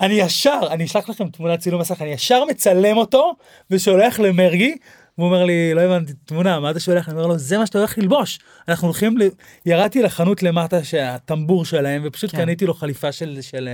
אני 0.00 0.14
ישר, 0.14 0.60
אני 0.70 0.84
אשלח 0.84 1.08
לכם 1.08 1.28
תמונת 1.28 1.58
צילום 1.58 1.80
מסך, 1.80 2.02
אני 2.02 2.10
ישר 2.10 2.44
מצלם 2.44 2.96
אותו, 2.96 3.34
ושולח 3.70 4.20
למרגי, 4.20 4.76
והוא 5.18 5.26
אומר 5.26 5.44
לי, 5.44 5.74
לא 5.74 5.80
הבנתי 5.80 6.12
תמונה, 6.24 6.60
מה 6.60 6.70
אתה 6.70 6.80
שולח? 6.80 7.08
אני 7.08 7.16
אומר 7.16 7.26
לו, 7.26 7.38
זה 7.38 7.58
מה 7.58 7.66
שאתה 7.66 7.78
הולך 7.78 7.98
ללבוש. 7.98 8.38
אנחנו 8.68 8.88
הולכים, 8.88 9.18
ל... 9.18 9.22
ירדתי 9.66 10.02
לחנות 10.02 10.42
למטה, 10.42 10.84
שהטמבור 10.84 11.64
שלהם, 11.64 12.02
ופשוט 12.04 12.30
כן. 12.30 12.38
קניתי 12.38 12.66
לו 12.66 12.74
חליפה 12.74 13.12
של, 13.12 13.38
של, 13.40 13.68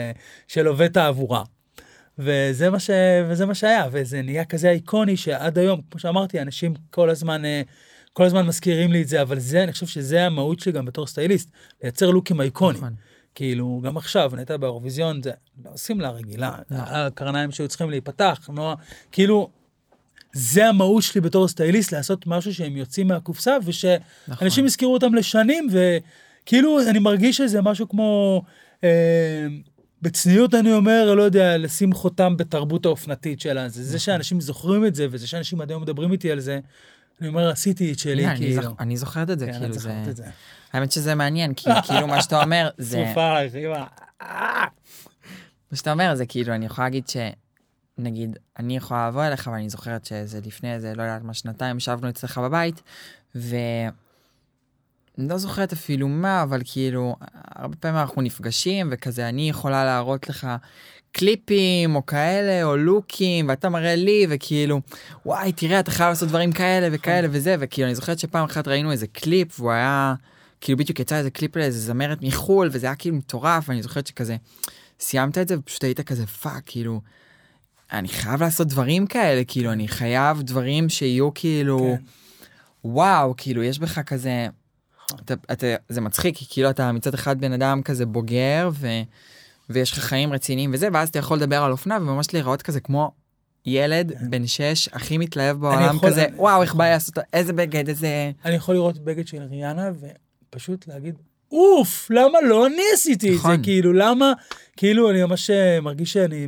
של 0.49 0.67
עובד 0.67 0.89
תעבורה. 0.89 1.43
וזה 2.21 2.71
מה, 2.71 2.79
ש... 2.79 2.91
וזה 3.29 3.47
מה 3.47 3.55
שהיה, 3.55 3.85
וזה 3.93 4.23
נהיה 4.23 4.45
כזה 4.45 4.71
איקוני 4.71 5.17
שעד 5.17 5.59
היום, 5.59 5.81
כמו 5.91 6.01
שאמרתי, 6.01 6.41
אנשים 6.41 6.75
כל 6.91 7.11
הזמן, 7.11 7.45
אה, 7.45 7.63
כל 8.13 8.25
הזמן 8.25 8.47
מזכירים 8.47 8.93
לי 8.93 9.03
את 9.03 9.09
זה, 9.09 9.23
אבל 9.23 9.39
זה, 9.39 9.63
אני 9.65 9.73
חושב 9.73 9.87
שזה 9.87 10.27
המהות 10.27 10.61
שלי 10.61 10.73
גם 10.73 10.85
בתור 10.85 11.07
סטייליסט, 11.07 11.51
לייצר 11.83 12.11
לוקים 12.11 12.41
איקוניים. 12.41 12.85
נכון. 12.85 12.95
כאילו, 13.35 13.81
גם 13.85 13.97
עכשיו, 13.97 14.33
נטע 14.37 14.57
באירוויזיון, 14.57 15.23
זה 15.23 15.31
לא 15.65 15.77
שמלה 15.77 16.11
רגילה, 16.11 16.53
לא. 16.71 16.77
הקרניים 16.79 17.51
שהיו 17.51 17.69
צריכים 17.69 17.91
להיפתח, 17.91 18.49
נועה, 18.53 18.75
כאילו, 19.13 19.51
זה 20.33 20.69
המהות 20.69 21.03
שלי 21.03 21.21
בתור 21.21 21.49
סטייליסט, 21.49 21.93
לעשות 21.93 22.27
משהו 22.27 22.55
שהם 22.55 22.77
יוצאים 22.77 23.09
מהקופסה, 23.09 23.57
ושאנשים 23.65 24.03
נכון. 24.29 24.65
יזכרו 24.65 24.93
אותם 24.93 25.15
לשנים, 25.15 25.69
וכאילו, 25.71 26.81
אני 26.91 26.99
מרגיש 26.99 27.37
שזה 27.37 27.63
משהו 27.63 27.89
כמו, 27.89 28.43
אה, 28.85 29.47
בצניעות 30.03 30.55
אני 30.55 30.73
אומר, 30.73 31.15
לא 31.15 31.23
יודע, 31.23 31.57
לשים 31.59 31.93
חותם 31.93 32.37
בתרבות 32.37 32.87
האופנתית 32.87 33.41
של 33.41 33.59
הזה. 33.59 33.85
זה 33.85 33.99
שאנשים 33.99 34.41
זוכרים 34.41 34.87
את 34.87 34.95
זה, 34.95 35.07
וזה 35.11 35.27
שאנשים 35.27 35.61
עד 35.61 35.71
היום 35.71 35.83
מדברים 35.83 36.13
איתי 36.13 36.31
על 36.33 36.41
זה, 36.41 36.61
אני 37.21 37.29
אומר, 37.29 37.49
עשיתי 37.49 37.93
את 37.93 37.99
שלי, 37.99 38.27
אני 38.27 38.37
כאילו. 38.37 38.63
זוכ- 38.63 38.81
אני 38.81 38.97
זוכרת 38.97 39.31
את 39.31 39.39
זה, 39.39 39.47
כן, 39.47 39.59
כאילו 39.59 39.73
זה... 39.73 40.05
את 40.11 40.17
זה. 40.17 40.25
האמת 40.73 40.93
שזה 40.93 41.15
מעניין, 41.15 41.55
כי 41.55 41.71
כאילו 41.87 42.07
מה 42.07 42.23
שאתה 42.23 42.43
אומר, 42.43 42.69
זה... 42.79 43.05
צרופה 43.07 43.39
אמא. 43.43 43.85
מה 45.71 45.77
שאתה 45.77 45.93
אומר 45.93 46.15
זה 46.15 46.27
כאילו, 46.27 46.55
אני 46.55 46.67
יכולה 46.67 46.87
להגיד 46.87 47.09
ש... 47.09 47.17
נגיד, 47.99 48.39
אני 48.59 48.77
יכולה 48.77 49.09
לבוא 49.09 49.25
אליך, 49.25 49.51
ואני 49.53 49.71
זוכרת 49.71 50.05
שזה 50.05 50.41
לפני 50.47 50.75
איזה, 50.75 50.93
לא 50.95 51.03
יודעת 51.03 51.23
מה, 51.23 51.35
שנתיים, 51.35 51.77
ישבנו 51.77 52.09
אצלך 52.09 52.39
בבית, 52.39 52.83
ו... 53.37 53.57
אני 55.21 55.29
לא 55.29 55.39
זוכרת 55.39 55.73
אפילו 55.73 56.09
מה, 56.09 56.43
אבל 56.43 56.61
כאילו, 56.65 57.17
הרבה 57.55 57.77
פעמים 57.77 58.01
אנחנו 58.01 58.23
נפגשים, 58.23 58.89
וכזה, 58.93 59.29
אני 59.29 59.49
יכולה 59.49 59.85
להראות 59.85 60.29
לך 60.29 60.49
קליפים, 61.13 61.95
או 61.95 62.07
כאלה, 62.07 62.65
או 62.65 62.77
לוקים, 62.77 63.49
ואתה 63.49 63.69
מראה 63.69 63.95
לי, 63.95 64.27
וכאילו, 64.31 64.81
וואי, 65.27 65.53
תראה, 65.53 65.81
אתה 65.81 65.91
חייב 65.91 66.09
לעשות 66.09 66.29
דברים 66.29 66.53
כאלה 66.53 66.89
וכאלה 66.93 67.29
וזה, 67.31 67.57
וכאילו, 67.61 67.87
אני 67.87 67.95
זוכרת 67.95 68.19
שפעם 68.19 68.45
אחת 68.45 68.69
ראינו 68.69 68.93
איזה 68.93 69.07
קליפ, 69.07 69.61
והוא 69.61 69.73
היה, 69.73 70.15
כאילו, 70.61 70.79
בדיוק 70.79 71.01
יצא 71.01 71.17
איזה 71.17 71.31
קליפ 71.31 71.57
לאיזה 71.57 71.79
זמרת 71.81 72.23
מחו"ל, 72.23 72.69
וזה 72.73 72.87
היה 72.87 72.95
כאילו 72.95 73.17
מטורף, 73.17 73.69
ואני 73.69 73.83
זוכרת 73.83 74.07
שכזה, 74.07 74.37
סיימת 75.01 75.39
את 75.39 75.49
זה, 75.49 75.59
ופשוט 75.59 75.85
היית 75.85 76.01
כזה, 76.01 76.27
fuck, 76.27 76.63
כאילו, 76.67 77.01
אני 77.93 78.09
חייב 78.09 78.43
לעשות 78.43 78.69
דברים 78.69 79.07
כאלה, 79.07 79.45
כאילו, 79.45 79.73
אני 79.73 79.89
חייב 79.89 80.43
דברים 80.43 80.89
שיהיו 80.89 81.35
כאילו, 81.35 81.79
כן. 81.79 82.05
וואו, 82.85 83.35
כאילו, 83.37 83.63
יש 83.63 83.79
בך 83.79 83.99
כזה, 83.99 84.49
אתה, 85.25 85.35
אתה, 85.53 85.67
זה 85.89 86.01
מצחיק, 86.01 86.37
כי 86.37 86.45
כאילו 86.51 86.71
אתה 86.71 86.93
מצד 86.93 87.15
אחד 87.15 87.41
בן 87.41 87.53
אדם 87.53 87.83
כזה 87.83 88.07
בוגר, 88.07 88.71
ו, 88.73 88.89
ויש 89.71 89.93
לך 89.93 89.99
חיים 89.99 90.33
רציניים 90.33 90.71
וזה, 90.75 90.89
ואז 90.93 91.09
אתה 91.09 91.19
יכול 91.19 91.37
לדבר 91.37 91.63
על 91.63 91.73
אופנה 91.73 91.97
וממש 91.97 92.35
להיראות 92.35 92.63
כזה 92.63 92.81
כמו 92.81 93.11
ילד 93.67 94.13
בן 94.31 94.47
שש, 94.47 94.89
הכי 94.93 95.19
מתלהב 95.19 95.57
בעולם 95.61 95.97
יכול- 95.97 96.11
כזה, 96.11 96.25
אני- 96.25 96.37
וואו, 96.37 96.63
איך 96.63 96.75
בא 96.75 96.91
לעשות, 96.91 97.19
איזה 97.33 97.53
בגד, 97.53 97.89
איזה... 97.89 98.31
אני 98.45 98.55
יכול 98.55 98.75
לראות 98.75 98.99
בגד 98.99 99.27
של 99.27 99.43
ריאנה 99.43 99.91
ופשוט 100.51 100.89
להגיד, 100.89 101.15
אוף, 101.53 102.11
למה 102.11 102.41
לא 102.49 102.67
אני 102.67 102.83
עשיתי 102.95 103.29
את 103.29 103.33
זה? 103.33 103.39
נכון. 103.39 103.63
כאילו, 103.63 103.93
למה? 103.93 104.33
כאילו, 104.77 105.11
אני 105.11 105.23
ממש 105.25 105.51
אה, 105.51 105.81
מרגיש 105.81 106.13
שאני... 106.13 106.47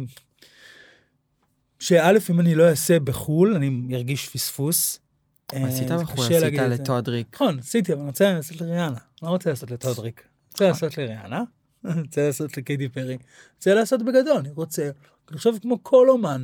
שא', 1.79 2.13
אם 2.31 2.41
אני 2.41 2.55
לא 2.55 2.69
אעשה 2.69 3.01
בחו"ל, 3.01 3.55
אני 3.55 3.97
ארגיש 3.97 4.29
פספוס. 4.29 4.99
אה, 5.53 5.67
עשית 5.67 5.89
זה 5.89 5.97
בחו"ל, 5.97 6.27
קשה 6.27 6.37
עשית. 6.47 6.61
לטודריק. 6.61 7.35
נכון, 7.35 7.59
עשיתי, 7.59 7.93
אבל 7.93 8.01
אני 8.01 8.09
רוצה 8.09 8.33
לעשות 8.33 8.61
לריאנה. 8.61 8.99
לא 9.23 9.29
רוצה 9.29 9.51
לעשות 9.51 9.71
לטודריק. 9.71 10.23
רוצה 10.53 10.69
לעשות 10.69 10.99
לריאנה, 10.99 11.43
רוצה 12.05 12.27
לעשות 12.27 12.57
לקיידי 12.57 12.89
פרי, 12.89 13.19
רוצה 13.57 13.75
לעשות 13.75 14.03
בגדול, 14.03 14.37
אני 14.37 14.51
רוצה, 14.51 14.91
אני 15.31 15.39
חושב 15.39 15.51
כמו 15.63 15.79
כל 15.83 16.11
אומן, 16.11 16.43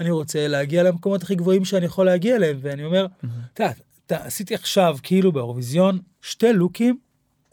אני 0.00 0.10
רוצה 0.10 0.48
להגיע 0.48 0.82
למקומות 0.82 1.22
הכי 1.22 1.34
גבוהים 1.34 1.64
שאני 1.64 1.86
יכול 1.86 2.06
להגיע 2.06 2.36
אליהם, 2.36 2.58
ואני 2.62 2.84
אומר, 2.84 3.06
אתה 3.54 3.64
יודע, 4.10 4.24
עשיתי 4.24 4.54
עכשיו, 4.54 4.96
כאילו 5.02 5.32
באירוויזיון, 5.32 5.98
שתי 6.22 6.52
לוקים 6.52 6.98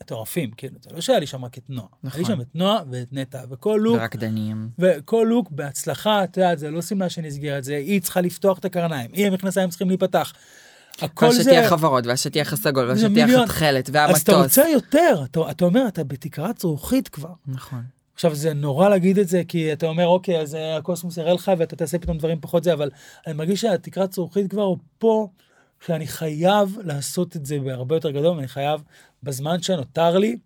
מטורפים, 0.01 0.51
כאילו, 0.51 0.75
זה 0.81 0.89
לא 0.93 1.01
שהיה 1.01 1.19
לי 1.19 1.27
שם 1.27 1.45
רק 1.45 1.57
את 1.57 1.69
נועה. 1.69 1.87
היה 2.03 2.11
לי 2.15 2.21
נכון. 2.21 2.35
שם 2.35 2.41
את 2.41 2.55
נועה 2.55 2.79
ואת 2.91 3.07
נטע, 3.11 3.43
וכל 3.49 3.79
לוק, 3.81 3.97
ורקדנים. 3.99 4.69
וכל 4.79 5.25
לוק 5.29 5.51
בהצלחה, 5.51 6.23
אתה 6.23 6.41
יודע, 6.41 6.55
זה 6.55 6.71
לא 6.71 6.81
שמלה 6.81 7.09
שנסגרת, 7.09 7.63
זה 7.63 7.75
היא 7.75 8.01
צריכה 8.01 8.21
לפתוח 8.21 8.59
את 8.59 8.65
הקרניים, 8.65 9.09
היא 9.13 9.27
המכנסיים 9.27 9.69
צריכים 9.69 9.87
להיפתח. 9.87 10.33
הכל 11.01 11.31
זה... 11.31 11.37
והשטיח 11.37 11.71
הוורוד, 11.71 12.07
והשטיח 12.07 12.53
הסגול, 12.53 12.89
והשטיח. 12.89 13.29
התכלת, 13.43 13.89
אז 13.89 14.21
אתה 14.21 14.31
והמטוס. 14.31 14.57
רוצה 14.57 14.69
יותר, 14.73 15.23
אתה, 15.25 15.39
אתה 15.51 15.65
אומר, 15.65 15.87
אתה 15.87 16.03
בתקרת 16.03 16.57
זכוכית 16.57 17.07
כבר. 17.07 17.33
נכון. 17.47 17.83
עכשיו, 18.13 18.35
זה 18.35 18.53
נורא 18.53 18.89
להגיד 18.89 19.19
את 19.19 19.27
זה, 19.27 19.41
כי 19.47 19.73
אתה 19.73 19.85
אומר, 19.85 20.07
אוקיי, 20.07 20.41
אז 20.41 20.55
אה, 20.55 20.77
הקוסמוס 20.77 21.17
יראה 21.17 21.33
לך, 21.33 21.51
ואתה 21.57 21.75
תעשה 21.75 21.99
פתאום 21.99 22.17
דברים 22.17 22.37
פחות 22.41 22.63
זה, 22.63 22.73
אבל 22.73 22.89
אני 23.27 23.33
מרגיש 23.33 23.61
שהתקרת 23.61 24.13
זכוכית 24.13 24.51
כבר 24.51 24.73
פה, 24.97 25.27
שאני 25.85 26.07
חייב 26.07 26.77
לעשות 26.83 27.35
את 27.35 27.45
זה 27.45 27.59
בהרבה 27.59 27.95
יותר 27.95 28.11
גדול, 28.11 28.35
ואני 28.35 28.47
חייב, 28.47 28.81
בזמן 29.23 29.61
שנותר 29.61 30.17
לי, 30.17 30.37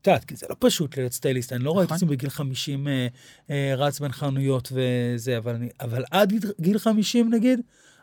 את 0.00 0.06
יודעת, 0.06 0.24
כי 0.24 0.36
זה 0.36 0.46
לא 0.50 0.56
פשוט 0.58 0.96
להיות 0.96 1.12
סטייליסט, 1.12 1.52
אני 1.52 1.64
לא 1.64 1.70
רואה 1.70 1.84
את 1.84 1.88
נכון. 1.88 1.96
עצמי 1.96 2.08
בגיל 2.08 2.30
50 2.30 2.88
אה, 2.88 3.06
אה, 3.50 3.74
רץ 3.76 4.00
בין 4.00 4.12
חנויות 4.12 4.72
וזה, 4.72 5.38
אבל, 5.38 5.54
אני, 5.54 5.68
אבל 5.80 6.04
עד 6.10 6.32
גיל 6.60 6.78
50 6.78 7.34
נגיד, 7.34 7.60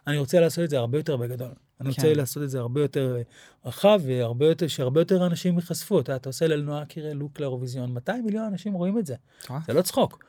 אני 0.07 0.17
רוצה 0.17 0.39
לעשות 0.39 0.63
את 0.63 0.69
זה 0.69 0.77
הרבה 0.77 0.97
יותר 0.97 1.17
בגדול. 1.17 1.51
אני 1.81 1.89
רוצה 1.89 2.01
כן. 2.01 2.15
לעשות 2.15 2.43
את 2.43 2.49
זה 2.49 2.59
הרבה 2.59 2.81
יותר 2.81 3.15
אה, 3.17 3.21
רחב, 3.65 4.01
והרבה 4.05 4.45
יותר, 4.45 4.67
שהרבה 4.67 5.01
יותר 5.01 5.25
אנשים 5.25 5.55
ייחשפו. 5.55 5.99
אתה, 5.99 6.15
אתה 6.15 6.29
עושה 6.29 6.47
לאלנועה 6.47 6.85
קירה 6.85 7.13
לוק 7.13 7.39
לאירוויזיון, 7.39 7.91
200 7.91 8.25
מיליון 8.25 8.45
אנשים 8.45 8.73
רואים 8.73 8.97
את 8.97 9.05
זה. 9.05 9.15
זה 9.67 9.73
לא 9.73 9.81
צחוק. 9.81 10.25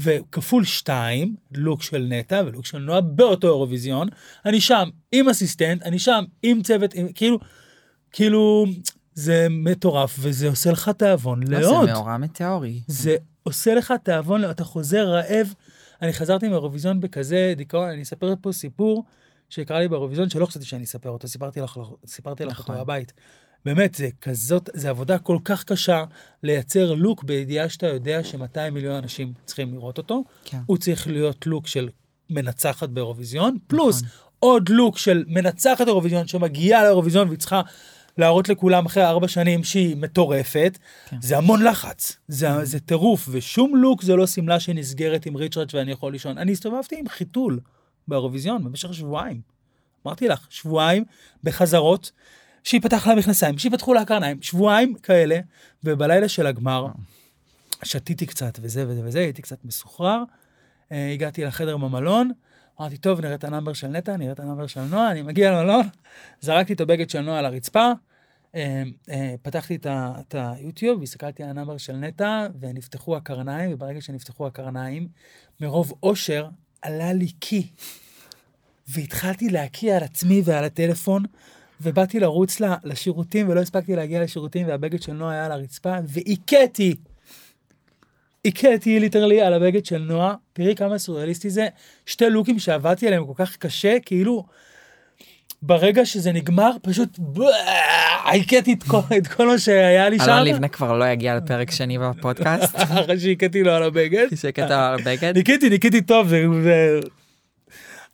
וכפול 0.00 0.64
שתיים, 0.64 1.36
לוק 1.54 1.82
של 1.82 2.06
נטע 2.08 2.42
ולוק 2.46 2.66
של 2.66 2.78
נועה 2.78 3.00
באותו 3.00 3.46
אירוויזיון, 3.46 4.08
אני 4.46 4.60
שם 4.60 4.88
עם 5.12 5.28
אסיסטנט, 5.28 5.82
אני 5.82 5.98
שם 5.98 6.24
עם 6.42 6.62
צוות, 6.62 6.94
עם, 6.94 7.12
כאילו, 7.12 7.38
כאילו, 8.12 8.66
זה 9.14 9.46
מטורף, 9.50 10.16
וזה 10.20 10.48
עושה 10.48 10.70
לך 10.70 10.88
תיאבון 10.88 11.42
לא, 11.42 11.58
לעוד. 11.58 11.86
זה 11.86 11.92
מאורע 11.92 12.16
מטאורי. 12.16 12.80
זה 12.86 13.16
עושה 13.42 13.74
לך 13.74 13.94
תיאבון, 14.02 14.50
אתה 14.50 14.64
חוזר 14.64 15.08
רעב. 15.08 15.54
אני 16.02 16.12
חזרתי 16.12 16.48
מאירוויזיון 16.48 17.00
בכזה 17.00 17.54
דיכאון, 17.56 17.88
אני 17.88 18.02
אספר 18.02 18.34
פה 18.40 18.52
סיפור 18.52 19.04
שקרה 19.50 19.80
לי 19.80 19.88
באירוויזיון, 19.88 20.30
שלא 20.30 20.46
חשבתי 20.46 20.66
שאני 20.66 20.84
אספר 20.84 21.10
אותו, 21.10 21.28
סיפרתי 21.28 21.60
לך, 21.60 21.78
סיפרתי 22.06 22.44
לך 22.44 22.58
אותו 22.58 22.72
נכון. 22.72 22.84
בבית. 22.84 23.12
באמת, 23.64 23.94
זה 23.94 24.08
כזאת, 24.20 24.70
זה 24.74 24.90
עבודה 24.90 25.18
כל 25.18 25.38
כך 25.44 25.64
קשה 25.64 26.04
לייצר 26.42 26.94
לוק 26.94 27.24
בידיעה 27.24 27.68
שאתה 27.68 27.86
יודע 27.86 28.24
ש-200 28.24 28.70
מיליון 28.72 28.94
אנשים 28.94 29.32
צריכים 29.44 29.74
לראות 29.74 29.98
אותו. 29.98 30.24
כן. 30.44 30.58
הוא 30.66 30.76
צריך 30.76 31.06
להיות 31.06 31.46
לוק 31.46 31.66
של 31.66 31.88
מנצחת 32.30 32.88
באירוויזיון, 32.88 33.56
פלוס 33.66 34.02
נכון. 34.02 34.30
עוד 34.38 34.68
לוק 34.68 34.98
של 34.98 35.24
מנצחת 35.26 35.86
אירוויזיון 35.86 36.26
שמגיעה 36.26 36.82
לאירוויזיון 36.82 37.28
והיא 37.28 37.38
צריכה 37.38 37.60
להראות 38.18 38.48
לכולם 38.48 38.86
אחרי 38.86 39.04
ארבע 39.04 39.28
שנים 39.28 39.64
שהיא 39.64 39.96
מטורפת, 39.96 40.78
כן. 41.08 41.16
זה 41.20 41.38
המון 41.38 41.62
לחץ, 41.62 42.16
זה, 42.28 42.64
זה 42.64 42.80
טירוף, 42.80 43.28
ושום 43.30 43.76
לוק 43.76 44.02
זה 44.02 44.16
לא 44.16 44.26
שמלה 44.26 44.60
שנסגרת 44.60 45.26
עם 45.26 45.36
ריצ'רץ' 45.36 45.68
ואני 45.74 45.92
יכול 45.92 46.12
לישון. 46.12 46.38
אני 46.38 46.52
הסתובבתי 46.52 46.96
עם 46.98 47.08
חיתול 47.08 47.60
באירוויזיון 48.10 48.64
במשך 48.64 48.94
שבועיים. 48.94 49.40
אמרתי 50.06 50.28
לך, 50.28 50.46
שבועיים 50.50 51.04
בחזרות, 51.44 52.12
שיפתח 52.64 53.06
לה 53.06 53.14
מכנסיים, 53.14 53.58
שיפתחו 53.58 53.94
לה 53.94 54.04
קרניים, 54.04 54.42
שבועיים 54.42 54.94
כאלה, 54.94 55.40
ובלילה 55.84 56.28
של 56.28 56.46
הגמר, 56.46 56.86
שתיתי 57.82 58.26
קצת 58.26 58.58
וזה 58.62 58.88
וזה 58.88 59.00
וזה, 59.04 59.18
הייתי 59.18 59.42
קצת 59.42 59.64
מסוחרר, 59.64 60.22
אה, 60.92 61.12
הגעתי 61.12 61.44
לחדר 61.44 61.76
במלון, 61.76 62.30
אמרתי, 62.80 62.96
טוב, 62.96 63.20
נראה 63.20 63.34
את 63.34 63.44
ה 63.44 63.48
number 63.48 63.72
של 63.72 63.86
נטע, 63.86 64.16
נראה 64.16 64.32
את 64.32 64.40
ה 64.40 64.44
number 64.44 64.66
של 64.66 64.80
נועה, 64.80 65.10
אני 65.10 65.22
מגיע 65.22 65.52
למלון, 65.52 65.82
זרקתי 66.40 66.72
את 66.72 66.80
הבגד 66.80 67.10
של 67.10 67.20
נועה 67.20 67.38
על 67.38 67.44
הרצפה, 67.44 67.92
אה, 68.54 68.82
אה, 69.10 69.34
פתחתי 69.42 69.78
את, 69.86 70.34
היוטיוב, 70.34 71.02
הסתכלתי 71.02 71.42
על 71.42 71.50
ה 71.50 71.54
number 71.54 71.76
של 71.76 71.96
נטע, 71.96 72.46
ונפתחו 72.60 73.16
הקרניים, 73.16 73.72
וברגע 73.72 74.00
שנפתחו 74.00 74.46
הקרניים, 74.46 75.08
מרוב 75.60 75.92
אושר, 76.02 76.48
עלה 76.82 77.12
לי 77.12 77.28
קיא. 77.28 77.66
והתחלתי 78.88 79.48
להקיא 79.48 79.94
על 79.94 80.02
עצמי 80.02 80.42
ועל 80.44 80.64
הטלפון, 80.64 81.22
ובאתי 81.80 82.20
לרוץ 82.20 82.60
ל- 82.60 82.74
לשירותים, 82.84 83.48
ולא 83.48 83.60
הספקתי 83.60 83.96
להגיע 83.96 84.22
לשירותים, 84.22 84.68
והבגד 84.68 85.02
של 85.02 85.12
נועה 85.12 85.32
היה 85.32 85.46
על 85.46 85.52
הרצפה, 85.52 85.94
והקאתי. 86.06 86.94
הקאתי 88.44 89.00
literally 89.00 89.40
על 89.40 89.52
הבגד 89.54 89.84
של 89.84 89.98
נועה. 89.98 90.34
תראי 90.52 90.74
כמה 90.74 90.98
סוריאליסטי 90.98 91.50
זה. 91.50 91.68
שתי 92.06 92.30
לוקים 92.30 92.58
שעבדתי 92.58 93.06
עליהם 93.06 93.26
כל 93.26 93.32
כך 93.36 93.56
קשה, 93.56 93.96
כאילו, 94.06 94.44
ברגע 95.62 96.06
שזה 96.06 96.32
נגמר, 96.32 96.70
פשוט 96.82 97.18
הכיתי 98.24 98.72
את 98.72 98.82
כל- 98.82 98.98
את 99.18 99.26
כל 99.26 99.46
מה 99.46 99.58
שהיה 99.58 100.08
לי 100.08 100.18
שם. 100.18 100.24
אלון 100.24 100.46
לבנה 100.46 100.68
כבר 100.68 100.98
לא 100.98 101.04
יגיע 101.08 101.36
לפרק 101.36 101.70
שני 101.70 101.98
בפודקאסט, 101.98 102.76
אחרי 102.82 103.20
שהכיתי 103.20 103.62
לו 103.62 103.72
על 103.72 103.82
הבגד. 103.82 104.26
שקטע 104.42 104.88
על 104.88 105.00
הבגד. 105.00 105.32
ניקיתי, 105.36 105.68
ניקיתי 105.70 106.02
טוב, 106.02 106.28
זה... 106.62 107.00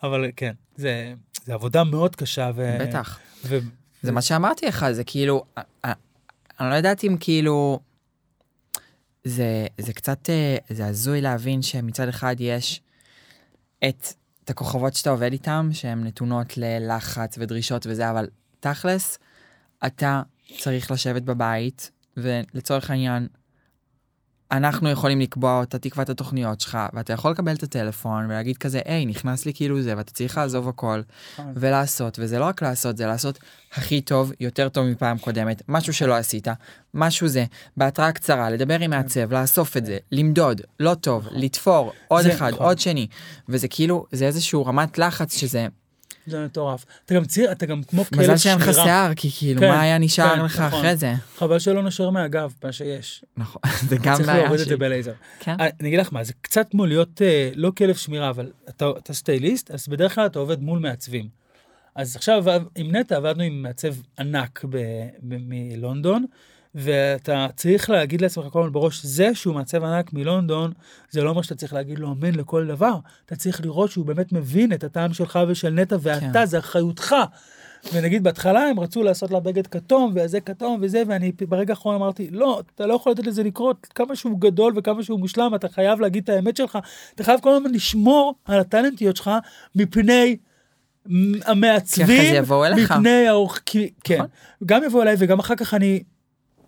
אבל 0.03 0.31
כן, 0.37 0.53
זה, 0.77 1.13
זה 1.45 1.55
עבודה 1.55 1.85
מאוד 1.85 2.17
קשה. 2.17 2.51
ו... 2.55 2.77
בטח. 2.81 3.19
ו... 3.45 3.59
זה 4.03 4.13
מה 4.13 4.23
שאמרתי 4.23 4.67
לך, 4.67 4.87
זה 4.91 5.05
כאילו, 5.05 5.45
אה, 5.59 5.63
אה, 5.85 5.93
אני 6.61 6.71
לא 6.71 6.75
יודעת 6.75 7.05
אם 7.05 7.17
כאילו, 7.21 7.81
זה, 9.25 9.67
זה 9.79 9.93
קצת, 9.93 10.31
אה, 10.31 10.57
זה 10.71 10.87
הזוי 10.87 11.21
להבין 11.21 11.63
שמצד 11.63 12.09
אחד 12.09 12.37
יש 12.39 12.81
את, 13.89 14.07
את 14.47 14.51
הכוכבות 14.51 14.95
שאתה 14.95 15.11
עובד 15.11 15.33
איתם, 15.33 15.69
שהן 15.73 16.05
נתונות 16.05 16.57
ללחץ 16.57 17.39
ודרישות 17.39 17.87
וזה, 17.87 18.11
אבל 18.11 18.29
תכלס, 18.61 19.19
אתה 19.87 20.23
צריך 20.59 20.91
לשבת 20.91 21.23
בבית, 21.23 21.91
ולצורך 22.17 22.91
העניין, 22.91 23.29
אנחנו 24.53 24.91
יכולים 24.91 25.21
לקבוע, 25.21 25.63
אתה 25.63 25.79
תקבע 25.79 26.03
את 26.03 26.11
התוכניות 26.11 26.61
שלך, 26.61 26.79
ואתה 26.93 27.13
יכול 27.13 27.31
לקבל 27.31 27.55
את 27.55 27.63
הטלפון 27.63 28.27
ולהגיד 28.27 28.57
כזה, 28.57 28.81
היי, 28.85 29.07
נכנס 29.07 29.47
לי 29.47 29.55
כאילו 29.55 29.83
זה, 29.83 29.95
ואתה 29.97 30.13
צריך 30.13 30.39
לעזוב 30.39 30.69
הכל, 30.69 31.01
נכון. 31.33 31.53
ולעשות, 31.57 32.19
וזה 32.21 32.39
לא 32.39 32.45
רק 32.45 32.63
לעשות, 32.63 32.97
זה 32.97 33.07
לעשות 33.07 33.39
הכי 33.73 34.01
טוב, 34.01 34.33
יותר 34.41 34.69
טוב 34.69 34.87
מפעם 34.87 35.19
קודמת, 35.19 35.63
משהו 35.69 35.93
שלא 35.93 36.15
עשית, 36.15 36.49
משהו 36.95 37.29
זה, 37.29 37.45
בהתראה 37.77 38.13
קצרה, 38.13 38.51
לדבר 38.51 38.81
עם 38.81 38.91
מעצב, 38.91 39.33
לאסוף 39.33 39.77
את 39.77 39.87
זה, 39.87 39.99
למדוד, 40.13 40.61
לא 40.81 40.95
טוב, 40.95 41.29
לתפור, 41.31 41.93
עוד 42.09 42.27
אחד, 42.27 42.51
נכון. 42.53 42.67
עוד 42.67 42.79
שני, 42.79 43.07
וזה 43.49 43.69
כאילו, 43.69 44.07
זה 44.13 44.27
איזשהו 44.27 44.67
רמת 44.67 44.99
לחץ 44.99 45.37
שזה, 45.37 45.67
זה 46.27 46.45
מטורף. 46.45 46.85
אתה 47.05 47.15
גם 47.15 47.25
ציר, 47.25 47.53
אתה 47.53 47.67
גם 47.67 47.83
כמו 47.83 48.05
כלב 48.05 48.21
מזל 48.21 48.37
שאין 48.37 48.59
לך 48.59 48.65
שמירה. 48.65 48.85
שיער, 48.85 49.15
כי 49.15 49.31
כאילו, 49.39 49.61
כן, 49.61 49.69
מה 49.69 49.81
היה 49.81 49.99
נשאר 49.99 50.37
כן, 50.37 50.45
לך 50.45 50.61
נכון. 50.61 50.79
אחרי 50.79 50.97
זה? 50.97 51.13
חבל 51.37 51.59
שלא 51.59 51.83
נשר 51.83 52.11
מהגב, 52.11 52.53
מה 52.65 52.73
שיש. 52.73 53.25
נכון, 53.37 53.63
זה 53.89 53.97
גם 53.97 54.17
צריך 54.17 54.29
בעיה 54.29 54.43
להוריד 54.43 54.61
את 54.61 54.67
שלי. 54.67 54.75
זה 54.75 54.77
בלייזר. 54.77 55.13
כן, 55.41 55.57
אה, 55.61 55.69
אני 55.81 55.89
אגיד 55.89 56.01
לך 56.01 56.13
מה, 56.13 56.25
זה 56.25 56.33
קצת 56.41 56.67
כמו 56.71 56.87
להיות, 56.87 57.23
אה, 57.23 57.51
לא 57.55 57.73
כלב 57.77 57.95
שמירה, 57.95 58.31
אבל 58.31 58.51
אתה, 58.69 58.91
אתה 58.99 59.15
סטייליסט, 59.15 59.71
אז 59.71 59.89
בדרך 59.89 60.15
כלל 60.15 60.27
אתה 60.27 60.39
עובד 60.39 60.63
מול 60.63 60.79
מעצבים. 60.79 61.29
אז 61.95 62.17
עכשיו 62.17 62.45
עם 62.77 62.97
נטע 62.97 63.17
עבדנו 63.17 63.43
עם 63.43 63.63
מעצב 63.63 63.95
ענק 64.19 64.65
ב, 64.71 64.77
ב, 65.23 65.37
מלונדון, 65.41 66.25
ואתה 66.79 67.47
צריך 67.57 67.91
להגיד 67.91 68.21
לעצמך 68.21 68.45
כל 68.53 68.61
הזמן 68.61 68.73
בראש, 68.73 69.05
זה 69.07 69.35
שהוא 69.35 69.55
מעצב 69.55 69.85
ענק 69.85 70.13
מלונדון, 70.13 70.73
זה 71.11 71.23
לא 71.23 71.31
אומר 71.31 71.43
שאתה 71.43 71.55
צריך 71.55 71.73
להגיד 71.73 71.99
לו 71.99 72.13
אמן 72.13 72.35
לכל 72.35 72.67
דבר. 72.67 72.95
אתה 73.27 73.37
צריך 73.37 73.61
לראות 73.61 73.91
שהוא 73.91 74.07
באמת 74.07 74.33
מבין 74.33 74.73
את 74.73 74.85
הטעם 74.85 75.13
שלך 75.15 75.39
ושל 75.49 75.71
נטע, 75.71 75.97
ואתה, 76.01 76.21
כן. 76.33 76.47
זה 76.47 76.59
אחריותך. 76.59 77.15
ונגיד 77.93 78.23
בהתחלה 78.25 78.61
הם 78.61 78.81
רצו 78.81 79.03
לעשות 79.03 79.31
לה 79.31 79.41
בגד 79.41 79.67
כתום, 79.67 80.13
וזה 80.15 80.41
כתום 80.41 80.79
וזה, 80.83 81.03
ואני 81.09 81.33
ברגע 81.49 81.73
האחרון 81.73 81.95
אמרתי, 81.95 82.29
לא, 82.31 82.63
אתה 82.75 82.87
לא 82.87 82.95
יכול 82.95 83.13
לתת 83.13 83.27
לזה 83.27 83.43
לקרות, 83.43 83.87
כמה 83.95 84.17
שהוא 84.17 84.41
גדול 84.41 84.73
וכמה 84.77 85.03
שהוא 85.03 85.19
מושלם, 85.19 85.55
אתה 85.55 85.69
חייב 85.69 86.01
להגיד 86.01 86.23
את 86.23 86.29
האמת 86.29 86.57
שלך, 86.57 86.79
אתה 87.15 87.25
חייב 87.25 87.41
כל 87.41 87.51
הזמן 87.53 87.71
לשמור 87.73 88.35
על 88.45 88.61
הטלנטיות 88.61 89.17
שלך 89.17 89.31
מפני 89.75 90.37
המעצבים, 91.45 92.07
זה 92.31 92.37
יבואו 92.37 92.65
אליך. 92.65 92.93
מפני 92.93 93.29
האורח, 93.29 93.59
כי- 93.67 93.91
כן, 94.05 94.15
נכון. 94.15 94.27
גם 94.67 94.85
יבואו 94.85 95.03
אליי 95.03 95.17
וגם 95.19 95.39
אחר 95.39 95.55
כך 95.57 95.75
אני, 95.75 96.03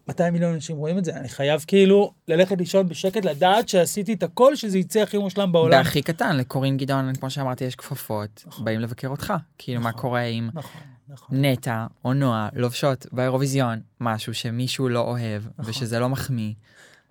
200 0.09 0.33
מיליון 0.33 0.55
אנשים 0.55 0.77
רואים 0.77 0.99
את 0.99 1.05
זה, 1.05 1.17
אני 1.17 1.29
חייב 1.29 1.65
כאילו 1.67 2.13
ללכת 2.29 2.59
לישון 2.59 2.89
בשקט, 2.89 3.25
לדעת 3.25 3.69
שעשיתי 3.69 4.13
את 4.13 4.23
הכל, 4.23 4.57
שזה 4.57 4.79
יצא 4.79 5.01
הכי 5.01 5.19
מושלם 5.19 5.53
בעולם. 5.53 5.79
והכי 5.79 6.03
קטן, 6.03 6.37
לקורין 6.37 6.77
גדעון, 6.77 7.15
כמו 7.15 7.31
שאמרתי, 7.31 7.65
יש 7.65 7.77
כפפות, 7.77 8.45
נכון. 8.47 8.65
באים 8.65 8.81
לבקר 8.81 9.09
אותך. 9.09 9.33
כאילו, 9.59 9.81
מה 9.81 9.89
נכון. 9.91 10.01
קורה 10.01 10.23
אם 10.23 10.51
נכון, 10.55 10.81
נכון. 11.09 11.45
נטע 11.45 11.87
או 12.05 12.15
נועה 12.15 12.49
לובשות 12.53 13.07
באירוויזיון 13.13 13.81
משהו 14.01 14.35
שמישהו 14.35 14.89
לא 14.89 15.01
אוהב, 15.01 15.43
נכון. 15.59 15.71
ושזה 15.71 15.99
לא 15.99 16.09
מחמיא. 16.09 16.53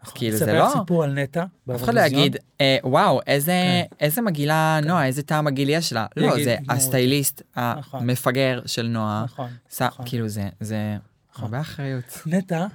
נכון. 0.04 0.14
כאילו, 0.18 0.38
זה 0.38 0.54
לא- 0.54 0.70
סיפור 0.80 1.04
על 1.04 1.14
נטע. 1.14 1.44
אף 1.76 1.84
אחד 1.84 1.94
לא. 1.94 2.02
יגיד, 2.02 2.38
"אה, 2.62 2.78
וואו, 2.84 3.20
איזה 3.28 3.52
כן. 3.52 3.96
איזה 4.06 4.22
מגעילה 4.22 4.80
נועה, 4.86 5.06
איזה 5.06 5.24
טעם 5.24 5.46
מגעיל 5.46 5.70
יש 5.70 5.94
לה. 5.94 6.06
לא, 6.18 6.44
זה. 6.44 6.56
הסטייליסט 6.70 7.42
נכון. 7.58 8.02
המפגר 8.02 8.62
של 8.66 8.88
נועה. 8.88 9.24
נכון. 9.26 9.50
נכון. 9.82 10.06
כאילו, 10.06 10.28
זה- 10.28 10.50
זה 10.60 10.98
נכון. 11.34 11.46
הרבה 11.46 11.62
אחריות. 11.62 12.22
נטע, 12.26 12.66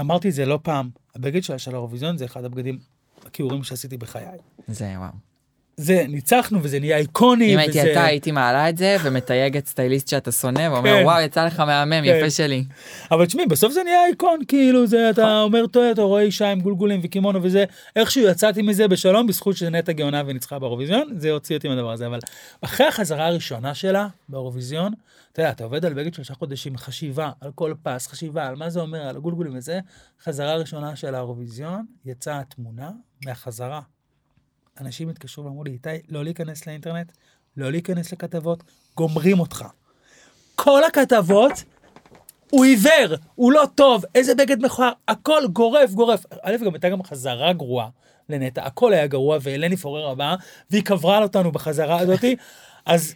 אמרתי 0.00 0.28
את 0.28 0.34
זה 0.34 0.46
לא 0.46 0.58
פעם, 0.62 0.90
הבגד 1.14 1.42
שלה 1.42 1.58
של 1.58 1.70
האירוויזיון 1.70 2.16
זה 2.16 2.24
אחד 2.24 2.44
הבגדים 2.44 2.78
הכיעורים 3.26 3.64
שעשיתי 3.64 3.96
בחיי. 3.96 4.26
זה 4.68 4.94
וואו. 4.98 5.31
זה, 5.76 6.04
ניצחנו 6.08 6.58
וזה 6.62 6.80
נהיה 6.80 6.96
איקוני. 6.96 7.54
אם 7.54 7.58
הייתי 7.58 7.80
וזה... 7.80 7.92
אתה, 7.92 8.04
הייתי 8.04 8.30
מעלה 8.30 8.68
את 8.68 8.76
זה 8.76 8.96
ומתייגת 9.02 9.66
סטייליסט 9.66 10.08
שאתה 10.08 10.32
שונא, 10.32 10.68
ואומר, 10.72 10.98
כן. 10.98 11.04
וואו, 11.04 11.20
יצא 11.20 11.46
לך 11.46 11.60
מהמם, 11.60 11.92
כן. 11.92 12.04
יפה 12.04 12.30
שלי. 12.30 12.64
אבל 13.10 13.26
תשמעי, 13.26 13.46
בסוף 13.46 13.72
זה 13.72 13.82
נהיה 13.82 14.06
איקון, 14.06 14.40
כאילו, 14.48 14.86
זה, 14.86 15.10
אתה 15.10 15.42
אומר, 15.42 15.66
טוב, 15.66 15.84
אתה 15.92 16.02
רואה 16.02 16.22
אישה 16.22 16.50
עם 16.50 16.60
גולגולים 16.60 17.00
וקימונו 17.02 17.42
וזה, 17.42 17.64
איכשהו 17.96 18.22
יצאתי 18.22 18.62
מזה 18.62 18.88
בשלום, 18.88 19.26
בזכות 19.26 19.56
שנטע 19.56 19.92
גאונה 19.92 20.22
וניצחה 20.26 20.58
באירוויזיון, 20.58 21.14
זה 21.16 21.30
הוציא 21.30 21.56
אותי 21.56 21.68
מהדבר 21.68 21.92
הזה, 21.92 22.06
אבל 22.06 22.18
אחרי 22.60 22.86
החזרה 22.86 23.26
הראשונה 23.26 23.74
שלה 23.74 24.06
באירוויזיון, 24.28 24.92
אתה 25.32 25.42
יודע, 25.42 25.50
אתה 25.50 25.64
עובד 25.64 25.84
על 25.84 25.94
בגד 25.94 26.14
שלושה 26.14 26.34
חודשים, 26.34 26.76
חשיבה 26.76 27.30
על 27.40 27.50
כל 27.54 27.74
פס, 27.82 28.06
חשיבה 28.06 28.46
על 28.46 28.56
מה 28.56 28.70
זה 28.70 28.80
אומר, 28.80 29.00
על 29.00 29.16
הגולגולים 29.16 29.56
וזה, 29.56 29.80
חזרה 30.24 30.56
ראשונה 30.56 30.96
של 30.96 31.14
האירוויזיון, 31.14 31.84
יצאה 32.04 32.38
התמונה 32.38 32.90
מהחזרה. 33.26 33.80
אנשים 34.80 35.08
התקשרו 35.08 35.44
ואמרו 35.44 35.64
לי, 35.64 35.70
איתי, 35.70 35.88
לא 36.08 36.24
להיכנס 36.24 36.66
לאינטרנט, 36.66 37.12
לא 37.56 37.70
להיכנס 37.70 38.12
לכתבות, 38.12 38.62
גומרים 38.96 39.40
אותך. 39.40 39.64
כל 40.54 40.84
הכתבות, 40.84 41.52
הוא 42.50 42.64
עיוור, 42.64 43.16
הוא 43.34 43.52
לא 43.52 43.64
טוב, 43.74 44.04
איזה 44.14 44.34
בגד 44.34 44.64
מכוער, 44.64 44.92
הכל 45.08 45.42
גורף, 45.52 45.90
גורף. 45.90 46.24
א', 46.42 46.56
גם 46.64 46.74
הייתה 46.74 46.88
גם 46.88 47.02
חזרה 47.02 47.52
גרועה 47.52 47.88
לנטע, 48.28 48.66
הכל 48.66 48.92
היה 48.92 49.06
גרוע, 49.06 49.38
ואלני 49.42 49.76
פורר 49.76 50.10
הבאה, 50.10 50.36
והיא 50.70 50.82
קברה 50.82 51.16
על 51.16 51.22
אותנו 51.22 51.52
בחזרה 51.52 52.00
הזאתי, 52.00 52.36
אז 52.86 53.14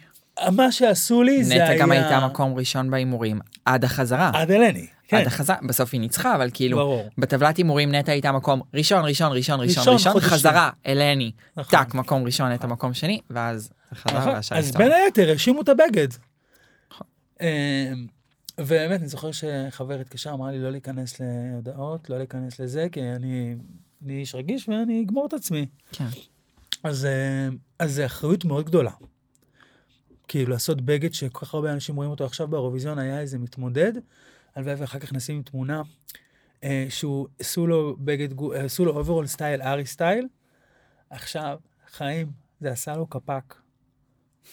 מה 0.51 0.71
שעשו 0.71 1.23
לי 1.23 1.43
זה 1.43 1.53
היה... 1.53 1.63
נטע 1.63 1.77
גם 1.77 1.91
הייתה 1.91 2.27
מקום 2.27 2.53
ראשון 2.53 2.91
בהימורים, 2.91 3.39
עד 3.65 3.83
החזרה. 3.83 4.31
עד 4.33 4.51
אלני, 4.51 4.87
כן. 5.07 5.17
עד 5.17 5.27
החזרה, 5.27 5.55
בסוף 5.67 5.89
היא 5.93 6.01
ניצחה, 6.01 6.35
אבל 6.35 6.49
כאילו, 6.53 6.77
ברור. 6.77 7.09
בטבלת 7.17 7.57
הימורים 7.57 7.95
נטע 7.95 8.11
הייתה 8.11 8.31
מקום 8.31 8.61
ראשון, 8.73 9.05
ראשון, 9.05 9.31
ראשון, 9.31 9.59
ראשון, 9.59 9.93
ראשון. 9.93 10.19
חזרה, 10.19 10.69
אלני, 10.85 11.31
נכון. 11.57 11.71
טאק, 11.71 11.93
מקום 11.93 12.23
ראשון, 12.23 12.51
נטע 12.51 12.67
מקום 12.67 12.93
שני, 12.93 13.21
ואז 13.29 13.69
זה 13.91 13.95
חזר 13.95 14.17
נכון, 14.17 14.33
והשאר 14.33 14.57
אז. 14.57 14.71
בין 14.71 14.91
היתר 14.91 15.29
האשימו 15.29 15.61
את 15.61 15.69
הבגד. 15.69 16.07
נכון. 16.91 17.07
אמ, 17.41 18.07
ובאמת, 18.57 18.99
אני 18.99 19.07
זוכר 19.07 19.31
שחבר 19.31 19.99
התקשר, 19.99 20.31
אמר 20.33 20.47
לי 20.47 20.59
לא 20.59 20.71
להיכנס 20.71 21.19
להודעות, 21.19 22.09
לא 22.09 22.17
להיכנס 22.17 22.59
לזה, 22.59 22.87
כי 22.91 23.01
אני 23.01 23.55
אני 24.05 24.19
איש 24.19 24.35
רגיש 24.35 24.69
ואני 24.69 25.03
אגמור 25.03 25.25
את 25.25 25.33
עצמי. 25.33 25.65
כן. 25.91 26.05
אז, 26.83 27.07
אז 27.79 27.93
זה 27.93 28.05
אחריות 28.05 28.45
מאוד 28.45 28.65
גדולה. 28.65 28.91
כאילו 30.27 30.51
לעשות 30.51 30.81
בגד 30.81 31.13
שכל 31.13 31.45
כך 31.45 31.53
הרבה 31.53 31.73
אנשים 31.73 31.95
רואים 31.95 32.11
אותו 32.11 32.25
עכשיו 32.25 32.47
באירוויזיון, 32.47 32.99
היה 32.99 33.19
איזה 33.19 33.39
מתמודד, 33.39 33.93
הלוואי 34.57 34.75
ואחר 34.77 34.99
כך 34.99 35.13
נשים 35.13 35.41
תמונה, 35.43 35.81
אה, 36.63 36.85
שהוא, 36.89 37.27
עשו 37.39 37.67
לו 37.67 37.95
בגד, 37.99 38.33
גו- 38.33 38.53
אה, 38.53 38.63
עשו 38.65 38.85
לו 38.85 38.97
אוברול 38.97 39.27
סטייל, 39.27 39.61
הארי 39.61 39.85
סטיילס. 39.85 40.27
עכשיו, 41.09 41.57
חיים, 41.91 42.27
זה 42.61 42.71
עשה 42.71 42.95
לו 42.95 43.07
קפק. 43.07 43.55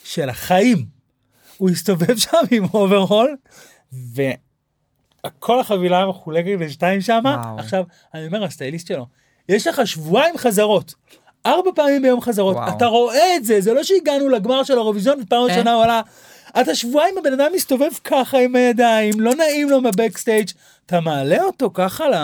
של 0.04 0.28
החיים. 0.28 0.86
הוא 1.56 1.70
הסתובב 1.70 2.16
שם 2.16 2.36
עם 2.50 2.64
אוברול, 2.74 3.36
וכל 3.92 5.60
החבילה 5.60 6.06
מחולקת 6.06 6.60
לשתיים 6.60 7.00
שם. 7.00 7.22
עכשיו, 7.58 7.84
אני 8.14 8.26
אומר, 8.26 8.44
הסטייליסט 8.44 8.86
שלו, 8.86 9.06
יש 9.48 9.66
לך 9.66 9.86
שבועיים 9.86 10.38
חזרות. 10.38 10.94
ארבע 11.46 11.70
פעמים 11.74 12.02
ביום 12.02 12.20
חזרות, 12.20 12.56
וואו. 12.56 12.76
אתה 12.76 12.86
רואה 12.86 13.36
את 13.36 13.44
זה, 13.44 13.60
זה 13.60 13.74
לא 13.74 13.82
שהגענו 13.82 14.28
לגמר 14.28 14.62
של 14.64 14.72
האירוויזיון 14.72 15.20
ופעם 15.22 15.38
אה. 15.40 15.44
ראשונה 15.46 15.72
הוא 15.74 15.84
עלה, 15.84 16.00
אתה 16.60 16.74
שבועיים 16.74 17.14
הבן 17.18 17.32
אדם 17.32 17.50
מסתובב 17.54 17.90
ככה 18.04 18.38
עם 18.38 18.56
הידיים, 18.56 19.20
לא 19.20 19.34
נעים 19.34 19.70
לו 19.70 19.80
מה 19.80 19.91
backstage, 19.91 20.48
אתה 20.86 21.00
מעלה 21.00 21.42
אותו 21.42 21.70
ככה 21.74 22.08
ל... 22.08 22.14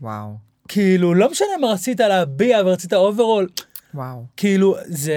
וואו, 0.00 0.36
כאילו, 0.68 1.14
לא 1.14 1.30
משנה 1.30 1.46
מה 1.60 1.66
רצית 1.72 2.00
להביע 2.00 2.60
ורצית 2.66 2.92
אוברול, 2.92 3.48
וואו. 3.94 4.24
כאילו, 4.36 4.76
זה, 4.84 5.14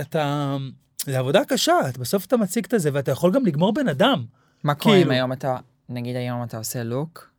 אתה, 0.00 0.56
זה 1.04 1.18
עבודה 1.18 1.44
קשה, 1.44 1.74
את- 1.88 1.98
בסוף 1.98 2.24
אתה 2.26 2.36
מציג 2.36 2.64
את 2.74 2.80
זה, 2.80 2.90
ואתה 2.92 3.10
יכול 3.12 3.32
גם 3.32 3.46
לגמור 3.46 3.72
בן 3.74 3.88
אדם. 3.88 4.24
מה 4.64 4.74
קורה 4.74 4.94
אם 4.96 5.00
כאילו- 5.00 5.12
היום 5.12 5.32
אתה, 5.32 5.56
נגיד 5.88 6.16
היום 6.16 6.42
אתה 6.42 6.58
עושה 6.58 6.82
לוק, 6.82 7.30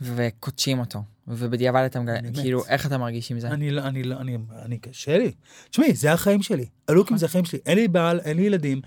וקוטלים 0.00 0.78
אותו, 0.80 0.98
ובדיעבד 1.28 1.82
אתה 1.84 2.00
מגלה. 2.00 2.18
כאילו, 2.34 2.64
איך 2.68 2.86
אתה 2.86 2.98
מרגיש 2.98 3.30
עם 3.30 3.40
זה? 3.40 3.48
אני 3.48 3.70
לא, 3.70 3.80
אני 3.82 4.02
לא, 4.02 4.16
אני, 4.16 4.36
אני 4.64 4.78
קשה 4.78 5.18
לי. 5.18 5.32
תשמעי, 5.70 5.94
זה 5.94 6.12
החיים 6.12 6.42
שלי. 6.42 6.66
הלוקים 6.88 7.16
זה 7.16 7.26
החיים 7.26 7.44
שלי. 7.44 7.58
אין 7.66 7.78
לי 7.78 7.88
בעל, 7.88 8.20
אין 8.24 8.36
לי 8.36 8.42
ילדים. 8.42 8.80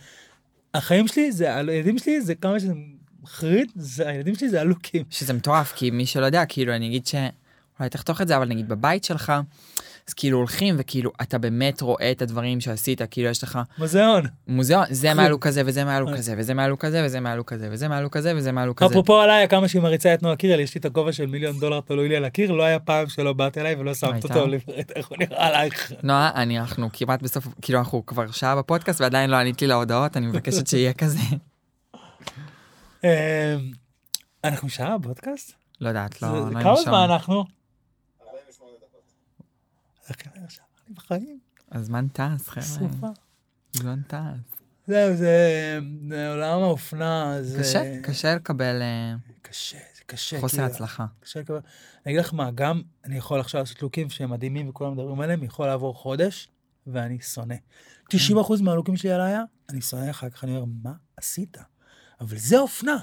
החיים 0.74 1.08
שלי 1.08 1.32
זה, 1.32 1.56
הילדים 1.56 1.98
שלי 1.98 2.22
זה 2.22 2.36
כמה 2.36 2.60
שזה 2.60 2.74
מחריד, 3.24 3.72
זה, 3.76 4.08
הילדים 4.08 4.36
שלי 4.36 4.50
זה 4.50 4.62
הלוקים. 4.62 5.04
שזה 5.10 5.34
מטורף, 5.34 5.74
כי 5.76 5.92
מי 5.92 6.06
שלא 6.06 6.26
יודע, 6.26 6.46
כאילו, 6.46 6.76
אני 6.76 6.88
אגיד 6.88 7.08
ש... 7.08 7.16
אולי 7.80 7.90
תחתוך 7.90 8.22
את 8.22 8.28
זה, 8.28 8.38
אבל 8.38 8.48
נגיד 8.48 8.70
בבית 8.70 9.04
שלך, 9.04 9.34
אז 10.08 10.14
כאילו 10.14 10.38
הולכים, 10.38 10.76
וכאילו, 10.78 11.12
אתה 11.22 11.38
באמת 11.38 11.82
רואה 11.82 12.12
את 12.12 12.22
הדברים 12.22 12.62
שעשית, 12.62 13.02
כאילו, 13.12 13.30
יש 13.30 13.44
לך 13.44 13.60
מוזיאון. 13.78 14.24
מוזיאון, 14.48 14.86
זה. 14.90 15.14
מהלוק 15.14 15.48
כזה, 15.48 15.62
וזה 15.66 15.86
מהלוק 15.86 16.10
אה. 16.10 16.18
כזה, 16.18 16.36
וזה 16.38 16.54
מהלוק 16.54 16.86
כזה, 16.86 17.02
וזה 17.06 17.20
מהלוק 17.20 17.50
כזה, 17.54 17.70
וזה 17.72 17.88
מהלוק 17.88 18.18
כזה, 18.18 18.34
וזה 18.36 18.52
מהלוק 18.52 18.80
כזה. 18.84 18.92
אפרופו 18.92 19.20
עליי, 19.22 19.48
כמה 19.48 19.68
שהיא 19.68 19.82
מריצה 19.82 20.14
את 20.14 20.24
נועה 20.24 20.36
קירל, 20.36 20.60
יש 20.60 20.76
לי 20.76 20.80
את 20.80 20.86
הכובע 20.86 21.12
של 21.12 21.26
מיליון 21.26 21.60
דולר 21.60 21.80
תלוי 21.82 22.10
לי 22.10 22.16
על 22.16 22.26
הקיר, 22.26 22.52
לא 22.52 22.64
היה 22.64 22.80
פעם 22.80 23.08
שלא 23.10 23.34
באת 23.34 23.58
אליי 23.58 23.76
ולא 23.76 23.94
שמת 23.94 24.14
הייתה. 24.14 24.28
אותו, 24.28 24.48
לברית, 24.48 24.92
איך 24.96 25.08
הוא 25.08 25.18
נראה 25.20 25.48
עלייך. 25.48 25.92
נועה, 26.04 26.32
אני, 26.36 26.60
אנחנו 26.60 26.90
כמעט 26.94 27.22
בסוף, 27.22 27.48
כאילו, 27.62 27.80
אנחנו 27.80 28.06
כבר 28.06 28.32
שעה 28.32 28.56
בפודקאסט, 28.56 29.02
ועדיין 29.02 29.30
לא 29.30 29.36
ענית 29.36 29.62
לי 29.62 29.68
להודעות, 29.68 30.18
אני 30.18 30.28
מבקשת 30.28 30.68
שיהיה 30.68 30.94
כזה. 31.02 31.20
אמ, 33.04 33.10
אנחנו 34.44 34.70
שעה 34.70 34.98
בפודקאסט? 34.98 35.54
לא 35.82 35.88
יודעת, 35.88 36.22
לא, 36.22 36.52
לא 36.52 36.62
כמה. 36.62 36.76
זמן 36.76 37.08
אנחנו? 37.12 37.57
עכשיו? 40.10 40.66
אני 40.88 40.96
בחיים, 40.96 41.40
הזמן 41.72 42.08
טס, 42.08 42.48
חבר'ה, 42.48 42.64
שרופה. 42.64 43.08
הזמן 43.76 44.02
טס. 44.08 44.58
זהו, 44.88 45.16
זה 45.16 45.80
זה 46.10 46.32
עולם 46.32 46.64
האופנה, 46.64 47.38
זה... 47.42 47.60
קשה, 47.60 48.02
קשה 48.04 48.36
לקבל 48.36 48.82
אה, 48.82 49.16
קשה, 49.42 49.78
זה 49.98 50.02
קשה. 50.06 50.40
חוסר 50.40 50.58
כאילו, 50.58 50.70
הצלחה. 50.70 51.06
קשה 51.20 51.40
לקבל. 51.40 51.60
אני 52.06 52.14
אגיד 52.14 52.20
לך 52.20 52.34
מה, 52.34 52.52
גם 52.52 52.82
אני 53.06 53.18
יכול 53.18 53.40
עכשיו 53.40 53.62
לעשות 53.62 53.82
לוקים 53.82 54.10
שהם 54.10 54.30
מדהימים 54.30 54.70
וכולם 54.70 54.94
מדברים 54.94 55.20
עליהם, 55.20 55.44
יכול 55.44 55.68
לעבור 55.68 55.96
חודש, 55.96 56.50
ואני 56.88 57.20
שונא. 57.22 57.56
90% 58.14 58.16
מהלוקים 58.62 58.98
שלי 58.98 59.12
על 59.12 59.22
היה, 59.22 59.44
אני 59.70 59.82
שונא 59.82 60.10
אחר 60.10 60.30
כך, 60.30 60.44
אני 60.44 60.52
אומר, 60.58 60.66
מה 60.84 60.94
עשית? 61.18 61.58
אבל 62.22 62.38
זה 62.38 62.60
אופנה. 62.60 62.98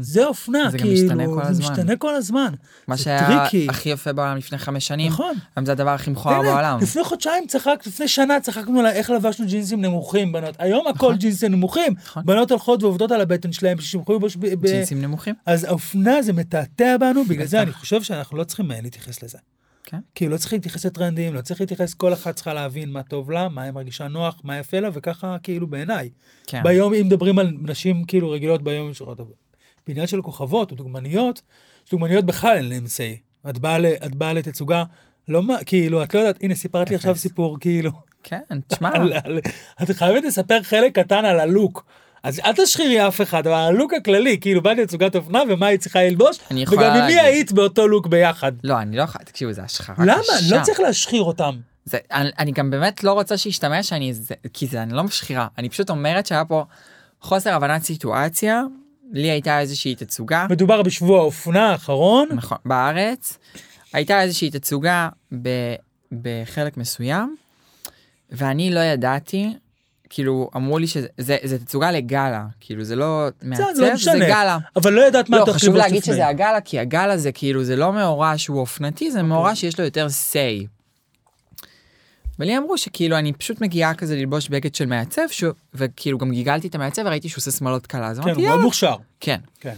זה 0.00 0.26
אופנה, 0.26 0.70
זה 0.70 0.78
כאילו, 0.78 0.92
משתנה 0.92 1.26
כל 1.26 1.42
זה 1.44 1.48
הזמן. 1.48 1.70
משתנה 1.72 1.96
כל 1.96 2.14
הזמן. 2.14 2.52
מה 2.88 2.96
זה 2.96 3.02
שהיה 3.02 3.26
tricky. 3.26 3.66
הכי 3.70 3.88
יפה 3.88 4.12
בעולם 4.12 4.36
לפני 4.36 4.58
חמש 4.58 4.86
שנים, 4.86 5.12
נכון. 5.12 5.34
היום 5.56 5.66
זה 5.66 5.72
הדבר 5.72 5.90
הכי 5.90 6.10
מכוער 6.10 6.42
בעולם. 6.42 6.78
לפני 6.82 7.04
חודשיים 7.04 7.46
צחק, 7.46 7.82
לפני 7.86 8.08
שנה 8.08 8.40
צחקנו 8.40 8.80
על 8.80 8.86
איך 8.86 9.10
לבשנו 9.10 9.46
ג'ינסים 9.46 9.80
נמוכים, 9.80 10.32
בנות. 10.32 10.54
היום 10.58 10.86
הכל 10.86 10.94
נכון. 11.06 11.16
ג'ינסים 11.16 11.52
נמוכים. 11.52 11.94
נכון. 12.04 12.22
בנות 12.26 12.50
הולכות 12.50 12.82
ועובדות 12.82 13.12
על 13.12 13.20
הבטן 13.20 13.52
שלהם, 13.52 13.80
שימכו 13.80 14.12
ללבוש 14.12 14.36
ב... 14.36 14.46
ב- 14.46 14.66
ג'ינסים 14.66 15.02
נמוכים. 15.02 15.34
אז 15.46 15.64
האופנה 15.64 16.22
זה 16.22 16.32
מתעתע 16.32 16.96
בנו, 17.00 17.24
בגלל 17.24 17.46
זה. 17.46 17.62
אני 17.62 17.72
חושב 17.72 18.02
שאנחנו 18.02 18.36
לא 18.36 18.44
צריכים 18.44 18.72
אה, 18.72 18.80
להתייחס 18.80 19.22
לזה. 19.22 19.38
כן. 19.84 19.98
כאילו 20.14 20.32
לא 20.32 20.36
צריכים 20.36 20.56
להתייחס 20.56 20.86
לטרנדים, 20.86 21.34
לא 21.34 21.40
צריך 21.40 21.60
להתייחס, 21.60 21.94
כל 21.94 22.12
אחת 22.12 22.34
צריכה 22.34 22.54
להבין 22.54 22.90
מה 22.90 23.02
טוב 23.02 23.30
לה, 23.30 23.48
מה 23.48 23.62
היא 23.62 23.70
מרגישה 23.72 24.08
נוח, 24.08 24.40
מה 24.44 24.58
יפה 24.58 24.80
לה, 24.80 24.88
וככה 24.92 25.36
כאילו 25.42 25.66
בעיניי. 25.66 26.10
כן. 26.46 26.62
ביום, 26.62 26.94
אם 26.94 27.06
מדברים 27.06 27.38
על 27.38 27.52
נשים 27.62 28.04
כאילו 28.04 28.30
רגילות 28.30 28.62
ביום 28.62 28.94
שעות, 28.94 29.20
בעניין 29.88 30.06
של 30.06 30.22
כוכבות 30.22 30.70
או 30.70 30.76
דוגמניות, 30.76 31.42
דוגמניות 31.90 32.24
בכלל 32.24 32.56
אין 32.56 32.68
להן 32.68 32.84
say. 32.84 33.48
את 33.50 33.58
באה 33.58 33.94
את 34.06 34.14
באה 34.14 34.32
לתצוגה, 34.32 34.84
לא 35.28 35.42
מה, 35.42 35.64
כאילו, 35.66 36.02
את 36.02 36.14
לא 36.14 36.20
יודעת, 36.20 36.38
הנה 36.42 36.54
סיפרת 36.54 36.90
לי 36.90 36.96
עכשיו. 36.96 37.16
סיפור, 37.16 37.56
כאילו, 37.60 37.90
כן, 38.22 38.40
תשמע, 38.66 38.90
את 39.82 39.90
חייבת 39.90 40.24
לספר 40.24 40.62
חלק 40.62 40.98
קטן 40.98 41.24
על 41.24 41.40
הלוק. 41.40 41.84
אז 42.22 42.40
אל 42.44 42.52
תשחירי 42.52 43.08
אף 43.08 43.20
אחד, 43.20 43.46
אבל 43.46 43.56
הלוק 43.56 43.94
הכללי, 43.94 44.38
כאילו, 44.40 44.62
באת 44.62 44.78
לתצוגת 44.78 45.16
אופנה 45.16 45.42
ומה 45.48 45.66
היא 45.66 45.78
צריכה 45.78 46.02
ללבוש, 46.02 46.38
וגם 46.50 46.96
עם 46.96 47.06
מי. 47.06 47.20
היית 47.20 47.52
באותו 47.52 47.88
לוק 47.88 48.06
ביחד. 48.06 48.52
לא, 48.64 48.80
אני 48.80 48.96
לא 48.96 49.02
יכולה, 49.02 49.24
תקשיבו, 49.24 49.52
זה 49.52 49.62
השחרה 49.62 49.96
קשה. 49.96 50.04
למה? 50.04 50.58
לא 50.58 50.62
צריך 50.62 50.80
להשחיר 50.80 51.22
אותם. 51.22 51.56
זה, 51.84 51.98
אני, 52.12 52.30
אני 52.38 52.52
גם 52.52 52.70
באמת 52.70 53.04
לא 53.04 53.12
רוצה 53.12 53.36
שישתמע 53.36 53.82
שאני, 53.82 54.14
זה, 54.14 54.34
כי 54.52 54.66
זה, 54.66 54.82
אני 54.82 54.92
לא 54.92 55.04
משחירה, 55.04 55.46
אני 55.58 55.68
פשוט 55.68 55.90
אומרת 55.90 56.26
שהיה 56.26 56.44
פה 56.44 56.64
חוסר 57.20 57.54
הבנת 57.54 57.82
סיטואציה, 57.82 58.62
לי 59.12 59.30
הייתה 59.30 59.60
איזושהי 59.60 59.94
תצוגה, 59.94 60.46
מדובר 60.50 60.82
בשבוע 60.82 61.18
האופנה 61.20 61.70
האחרון. 61.70 62.28
נכון, 62.32 62.58
בארץ, 62.64 63.38
הייתה 63.92 64.22
איזושהי 64.22 64.50
תצוגה 64.50 65.08
ב, 65.42 65.48
בחלק 66.12 66.76
מסוים, 66.76 67.36
ואני 68.30 68.70
לא 68.70 68.80
ידעתי, 68.80 69.52
כאילו, 70.10 70.50
אמרו 70.56 70.78
לי 70.78 70.86
שזה 70.86 71.06
זה, 71.18 71.36
זה 71.44 71.58
תצוגה 71.58 71.90
לגאלה, 71.90 72.46
כאילו, 72.60 72.84
זה 72.84 72.96
לא 72.96 73.28
מעצב, 73.42 73.62
לא 73.62 73.74
זה 73.74 73.94
משנה. 73.94 74.28
גאלה. 74.28 74.58
אבל 74.76 74.92
לא 74.92 75.06
ידעת 75.06 75.28
מה 75.28 75.38
לא, 75.38 75.52
חשוב 75.52 75.76
להגיד. 75.76 76.04
שזה 76.04 76.26
הגאלה, 76.26 76.60
כי 76.60 76.78
הגאלה 76.78 77.16
זה 77.18 77.32
כאילו, 77.32 77.64
זה 77.64 77.76
לא 77.76 77.92
מאורע 77.92 78.32
שהוא 78.36 78.60
אופנתי, 78.60 79.10
זה 79.10 79.22
מאורע 79.22 79.54
שיש 79.54 79.78
לו 79.78 79.84
יותר 79.84 80.06
say. 80.06 80.77
ולי 82.38 82.58
אמרו 82.58 82.78
שכאילו 82.78 83.18
אני 83.18 83.32
פשוט 83.32 83.60
מגיעה 83.60 83.94
כזה 83.94 84.16
ללבוש 84.16 84.48
בגד 84.48 84.74
של 84.74 84.86
מעצב, 84.86 85.22
ש... 85.30 85.44
וכאילו 85.74 86.18
גם 86.18 86.30
גיגלתי 86.30 86.68
את 86.68 86.74
המעצב 86.74 87.02
וראיתי 87.06 87.28
שהוא 87.28 87.40
עושה 87.40 87.50
שמאלות 87.50 87.86
קלה, 87.86 88.08
אז 88.08 88.18
כן, 88.18 88.22
אמרתי 88.22 88.40
הוא 88.40 88.42
מאוד 88.42 88.50
יאללה, 88.50 88.64
מוכשר. 88.64 88.94
כן. 89.20 89.40
כן. 89.60 89.74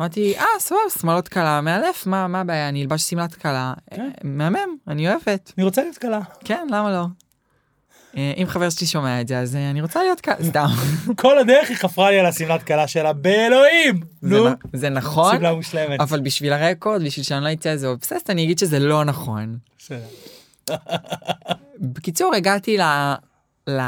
אמרתי, 0.00 0.38
אה, 0.38 0.44
סבבה, 0.58 0.80
שמאלות 1.00 1.28
קלה, 1.28 1.60
מאלף, 1.60 2.06
מה, 2.06 2.28
מה 2.28 2.40
הבעיה, 2.40 2.68
אני 2.68 2.82
אלבש 2.82 3.02
שמלת 3.02 3.34
קלה, 3.34 3.72
כן. 3.94 4.00
אה, 4.00 4.06
מהמם, 4.24 4.76
אני 4.88 5.08
אוהבת, 5.08 5.52
אני 5.58 5.64
רוצה 5.64 5.82
להיות 5.82 5.98
קלה. 5.98 6.20
כן, 6.44 6.66
למה 6.70 6.90
לא? 6.90 7.06
אה, 8.16 8.32
אם 8.36 8.46
חבר 8.46 8.70
שלי 8.70 8.86
שומע 8.86 9.20
את 9.20 9.28
זה, 9.28 9.38
אז 9.38 9.56
אה, 9.56 9.70
אני 9.70 9.80
רוצה 9.80 10.02
להיות 10.02 10.20
כ... 10.20 10.28
סתם. 10.42 10.66
כל 11.22 11.38
הדרך 11.38 11.68
היא 11.68 11.76
חפרה 11.76 12.10
לי 12.10 12.18
על 12.18 12.26
השמלת 12.26 12.62
כלה 12.62 12.88
שלה, 12.88 13.12
באלוהים! 13.12 14.00
נו, 14.22 14.46
זה 14.72 14.88
נכון. 14.88 15.36
אבל 16.00 16.20
בשביל 16.20 16.52
הרקורד, 16.52 17.02
בשביל 17.04 17.24
שאני 17.24 17.44
לא 17.44 17.52
אצא 17.52 17.70
איזה 17.70 17.86
אובססט, 17.88 18.30
אני 18.30 18.44
אגיד 18.44 18.58
שזה 18.58 18.78
לא 18.78 19.04
נכון. 19.04 19.56
בסדר. 19.78 19.98
בקיצור, 21.80 22.34
הגעתי 22.34 22.78
ל... 22.78 22.82
ל... 23.70 23.80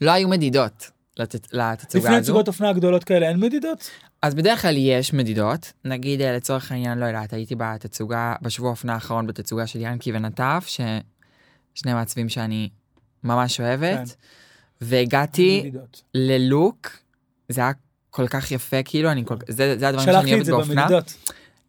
לא 0.00 0.10
היו 0.10 0.28
מדידות 0.28 0.90
לתצ- 1.20 1.48
לתצוגה 1.52 2.04
לפני 2.04 2.16
הזו. 2.16 2.22
תצוגות 2.22 2.48
אופנה 2.48 2.72
גדולות 2.72 3.04
כאלה 3.04 3.28
אין 3.28 3.40
מדידות? 3.40 3.90
אז 4.22 4.34
בדרך 4.34 4.62
כלל 4.62 4.74
יש 4.76 5.12
מדידות, 5.12 5.72
נגיד 5.84 6.20
אה, 6.20 6.36
לצורך 6.36 6.72
העניין, 6.72 6.98
לא 6.98 7.06
יודעת, 7.06 7.32
הייתי 7.32 7.54
בתצוגה, 7.58 8.34
בשבוע 8.42 8.68
האופנה 8.68 8.94
האחרון 8.94 9.26
בתצוגה 9.26 9.66
של 9.66 9.80
ינקי 9.80 10.12
ונטף, 10.12 10.64
ששני 10.66 11.92
מעצבים 11.94 12.28
שאני 12.28 12.68
ממש 13.24 13.60
אוהבת, 13.60 14.08
כן. 14.08 14.14
והגעתי. 14.80 15.72
ללוק, 16.14 16.90
זה 17.48 17.60
היה 17.60 17.72
כל 18.10 18.28
כך 18.28 18.50
יפה, 18.50 18.82
כאילו, 18.82 19.10
אני 19.10 19.24
כל... 19.24 19.36
זה, 19.48 19.78
זה 19.78 19.88
הדברים 19.88 20.06
שאני 20.06 20.16
שלחתי 20.16 20.28
את 20.28 20.32
אוהבת 20.32 20.46
זה 20.46 20.52
באופנה. 20.52 20.82
במדידות. 20.82 21.14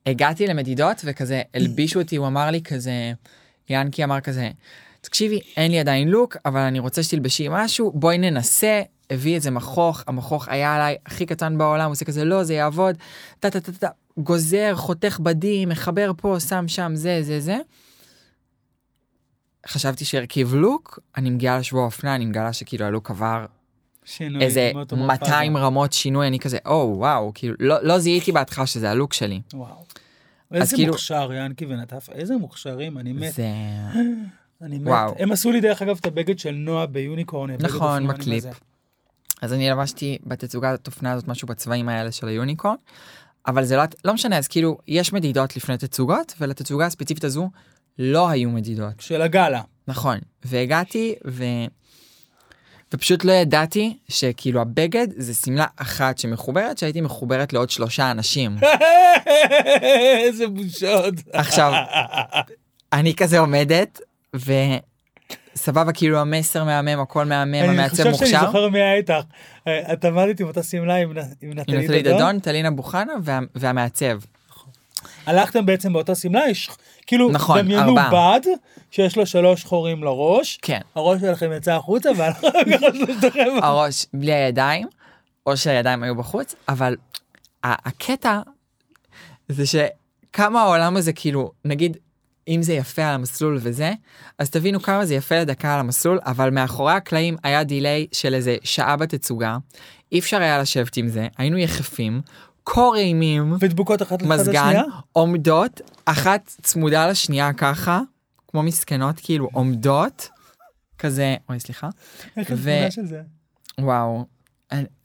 הגעתי 0.06 0.48
למדידות 0.48 1.02
וכזה 1.06 1.42
הלבישו 1.54 2.02
אותי, 2.02 2.16
הוא 2.16 2.28
אמר 2.28 2.52
לי 2.52 2.62
כזה, 2.62 3.14
ינקי 3.70 4.04
אמר 4.04 4.22
כזה, 4.22 4.50
תקשיבי, 5.02 5.40
אין 5.58 5.72
לי 5.72 5.80
עדיין 5.80 6.08
לוק, 6.08 6.38
אבל 6.46 6.60
אני 6.60 6.80
רוצה 6.80 7.04
שתלבשי 7.04 7.48
משהו, 7.50 7.92
בואי 7.96 8.18
ננסה. 8.18 8.82
הביא 9.10 9.36
איזה 9.36 9.52
מכוך, 9.52 10.04
המכוך 10.08 10.48
היה 10.48 10.76
עליי 10.76 10.96
הכי 11.06 11.26
קטן 11.26 11.58
בעולם, 11.58 11.86
הוא 11.86 11.92
עושה 11.92 12.06
כזה, 12.06 12.26
לא, 12.26 12.44
זה 12.44 12.54
יעבוד, 12.54 12.96
טה 13.40 13.50
טה 13.50 13.60
טה 13.60 13.72
טה, 13.72 13.88
גוזר, 14.18 14.76
חותך 14.76 15.20
בדים, 15.24 15.70
מחבר 15.70 16.12
פה, 16.18 16.38
שם 16.40 16.68
שם, 16.68 16.92
זה, 16.96 17.20
זה, 17.22 17.40
זה. 17.40 17.58
חשבתי 19.68 20.06
שהרכיב 20.06 20.56
לוק, 20.56 21.00
אני 21.18 21.30
מגיעה 21.30 21.60
לשבוע 21.60 21.82
האופנה, 21.82 22.16
אני 22.16 22.26
מגלה 22.26 22.54
שכאילו 22.54 22.86
הלוק 22.86 23.12
עבר 23.12 23.46
שינוי, 24.06 24.44
איזה 24.44 24.72
מאוטומורפזה. 24.74 25.26
200 25.26 25.58
רמות 25.58 25.94
שינוי, 25.94 26.28
אני 26.28 26.40
כזה, 26.40 26.58
או, 26.66 26.94
וואו, 26.98 27.32
כאילו, 27.36 27.56
לא, 27.60 27.84
לא 27.84 28.00
זיהיתי 28.00 28.32
בהתחלה 28.32 28.66
שזה 28.66 28.92
הלוק 28.92 29.14
שלי. 29.14 29.42
וואו. 29.54 29.86
איזה 30.54 30.76
כאילו- 30.76 30.92
מוכשר 30.92 31.30
ינקי 31.34 31.66
ונטף, 31.66 32.10
איזה 32.12 32.38
מוכשרים, 32.38 32.98
אני 32.98 33.14
מת, 33.14 33.34
זה... 33.34 33.48
אני 34.62 34.80
מת. 34.80 34.88
וואו. 34.88 35.16
הם 35.20 35.32
עשו 35.32 35.52
לי 35.52 35.62
דרך 35.62 35.82
אגב 35.82 35.98
את 36.02 36.06
הבגד 36.06 36.40
של 36.40 36.52
נועה 36.52 36.86
ביוניקורן. 36.86 37.50
נכון, 37.60 38.08
בקליפ. 38.08 38.46
אז 39.42 39.54
אני 39.54 39.70
לבשתי 39.70 40.18
בתצוגת 40.26 40.88
אופנה 40.88 41.12
הזאת 41.12 41.28
משהו 41.28 41.48
בצבעים 41.48 41.90
האלה 41.90 42.12
של 42.12 42.28
היוניקורן, 42.28 42.76
אבל 43.48 43.64
זה 43.64 43.76
לא, 43.76 43.84
לא 44.06 44.14
משנה, 44.14 44.38
אז 44.38 44.48
כאילו, 44.48 44.78
יש 44.88 45.14
מדידות 45.14 45.58
לפני 45.58 45.78
תצוגות, 45.78 46.34
ולתצוגה 46.40 46.86
הספציפית 46.86 47.24
הזו 47.24 47.50
לא 48.00 48.30
היו 48.30 48.50
מדידות. 48.50 48.94
של 49.00 49.22
הגאלה. 49.22 49.62
נכון. 49.88 50.18
והגעתי, 50.46 51.16
ו... 51.28 51.44
ופשוט 52.94 53.26
לא 53.26 53.32
ידעתי 53.32 53.98
שכאילו 54.08 54.62
הבגד 54.62 55.08
זה 55.18 55.34
שמלה 55.34 55.66
אחת 55.76 56.18
שמחוברת, 56.18 56.78
שהייתי 56.78 57.02
מחוברת 57.02 57.54
לעוד 57.54 57.70
שלושה 57.70 58.12
אנשים. 58.12 58.56
איזה 60.24 60.48
בושות. 60.48 61.14
עכשיו, 61.34 61.74
אני 62.94 63.16
כזה 63.16 63.40
עומדת, 63.40 64.02
וסבבה, 64.36 65.94
כאילו 65.94 66.20
המסר 66.20 66.64
מהמם, 66.64 67.00
הכל 67.00 67.26
מהמם, 67.26 67.54
אני 67.54 67.68
המעצב 67.68 67.90
חושב 67.90 68.04
שאני 68.04 68.12
מוכשר. 68.12 68.46
זוכר 68.46 68.70
מי 68.70 68.82
היה 68.82 68.96
איתך. 68.96 69.14
אה, 69.68 69.94
את 69.94 70.06
עמדת 70.06 70.40
עם 70.40 70.48
אותה 70.48 70.64
שמלה 70.64 70.96
עם 70.96 71.14
נטלי 71.44 72.04
דדון. 72.04 72.40
טלינה 72.40 72.72
בוכנה 72.72 73.14
וה, 73.24 73.40
והמעצב. 73.56 74.20
הלכתם 75.28 75.66
בעצם 75.66 75.94
באותה 75.94 76.16
שמלה, 76.16 76.50
יש 76.50 76.70
כאילו, 77.08 77.30
נכון, 77.30 77.62
דמיינו 77.62 77.90
ארבעה. 77.90 78.40
בד 78.40 78.48
שיש 78.92 79.18
לו 79.18 79.26
שלוש 79.26 79.64
חורים 79.64 80.04
לראש, 80.04 80.60
כן. 80.62 80.80
הראש 80.96 81.22
שלכם 81.22 81.52
יצא 81.58 81.74
החוצה. 81.74 82.10
הראש 83.62 84.06
בלי 84.14 84.34
הידיים, 84.34 84.88
או 85.46 85.58
שהידיים 85.58 86.04
היו 86.04 86.16
בחוץ, 86.16 86.56
אבל 86.70 86.96
הקטע 87.64 88.40
זה 89.50 89.64
שכמה 89.66 90.62
העולם 90.62 90.98
הזה 90.98 91.14
כאילו, 91.14 91.52
נגיד, 91.66 91.98
אם 92.48 92.62
זה 92.62 92.74
יפה 92.74 93.06
על 93.06 93.14
המסלול 93.14 93.58
וזה, 93.62 93.94
אז 94.40 94.50
תבינו 94.50 94.82
כמה 94.82 95.06
זה 95.06 95.16
יפה 95.16 95.40
לדקה 95.40 95.74
על 95.74 95.80
המסלול, 95.80 96.20
אבל 96.26 96.50
מאחורי 96.50 96.94
הקלעים 96.94 97.38
היה 97.44 97.64
דיליי 97.64 98.08
של 98.12 98.34
איזה 98.34 98.58
שעה 98.64 98.96
בתצוגה, 98.96 99.58
אי 100.12 100.20
אפשר 100.20 100.42
היה 100.42 100.62
לשבת 100.62 100.98
עם 100.98 101.08
זה, 101.08 101.28
היינו 101.38 101.58
יחפים, 101.58 102.22
קור 102.74 102.96
אימים, 102.96 103.54
ודבוקות 103.60 104.02
אחת 104.02 104.22
לצד 104.22 104.30
מזגן, 104.32 104.56
השנייה? 104.66 104.84
עומדות, 105.14 105.82
אחת 106.06 106.52
צמודה 106.62 107.08
לשנייה 107.08 107.54
ככה, 107.54 108.02
כמו 108.48 108.64
מסכנות, 108.64 109.16
כאילו 109.24 109.50
עומדות, 109.54 110.30
כזה, 110.98 111.36
אוי 111.50 111.60
סליחה, 111.60 111.90
איך 112.38 112.48
ו- 112.56 112.70
התמונה 112.72 112.92
של 112.92 113.06
זה? 113.06 113.22
וואו. 113.82 114.26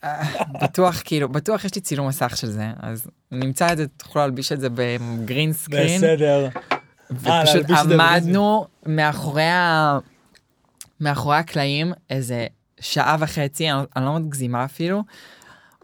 אה, 0.04 0.22
בטוח 0.62 1.02
כאילו 1.04 1.28
בטוח 1.28 1.64
יש 1.64 1.74
לי 1.74 1.80
צילום 1.80 2.08
מסך 2.08 2.36
של 2.36 2.46
זה 2.50 2.66
אז 2.80 3.06
נמצא 3.30 3.72
את 3.72 3.76
זה 3.76 3.86
תוכלו 3.88 4.20
להלביש 4.22 4.52
את 4.52 4.60
זה 4.60 4.68
בגרין 4.74 5.52
סקרין 5.52 5.98
בסדר. 6.00 6.48
ופשוט 7.10 7.66
זה 7.68 7.84
בגרין 7.84 8.00
עמדנו 8.00 8.66
מאחורי 8.86 9.42
ה... 9.48 9.98
מאחורי 11.00 11.36
הקלעים 11.36 11.92
איזה 12.10 12.46
שעה 12.80 13.16
וחצי 13.18 13.70
אני 13.70 13.78
לא- 13.78 13.86
אני 13.96 14.04
לא 14.04 14.12
מגזימה 14.18 14.64
אפילו. 14.64 15.02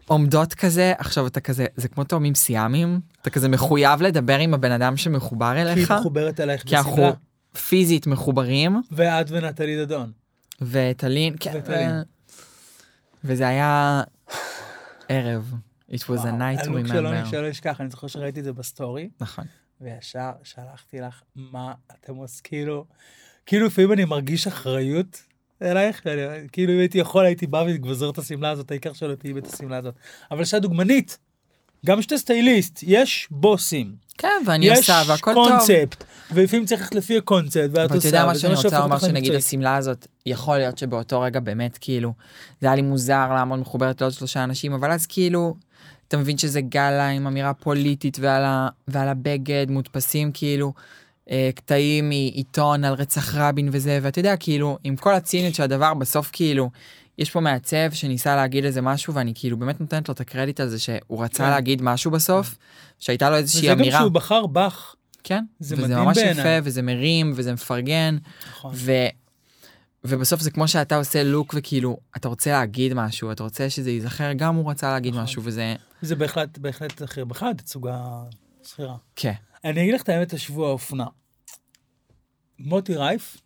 עומדות 0.09 0.53
כזה 0.53 0.93
עכשיו 0.97 1.27
אתה 1.27 1.39
כזה 1.39 1.65
זה 1.75 1.87
כמו 1.87 2.03
תאומים 2.03 2.35
סיאמים 2.35 2.99
אתה 3.21 3.29
כזה 3.29 3.49
מחויב 3.49 4.01
לדבר 4.01 4.37
עם 4.39 4.53
הבן 4.53 4.71
אדם 4.71 4.97
שמחובר 4.97 5.53
כי 5.55 5.61
אליך 5.61 5.91
היא 5.91 5.99
מחוברת 5.99 6.39
אלייך 6.39 6.63
כי 6.63 6.77
אנחנו. 6.77 7.09
פיזית 7.67 8.07
מחוברים 8.07 8.81
ואת 8.91 9.25
ונטלי 9.29 9.85
דדון. 9.85 10.11
וטלין, 10.61 11.35
כן, 11.39 11.51
וטלין. 11.55 11.89
ו- 11.89 12.01
וזה 13.23 13.47
היה 13.47 14.03
ערב. 15.09 15.53
It 15.91 15.99
was 16.03 16.21
a 16.23 16.31
night 16.31 16.65
to 16.65 16.67
remember. 16.67 17.29
שלא 17.31 17.51
אשכח, 17.51 17.81
אני 17.81 17.89
זוכר 17.89 18.07
שראיתי 18.07 18.39
את 18.39 18.45
זה 18.45 18.53
בסטורי, 18.53 19.09
נכון. 19.21 19.45
וישר 19.81 20.31
שלחתי 20.43 20.99
לך 21.01 21.21
מה 21.35 21.73
אתם 21.91 22.15
עושים, 22.15 22.41
כאילו, 22.43 22.85
כאילו 23.45 23.65
לפעמים 23.65 23.91
אני 23.91 24.05
מרגיש 24.05 24.47
אחריות 24.47 25.23
אלייך, 25.61 26.01
כאילו 26.51 26.73
אם 26.73 26.79
הייתי 26.79 26.97
יכול 26.97 27.25
הייתי 27.25 27.47
בא 27.47 27.63
וגוזר 27.67 28.09
את 28.09 28.17
השמלה 28.17 28.49
הזאת, 28.49 28.71
העיקר 28.71 28.93
שלא 28.93 29.15
תהיי 29.15 29.33
את 29.37 29.53
השמלה 29.53 29.77
הזאת. 29.77 29.93
אבל 30.31 30.45
שאת 30.45 30.61
דוגמנית, 30.61 31.17
גם 31.85 32.01
שאתה 32.01 32.17
סטייליסט, 32.17 32.79
יש 32.83 33.27
בוסים, 33.31 33.95
כן, 34.17 34.27
ואני 34.45 34.65
יש 34.65 34.77
עושה 34.77 35.01
והכל 35.07 35.33
טוב. 35.33 35.49
קונספט, 35.49 36.03
ולפעמים 36.31 36.65
צריך 36.65 36.81
ללכת 36.81 36.95
לפי 36.95 37.17
הקונספט, 37.17 37.69
ואת 37.71 37.91
עושה, 37.91 38.07
יודע 38.07 38.25
מה 38.25 38.35
שאני 38.35 38.53
רוצה 38.53 38.69
שהופך 38.69 38.83
לומר, 38.83 38.99
שנגיד. 38.99 39.35
השמלה 39.35 39.75
הזאת, 39.75 40.07
יכול 40.25 40.57
להיות 40.57 40.77
שבאותו 40.77 41.21
רגע 41.21 41.39
באמת 41.39 41.77
כאילו, 41.81 42.13
זה 42.61 42.67
היה 42.67 42.75
לי 42.75 42.81
מוזר 42.81 43.33
לעמוד 43.33 43.59
מחוברת 43.59 44.01
לעוד 44.01 44.13
שלושה 44.13 44.43
אנשים, 44.43 44.73
אבל 44.73 44.91
אז 44.91 45.05
כאילו, 45.05 45.55
אתה 46.07 46.17
מבין 46.17 46.37
שזה 46.37 46.61
גאלה 46.61 47.07
עם 47.07 47.27
אמירה 47.27 47.53
פוליטית 47.53 48.17
ועל, 48.21 48.43
ה, 48.43 48.67
ועל 48.87 49.07
הבגד, 49.07 49.65
מודפסים 49.69 50.31
כאילו, 50.31 50.73
קטעים 51.55 52.09
מעיתון 52.09 52.83
על 52.83 52.93
רצח 52.93 53.35
רבין 53.35 53.69
וזה, 53.71 53.99
ואתה 54.01 54.19
יודע, 54.19 54.37
כאילו, 54.37 54.77
עם 54.83 54.95
כל 54.95 55.13
הציניות 55.13 55.55
של 55.55 55.63
הדבר, 55.63 55.93
בסוף 55.93 56.29
כאילו, 56.33 56.69
יש 57.17 57.31
פה 57.31 57.39
מעצב 57.39 57.91
שניסה 57.91 58.35
להגיד 58.35 58.65
איזה 58.65 58.81
משהו, 58.81 59.13
ואני 59.13 59.31
כאילו 59.35 59.57
באמת 59.57 59.81
נותנת 59.81 60.09
לו 60.09 60.13
את 60.13 60.19
הקרדיט 60.19 60.59
על 60.59 60.67
זה 60.67 60.79
שהוא 60.79 61.23
רצה 61.23 61.43
כן. 61.43 61.49
להגיד 61.49 61.81
משהו 61.81 62.11
בסוף, 62.11 62.57
שהייתה 62.99 63.29
לו 63.29 63.35
איזושהי 63.35 63.59
וזה 63.59 63.67
גם 63.69 63.79
אמירה. 63.79 63.99
שהוא 63.99 64.11
בחר 64.11 64.45
בך. 64.45 64.95
כן, 65.23 65.43
זה 65.59 65.75
וזה 65.77 65.95
ממש 65.95 66.17
בעיניי. 66.17 66.57
יפה, 66.57 66.67
וזה 66.67 66.81
מרים, 66.81 67.33
וזה 67.35 67.53
מפרגן, 67.53 68.17
נכון. 68.49 68.71
ו... 68.75 68.91
ובסוף 70.03 70.41
זה 70.41 70.51
כמו 70.51 70.67
שאתה 70.67 70.95
עושה 70.95 71.23
לוק 71.23 71.53
וכאילו 71.57 71.97
אתה 72.17 72.27
רוצה 72.27 72.51
להגיד 72.51 72.93
משהו 72.93 73.31
אתה 73.31 73.43
רוצה 73.43 73.69
שזה 73.69 73.91
ייזכר 73.91 74.33
גם 74.33 74.55
הוא 74.55 74.71
רצה 74.71 74.91
להגיד 74.91 75.13
נכון. 75.13 75.23
משהו 75.23 75.43
וזה 75.45 75.75
זה 76.01 76.15
בהחלט, 76.15 76.57
בהחלט 76.57 77.03
אחר. 77.03 77.25
בכלל 77.25 77.53
תצוגה 77.53 77.99
שכירה. 78.63 78.95
כן 79.15 79.33
אני 79.63 79.81
אגיד 79.81 79.93
לך 79.93 80.01
את 80.01 80.09
האמת, 80.09 80.33
השבוע 80.33 80.67
האופנה. 80.67 81.05
מוטי 82.59 82.95
רייף, 82.95 83.37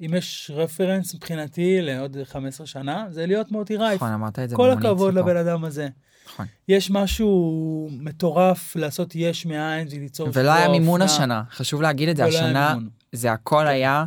אם 0.00 0.14
יש 0.14 0.50
רפרנס 0.54 1.14
מבחינתי 1.14 1.78
לעוד 1.82 2.16
15 2.24 2.66
שנה, 2.66 3.06
זה 3.10 3.26
להיות 3.26 3.52
מוטי 3.52 3.76
רייף. 3.76 3.96
נכון 3.96 4.12
אמרת 4.12 4.38
את 4.38 4.48
זה 4.48 4.56
כל 4.56 4.70
הכבוד. 4.70 5.14
לבן 5.14 5.36
אדם 5.36 5.64
הזה. 5.64 5.88
נכון. 6.26 6.46
יש 6.68 6.90
משהו 6.90 7.88
מטורף 7.92 8.76
לעשות 8.76 9.14
יש 9.14 9.46
מאין 9.46 9.88
וליצור 9.90 10.28
ולא 10.32 10.50
היה 10.50 10.68
מימון 10.68 11.02
אופנה. 11.02 11.14
השנה 11.16 11.42
חשוב 11.50 11.82
להגיד 11.82 12.08
את 12.08 12.16
זה 12.16 12.24
השנה. 12.24 12.76
זה 13.12 13.32
הכל 13.32 13.66
היה. 13.66 14.04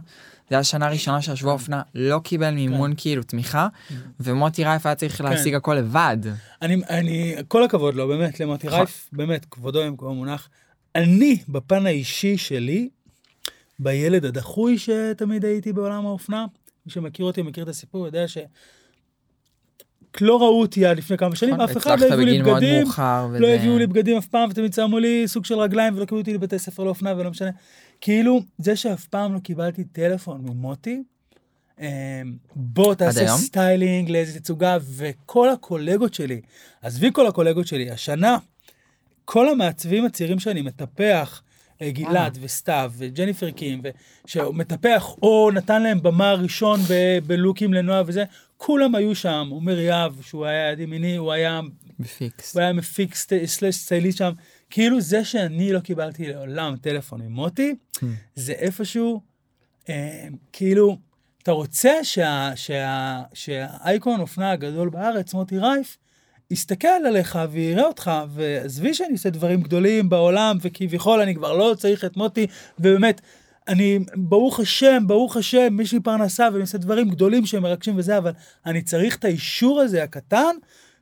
זה 0.49 0.55
היה 0.55 0.59
השנה 0.59 0.87
הראשונה 0.87 1.21
שהשבוע 1.21 1.53
אופנה 1.53 1.81
לא 1.95 2.19
קיבל 2.23 2.51
מימון 2.51 2.93
כאילו 2.97 3.23
תמיכה 3.23 3.67
ומוטי 4.19 4.63
רייף 4.63 4.85
היה 4.85 4.95
צריך 4.95 5.21
להשיג 5.21 5.55
הכל 5.55 5.75
לבד. 5.75 6.17
אני, 6.61 6.81
אני, 6.89 7.35
כל 7.47 7.63
הכבוד 7.63 7.95
לו, 7.95 8.07
באמת, 8.07 8.39
למוטי 8.39 8.67
נכון. 8.67 8.77
רייף, 8.79 9.09
באמת, 9.11 9.45
כבודו 9.51 9.85
במקום 9.85 10.15
מונח. 10.15 10.49
אני, 10.97 11.37
בפן 11.49 11.85
האישי 11.85 12.37
שלי, 12.37 12.89
בילד 13.79 14.25
הדחוי 14.25 14.77
שתמיד 14.77 15.45
הייתי 15.45 15.73
בעולם 15.73 16.05
האופנה, 16.05 16.45
מי 16.85 16.91
שמכיר 16.91 17.25
אותי, 17.25 17.41
מכיר 17.41 17.63
את 17.63 17.69
הסיפור, 17.69 18.05
יודע 18.05 18.27
ש... 18.27 18.37
לא 20.21 20.37
ראו 20.37 20.61
אותי 20.61 20.85
עד 20.85 20.97
לפני 20.97 21.17
כמה 21.17 21.35
שנים, 21.35 21.61
אף 21.61 21.77
אחד 21.77 21.99
לא 21.99 22.05
הביאו 22.05 22.25
לי 22.25 22.41
בגדים, 22.43 22.87
לא 23.39 23.47
הביאו 23.47 23.77
לי 23.77 23.87
בגדים 23.87 24.17
אף 24.17 24.27
פעם, 24.27 24.49
ותמיד 24.49 24.73
שמו 24.73 24.99
לי 24.99 25.23
סוג 25.27 25.45
של 25.45 25.55
רגליים 25.55 25.95
ולא 25.95 26.05
קיבלו 26.05 26.19
אותי 26.19 26.33
לבתי 26.33 26.59
ספר 26.59 26.83
לאופנה 26.83 27.13
ולא 27.17 27.29
משנה. 27.29 27.49
כאילו, 28.01 28.41
זה 28.57 28.75
שאף 28.75 29.05
פעם 29.05 29.33
לא 29.33 29.39
קיבלתי 29.39 29.83
טלפון 29.83 30.41
ממוטי, 30.41 31.03
אה, 31.79 32.21
בוא 32.55 32.95
תעשה? 32.95 33.27
סטיילינג 33.27 34.09
לאיזה 34.09 34.39
תצוגה, 34.39 34.77
וכל 34.95 35.49
הקולגות 35.49 36.13
שלי, 36.13 36.41
עזבי 36.81 37.09
כל 37.13 37.27
הקולגות 37.27 37.67
שלי, 37.67 37.91
השנה, 37.91 38.37
כל 39.29 39.49
המעצבים 39.49 40.05
הצעירים 40.05 40.39
שאני 40.39 40.61
מטפח, 40.61 41.41
אה, 41.81 41.91
גלעד 41.91 42.37
וסתיו 42.41 42.91
וג'ניפר 42.97 43.51
קים, 43.51 43.81
שמטפח 44.25 45.09
או 45.21 45.49
נתן 45.53 45.83
להם 45.83 46.01
במה 46.03 46.33
ראשון 46.33 46.79
בלוקים 47.27 47.73
לנועה 47.73 48.01
וזה, 48.05 48.23
כולם 48.57 48.95
היו 48.95 49.15
שם, 49.15 49.47
עומר 49.51 49.79
יהב, 49.79 50.21
שהוא 50.21 50.45
היה 50.45 50.71
יד 50.71 50.79
ימיני, 50.79 51.15
הוא 51.15 51.31
היה, 51.31 51.61
בפיקס. 51.99 52.53
הוא 52.55 52.61
היה 52.61 52.73
מפיק 52.73 53.15
סט- 53.15 53.45
סלאש 53.45 53.75
סטייליסט 53.75 54.17
שם, 54.17 54.31
כאילו 54.69 55.01
זה 55.01 55.25
שאני 55.25 55.73
לא 55.73 55.79
קיבלתי 55.79 56.27
לעולם 56.27 56.75
טלפון 56.81 57.21
ממוטי, 57.21 57.75
זה 58.35 58.51
איפשהו, 58.53 59.21
אה, 59.89 60.27
כאילו, 60.53 60.97
אתה 61.43 61.51
רוצה 61.51 61.91
שה- 62.03 62.51
שה- 62.55 63.21
שהאייקון 63.33 64.19
אופנה 64.19 64.51
הגדול 64.51 64.89
בארץ, 64.89 65.33
מוטי 65.33 65.57
רייף, 65.57 65.97
יסתכל 66.51 66.87
עליך 66.87 67.39
ויראה 67.51 67.83
אותך, 67.83 68.11
ועזבי 68.33 68.93
שאני 68.93 69.11
עושה 69.11 69.29
דברים 69.29 69.61
גדולים 69.61 70.09
בעולם, 70.09 70.57
וכביכול 70.61 71.21
אני 71.21 71.35
כבר 71.35 71.57
לא 71.57 71.75
צריך 71.77 72.05
את 72.05 72.17
מוטי, 72.17 72.47
ובאמת, 72.79 73.21
אני, 73.67 73.99
ברוך 74.15 74.59
השם, 74.59 75.03
ברוך 75.07 75.37
השם, 75.37 75.79
יש 75.81 75.93
לי 75.93 75.99
פרנסה 75.99 76.47
ואני 76.51 76.61
עושה 76.61 76.77
דברים 76.77 77.09
גדולים 77.09 77.45
שהם 77.45 77.63
מרגשים 77.63 77.93
וזה, 77.97 78.17
אבל 78.17 78.31
אני 78.65 78.81
צריך 78.81 79.15
את 79.15 79.25
האישור 79.25 79.79
הזה 79.81 80.03
הקטן, 80.03 80.55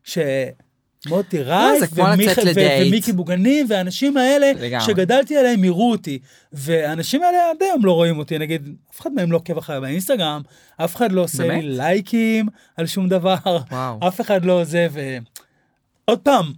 שמוטי 0.04 1.42
רייף, 1.42 1.80
זה 1.80 1.88
כמו 1.88 2.04
ומיכ-. 2.04 2.40
ומיקי 2.88 3.12
בוגנים, 3.12 3.66
והאנשים 3.70 4.18
האלה, 4.18 4.52
לגמרי. 4.60 4.86
שגדלתי 4.86 5.38
עליהם, 5.38 5.64
יראו 5.64 5.92
אותי. 5.92 6.20
והאנשים 6.54 7.24
האלה 7.24 7.38
עד 7.50 7.58
היום 7.62 7.86
לא 7.86 7.92
רואים 7.92 8.18
אותי, 8.18 8.38
נגיד, 8.38 8.70
אף 8.92 9.02
אחד 9.02 9.14
מהם 9.14 9.32
לא 9.32 9.38
עוקב 9.38 9.58
אחריי 9.58 9.82
באינסטגרם, 9.82 10.42
אף 10.78 10.96
אחד 10.96 11.12
לא 11.12 11.22
עושה 11.24 11.48
באמת? 11.48 11.64
לי 11.64 11.70
לייקים 11.70 12.48
על 12.78 12.86
שום 12.88 13.10
דבר, 13.10 13.36
וואו. 13.72 14.08
אף 14.08 14.22
אחד 14.22 14.46
לא 14.46 14.64
זה, 14.64 14.88
ו... 14.92 15.18
עוד 16.06 16.20
פעם, 16.20 16.54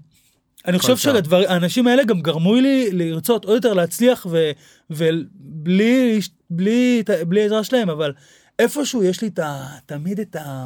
אני 0.68 0.80
חושב. 0.80 0.98
שהאנשים 0.98 1.88
האלה 1.88 2.04
גם 2.04 2.22
גרמו 2.22 2.56
לי 2.56 2.90
לרצות 2.92 3.46
עוד 3.46 3.56
יותר 3.56 3.74
להצליח, 3.74 4.26
ו- 4.30 4.52
ובלי 4.90 6.20
בלי, 6.50 7.04
בלי 7.28 7.46
עזרה 7.46 7.64
שלהם, 7.64 7.90
אבל 7.90 8.14
איפשהו 8.60 9.04
יש 9.04 9.22
לי 9.22 9.28
את 9.28 9.40
ה, 9.40 9.68
תמיד 9.86 10.20
את 10.20 10.36
ה... 10.36 10.66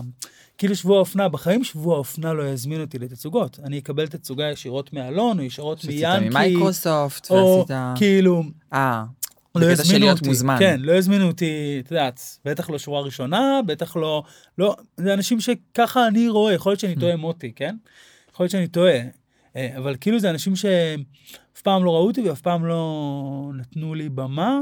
כאילו 0.57 0.75
שבוע 0.75 0.97
האופנה, 0.97 1.29
בחיים 1.29 1.63
שבוע 1.63 1.95
האופנה 1.95 2.34
לא 2.34 2.43
יזמין 2.43 2.82
אותי 2.82 2.99
לתצוגות. 2.99 3.59
אני 3.63 3.79
אקבל 3.79 4.07
תצוגה 4.07 4.51
ישירות 4.51 4.93
מאלון, 4.93 5.39
או 5.39 5.43
ישירות 5.43 5.79
שעשית 5.79 5.95
מיאנקי, 5.95 6.29
ממייקרוסופט, 6.29 7.32
או 7.32 7.65
ועשית... 7.69 7.97
כאילו, 7.97 8.43
אה, 8.73 9.03
לא 9.55 9.71
יזמינו 9.71 10.09
אותי, 10.11 10.27
מוזמן. 10.27 10.55
כן, 10.59 10.79
לא 10.79 10.91
יזמינו 10.91 11.27
אותי, 11.27 11.82
את 11.86 11.91
יודעת, 11.91 12.38
בטח 12.45 12.69
לא 12.69 12.79
שורה 12.79 13.01
ראשונה, 13.01 13.59
בטח 13.65 13.95
לא, 13.95 14.23
לא, 14.57 14.75
זה 14.97 15.13
אנשים 15.13 15.39
שככה 15.41 16.07
אני 16.07 16.29
רואה, 16.29 16.53
יכול 16.53 16.71
להיות 16.71 16.79
שאני 16.79 16.95
טועה 16.95 17.15
מוטי, 17.15 17.51
כן? 17.55 17.75
יכול 18.45 18.45
להיות 18.45 18.51
שאני 18.51 18.67
טועה, 18.67 18.99
אה, 19.55 19.77
אבל 19.77 19.95
כאילו 20.01 20.19
זה 20.19 20.29
אנשים 20.29 20.55
שאף 20.55 21.61
פעם 21.63 21.85
לא 21.85 21.91
ראו 21.91 22.07
אותי 22.07 22.29
ואף 22.29 22.41
פעם 22.41 22.65
לא 22.65 23.51
נתנו 23.53 23.95
לי 23.95 24.09
במה, 24.09 24.59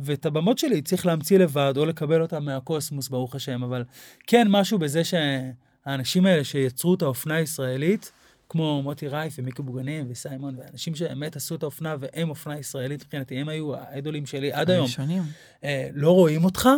ואת 0.00 0.26
הבמות 0.26 0.58
שלי 0.58 0.82
צריך 0.82 1.06
להמציא 1.06 1.38
לבד, 1.38 1.74
או 1.76 1.86
לקבל 1.86 2.22
אותם 2.22 2.44
מהקוסמוס, 2.44 3.08
ברוך 3.08 3.34
השם, 3.34 3.62
אבל 3.62 3.84
כן 4.26 4.46
משהו 4.50 4.78
בזה 4.78 5.02
שהאנשים 5.04 6.26
האלה 6.26 6.44
שיצרו 6.44 6.94
את 6.94 7.02
האופנה 7.02 7.34
הישראלית, 7.34 8.12
כמו 8.48 8.82
מוטי 8.82 9.08
רייף 9.08 9.34
ומיקי 9.38 9.62
בוגנים 9.62 10.06
וסיימון, 10.08 10.54
ואנשים 10.58 10.94
שבאמת 10.94 11.36
עשו 11.36 11.54
את 11.54 11.62
האופנה 11.62 11.96
והם 12.00 12.30
אופנה 12.30 12.58
ישראלית 12.58 13.02
מבחינתי, 13.02 13.36
הם 13.36 13.48
היו 13.48 13.74
האיידולים 13.74 14.26
שלי 14.26 14.52
עד 14.52 14.70
היום. 14.70 14.82
הראשונים. 14.82 15.22
אה, 15.64 15.88
לא 15.92 16.10
רואים 16.10 16.44
אותך, 16.44 16.68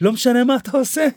לא 0.00 0.12
משנה 0.12 0.44
מה 0.44 0.56
אתה 0.56 0.78
עושה, 0.78 1.08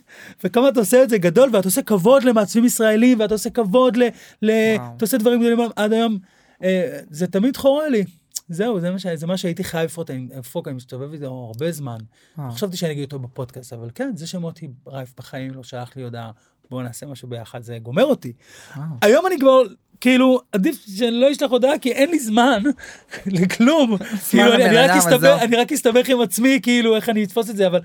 וכמה 0.43 0.69
אתה 0.69 0.79
עושה 0.79 1.03
את 1.03 1.09
זה 1.09 1.17
גדול, 1.17 1.49
ואתה 1.53 1.67
עושה 1.67 1.81
כבוד 1.81 2.23
למעצבים 2.23 2.65
ישראלים, 2.65 3.19
ואתה 3.19 3.33
עושה 3.33 3.49
כבוד 3.49 3.97
ל... 3.97 4.03
ל. 4.41 4.51
אתה 4.75 5.05
עושה 5.05 5.17
דברים 5.17 5.39
גדולים 5.39 5.59
עד 5.75 5.93
היום, 5.93 6.17
אה, 6.63 6.99
זה 7.09 7.27
תמיד 7.27 7.57
חורה 7.57 7.89
לי. 7.89 8.03
זהו, 8.49 8.79
זה 8.79 8.91
מה, 8.91 8.99
ש... 8.99 9.07
זה 9.07 9.27
מה 9.27 9.37
שהייתי 9.37 9.63
חייב 9.63 9.85
לפחות, 9.85 10.09
אני 10.09 10.27
לפוק, 10.37 10.67
אני 10.67 10.75
מסתובב 10.75 11.13
איתו 11.13 11.25
הרבה 11.25 11.71
זמן. 11.71 11.97
וואו. 12.37 12.51
חשבתי 12.51 12.77
שאני 12.77 12.91
אגיד 12.91 13.03
אותו 13.03 13.19
בפודקאסט, 13.19 13.73
אבל 13.73 13.89
כן, 13.95 14.11
זה 14.15 14.27
שמוטי 14.27 14.67
רייף 14.87 15.13
בחיים 15.17 15.53
לא 15.53 15.63
שלח 15.63 15.95
לי 15.95 16.03
הודעה, 16.03 16.31
בואו 16.69 16.81
נעשה 16.81 17.05
משהו 17.05 17.27
ביחד, 17.27 17.63
זה 17.63 17.77
גומר 17.79 18.05
אותי. 18.05 18.33
וואו. 18.75 18.87
היום 19.01 19.27
אני 19.27 19.39
כבר, 19.39 19.61
כאילו, 20.01 20.41
עדיף 20.51 20.85
שאני 20.87 21.11
לא 21.11 21.31
אשלח 21.31 21.51
הודעה, 21.51 21.79
כי 21.79 21.91
אין 21.91 22.09
לי 22.09 22.19
זמן 22.19 22.63
לכלום. 23.25 23.97
כאילו, 24.29 24.53
אני, 24.53 24.65
אני, 24.65 24.77
רק 24.77 24.89
אסתבך. 24.89 25.37
אני 25.41 25.55
רק 25.55 25.71
אסתבך 25.71 26.09
עם 26.09 26.21
עצמי, 26.21 26.59
כאילו, 26.63 26.95
איך 26.95 27.09
אני 27.09 27.23
אתפוס 27.23 27.49
את 27.49 27.57
זה, 27.57 27.67
אבל, 27.67 27.79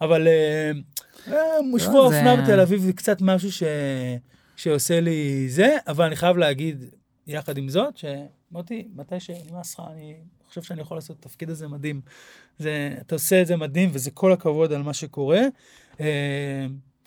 אבל 0.00 0.28
אה, 0.28 0.70
אה, 1.28 1.78
שבוע 1.78 1.94
לא, 1.94 2.04
אופנה 2.04 2.36
בתל 2.36 2.60
אביב 2.60 2.80
זה 2.80 2.92
קצת 2.92 3.20
משהו 3.20 3.52
ש, 3.52 3.62
שעושה 4.56 5.00
לי 5.00 5.48
זה, 5.48 5.76
אבל 5.88 6.04
אני 6.04 6.16
חייב 6.16 6.36
להגיד, 6.36 6.84
יחד 7.26 7.58
עם 7.58 7.68
זאת, 7.68 7.94
שמוטי, 7.96 8.88
מתי 8.94 9.20
שנמאס 9.20 9.74
לך, 9.74 9.82
אני 9.92 10.14
חושב 10.48 10.62
שאני 10.62 10.80
יכול 10.80 10.96
לעשות 10.96 11.16
את 11.20 11.26
התפקיד 11.26 11.50
הזה 11.50 11.68
מדהים. 11.68 12.00
זה, 12.58 12.94
אתה 13.00 13.14
עושה 13.14 13.42
את 13.42 13.46
זה 13.46 13.56
מדהים, 13.56 13.90
וזה 13.92 14.10
כל 14.10 14.32
הכבוד 14.32 14.72
על 14.72 14.82
מה 14.82 14.94
שקורה. 14.94 15.40
אה, 16.00 16.66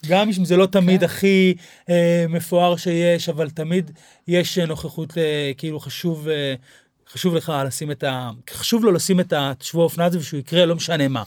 גם 0.09 0.29
אם 0.39 0.45
זה 0.45 0.57
לא 0.57 0.65
תמיד 0.65 0.99
כן. 0.99 1.05
הכי 1.05 1.55
אה, 1.89 2.25
מפואר 2.29 2.75
שיש, 2.77 3.29
אבל 3.29 3.49
תמיד 3.49 3.91
יש 4.27 4.57
נוכחות, 4.57 5.17
אה, 5.17 5.51
כאילו 5.57 5.79
חשוב, 5.79 6.27
אה, 6.27 6.55
חשוב 7.09 7.35
לך 7.35 7.53
לשים 7.65 7.91
את 7.91 8.03
ה... 8.03 8.29
חשוב 8.49 8.83
לו 8.83 8.91
לשים 8.91 9.19
את 9.19 9.33
השבוע 9.35 9.83
האופנה 9.83 10.05
הזה 10.05 10.19
ושהוא 10.19 10.39
יקרה, 10.39 10.65
לא 10.65 10.75
משנה 10.75 11.07
מה. 11.07 11.23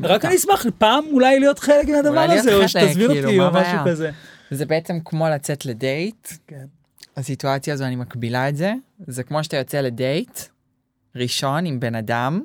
רק 0.00 0.24
אני 0.24 0.36
אשמח 0.36 0.66
פעם 0.78 1.04
אולי 1.12 1.40
להיות 1.40 1.58
חלק 1.58 1.88
מהדבר 1.88 2.20
הזה, 2.20 2.54
או 2.54 2.68
שתזמין 2.68 3.08
כאילו, 3.08 3.28
אותי, 3.28 3.40
או 3.40 3.62
משהו? 3.62 3.78
כזה. 3.86 4.10
זה 4.50 4.66
בעצם 4.66 4.98
כמו 5.04 5.28
לצאת 5.28 5.66
לדייט. 5.66 6.28
כן. 6.46 6.64
הסיטואציה 7.16 7.74
הזו, 7.74 7.84
אני 7.84 7.96
מקבילה 7.96 8.48
את 8.48 8.56
זה. 8.56 8.72
זה 9.06 9.22
כמו 9.22 9.44
שאתה 9.44 9.56
יוצא 9.56 9.80
לדייט 9.80 10.40
ראשון 11.16 11.66
עם 11.66 11.80
בן 11.80 11.94
אדם, 11.94 12.42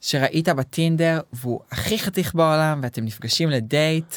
שראית 0.00 0.48
בטינדר, 0.48 1.20
והוא 1.32 1.60
הכי 1.70 1.98
חתיך 1.98 2.34
בעולם, 2.34 2.80
ואתם 2.82 3.04
נפגשים 3.04 3.50
לדייט, 3.50 4.14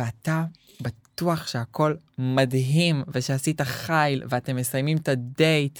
ואתה 0.00 0.44
בטוח 0.80 1.46
שהכל 1.46 1.94
מדהים, 2.18 3.02
ושעשית 3.08 3.60
חיל, 3.60 4.22
ואתם 4.28 4.56
מסיימים 4.56 4.96
את 4.96 5.08
הדייט, 5.08 5.78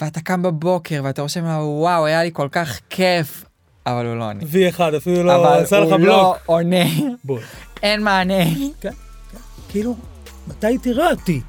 ואתה 0.00 0.20
קם 0.20 0.42
בבוקר, 0.42 1.00
ואתה 1.04 1.22
רושם 1.22 1.44
לה, 1.44 1.58
וואו, 1.62 2.06
היה 2.06 2.22
לי 2.22 2.30
כל 2.32 2.48
כך 2.52 2.80
כיף, 2.90 3.44
אבל 3.86 4.06
הוא 4.06 4.14
לא 4.16 4.24
עונה. 4.24 4.40
V1, 4.40 4.96
אפילו 4.96 5.22
לא 5.22 5.36
אבל 5.36 5.62
עשה 5.64 5.80
לך 5.80 5.88
הוא 5.88 5.96
בלוק. 5.96 6.06
לא 6.08 6.36
עונה, 6.46 6.84
בוא. 7.24 7.38
אין 7.82 8.02
מענה. 8.02 8.44
כאילו, 9.68 9.96
מתי 10.48 10.78
תראה 10.78 11.10
אותי? 11.10 11.40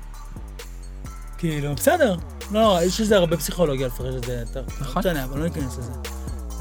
כאילו, 1.37 1.75
בסדר. 1.75 2.15
לא, 2.51 2.79
יש 2.83 3.01
לזה 3.01 3.17
הרבה 3.17 3.37
פסיכולוגיה 3.37 3.87
לפרש 3.87 4.15
את 4.15 4.23
זה 4.23 4.33
יותר. 4.33 4.63
נכון. 4.81 5.03
לא 5.03 5.11
משנה, 5.11 5.23
אבל 5.23 5.39
לא 5.39 5.45
ניכנס 5.45 5.77
לזה. 5.77 5.91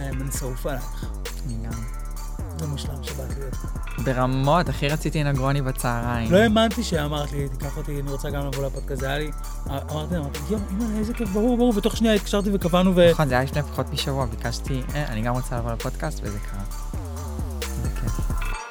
אה, 0.01 0.09
אני 0.09 0.33
שרוף 0.39 0.67
עלייך. 0.67 1.05
אני 1.47 1.55
גם. 2.57 2.67
זה 2.67 2.67
מושלם 2.67 3.03
שבאת 3.03 3.39
להיות. 3.39 3.55
ברמות, 4.05 4.69
הכי 4.69 4.89
רציתי 4.89 5.25
נגרוני 5.25 5.63
בצהריים. 5.63 6.33
לא 6.33 6.39
האמנתי 6.39 6.83
שאמרת 6.83 7.33
לי, 7.33 7.49
תיקח 7.49 7.77
אותי, 7.77 8.01
אני 8.01 8.11
רוצה 8.11 8.31
גם 8.31 8.47
לבוא 8.47 8.67
לפודקאסט, 8.67 9.01
זה 9.01 9.07
היה 9.07 9.19
לי, 9.19 9.31
אמרתי, 9.67 10.17
אמרתי, 10.17 10.39
יואו, 10.51 10.61
אימא, 10.71 10.99
איזה 10.99 11.15
כיף, 11.15 11.29
ברור, 11.29 11.57
ברור, 11.57 11.73
ותוך 11.77 11.97
שנייה 11.97 12.15
התקשרתי 12.15 12.51
וקבענו 12.53 12.97
ו... 12.97 13.11
נכון, 13.11 13.29
זה 13.29 13.35
היה 13.35 13.45
לפני 13.45 13.63
פחות 13.63 13.93
משבוע, 13.93 14.27
ביקשתי, 14.27 14.83
אה, 14.95 15.07
אני 15.07 15.23
גם 15.23 15.35
רוצה 15.35 15.59
לבוא 15.59 15.73
לפודקאסט, 15.73 16.21
וזה 16.23 16.39
קרה. 16.39 16.63
זה 17.83 17.89
כיף. 18.01 18.66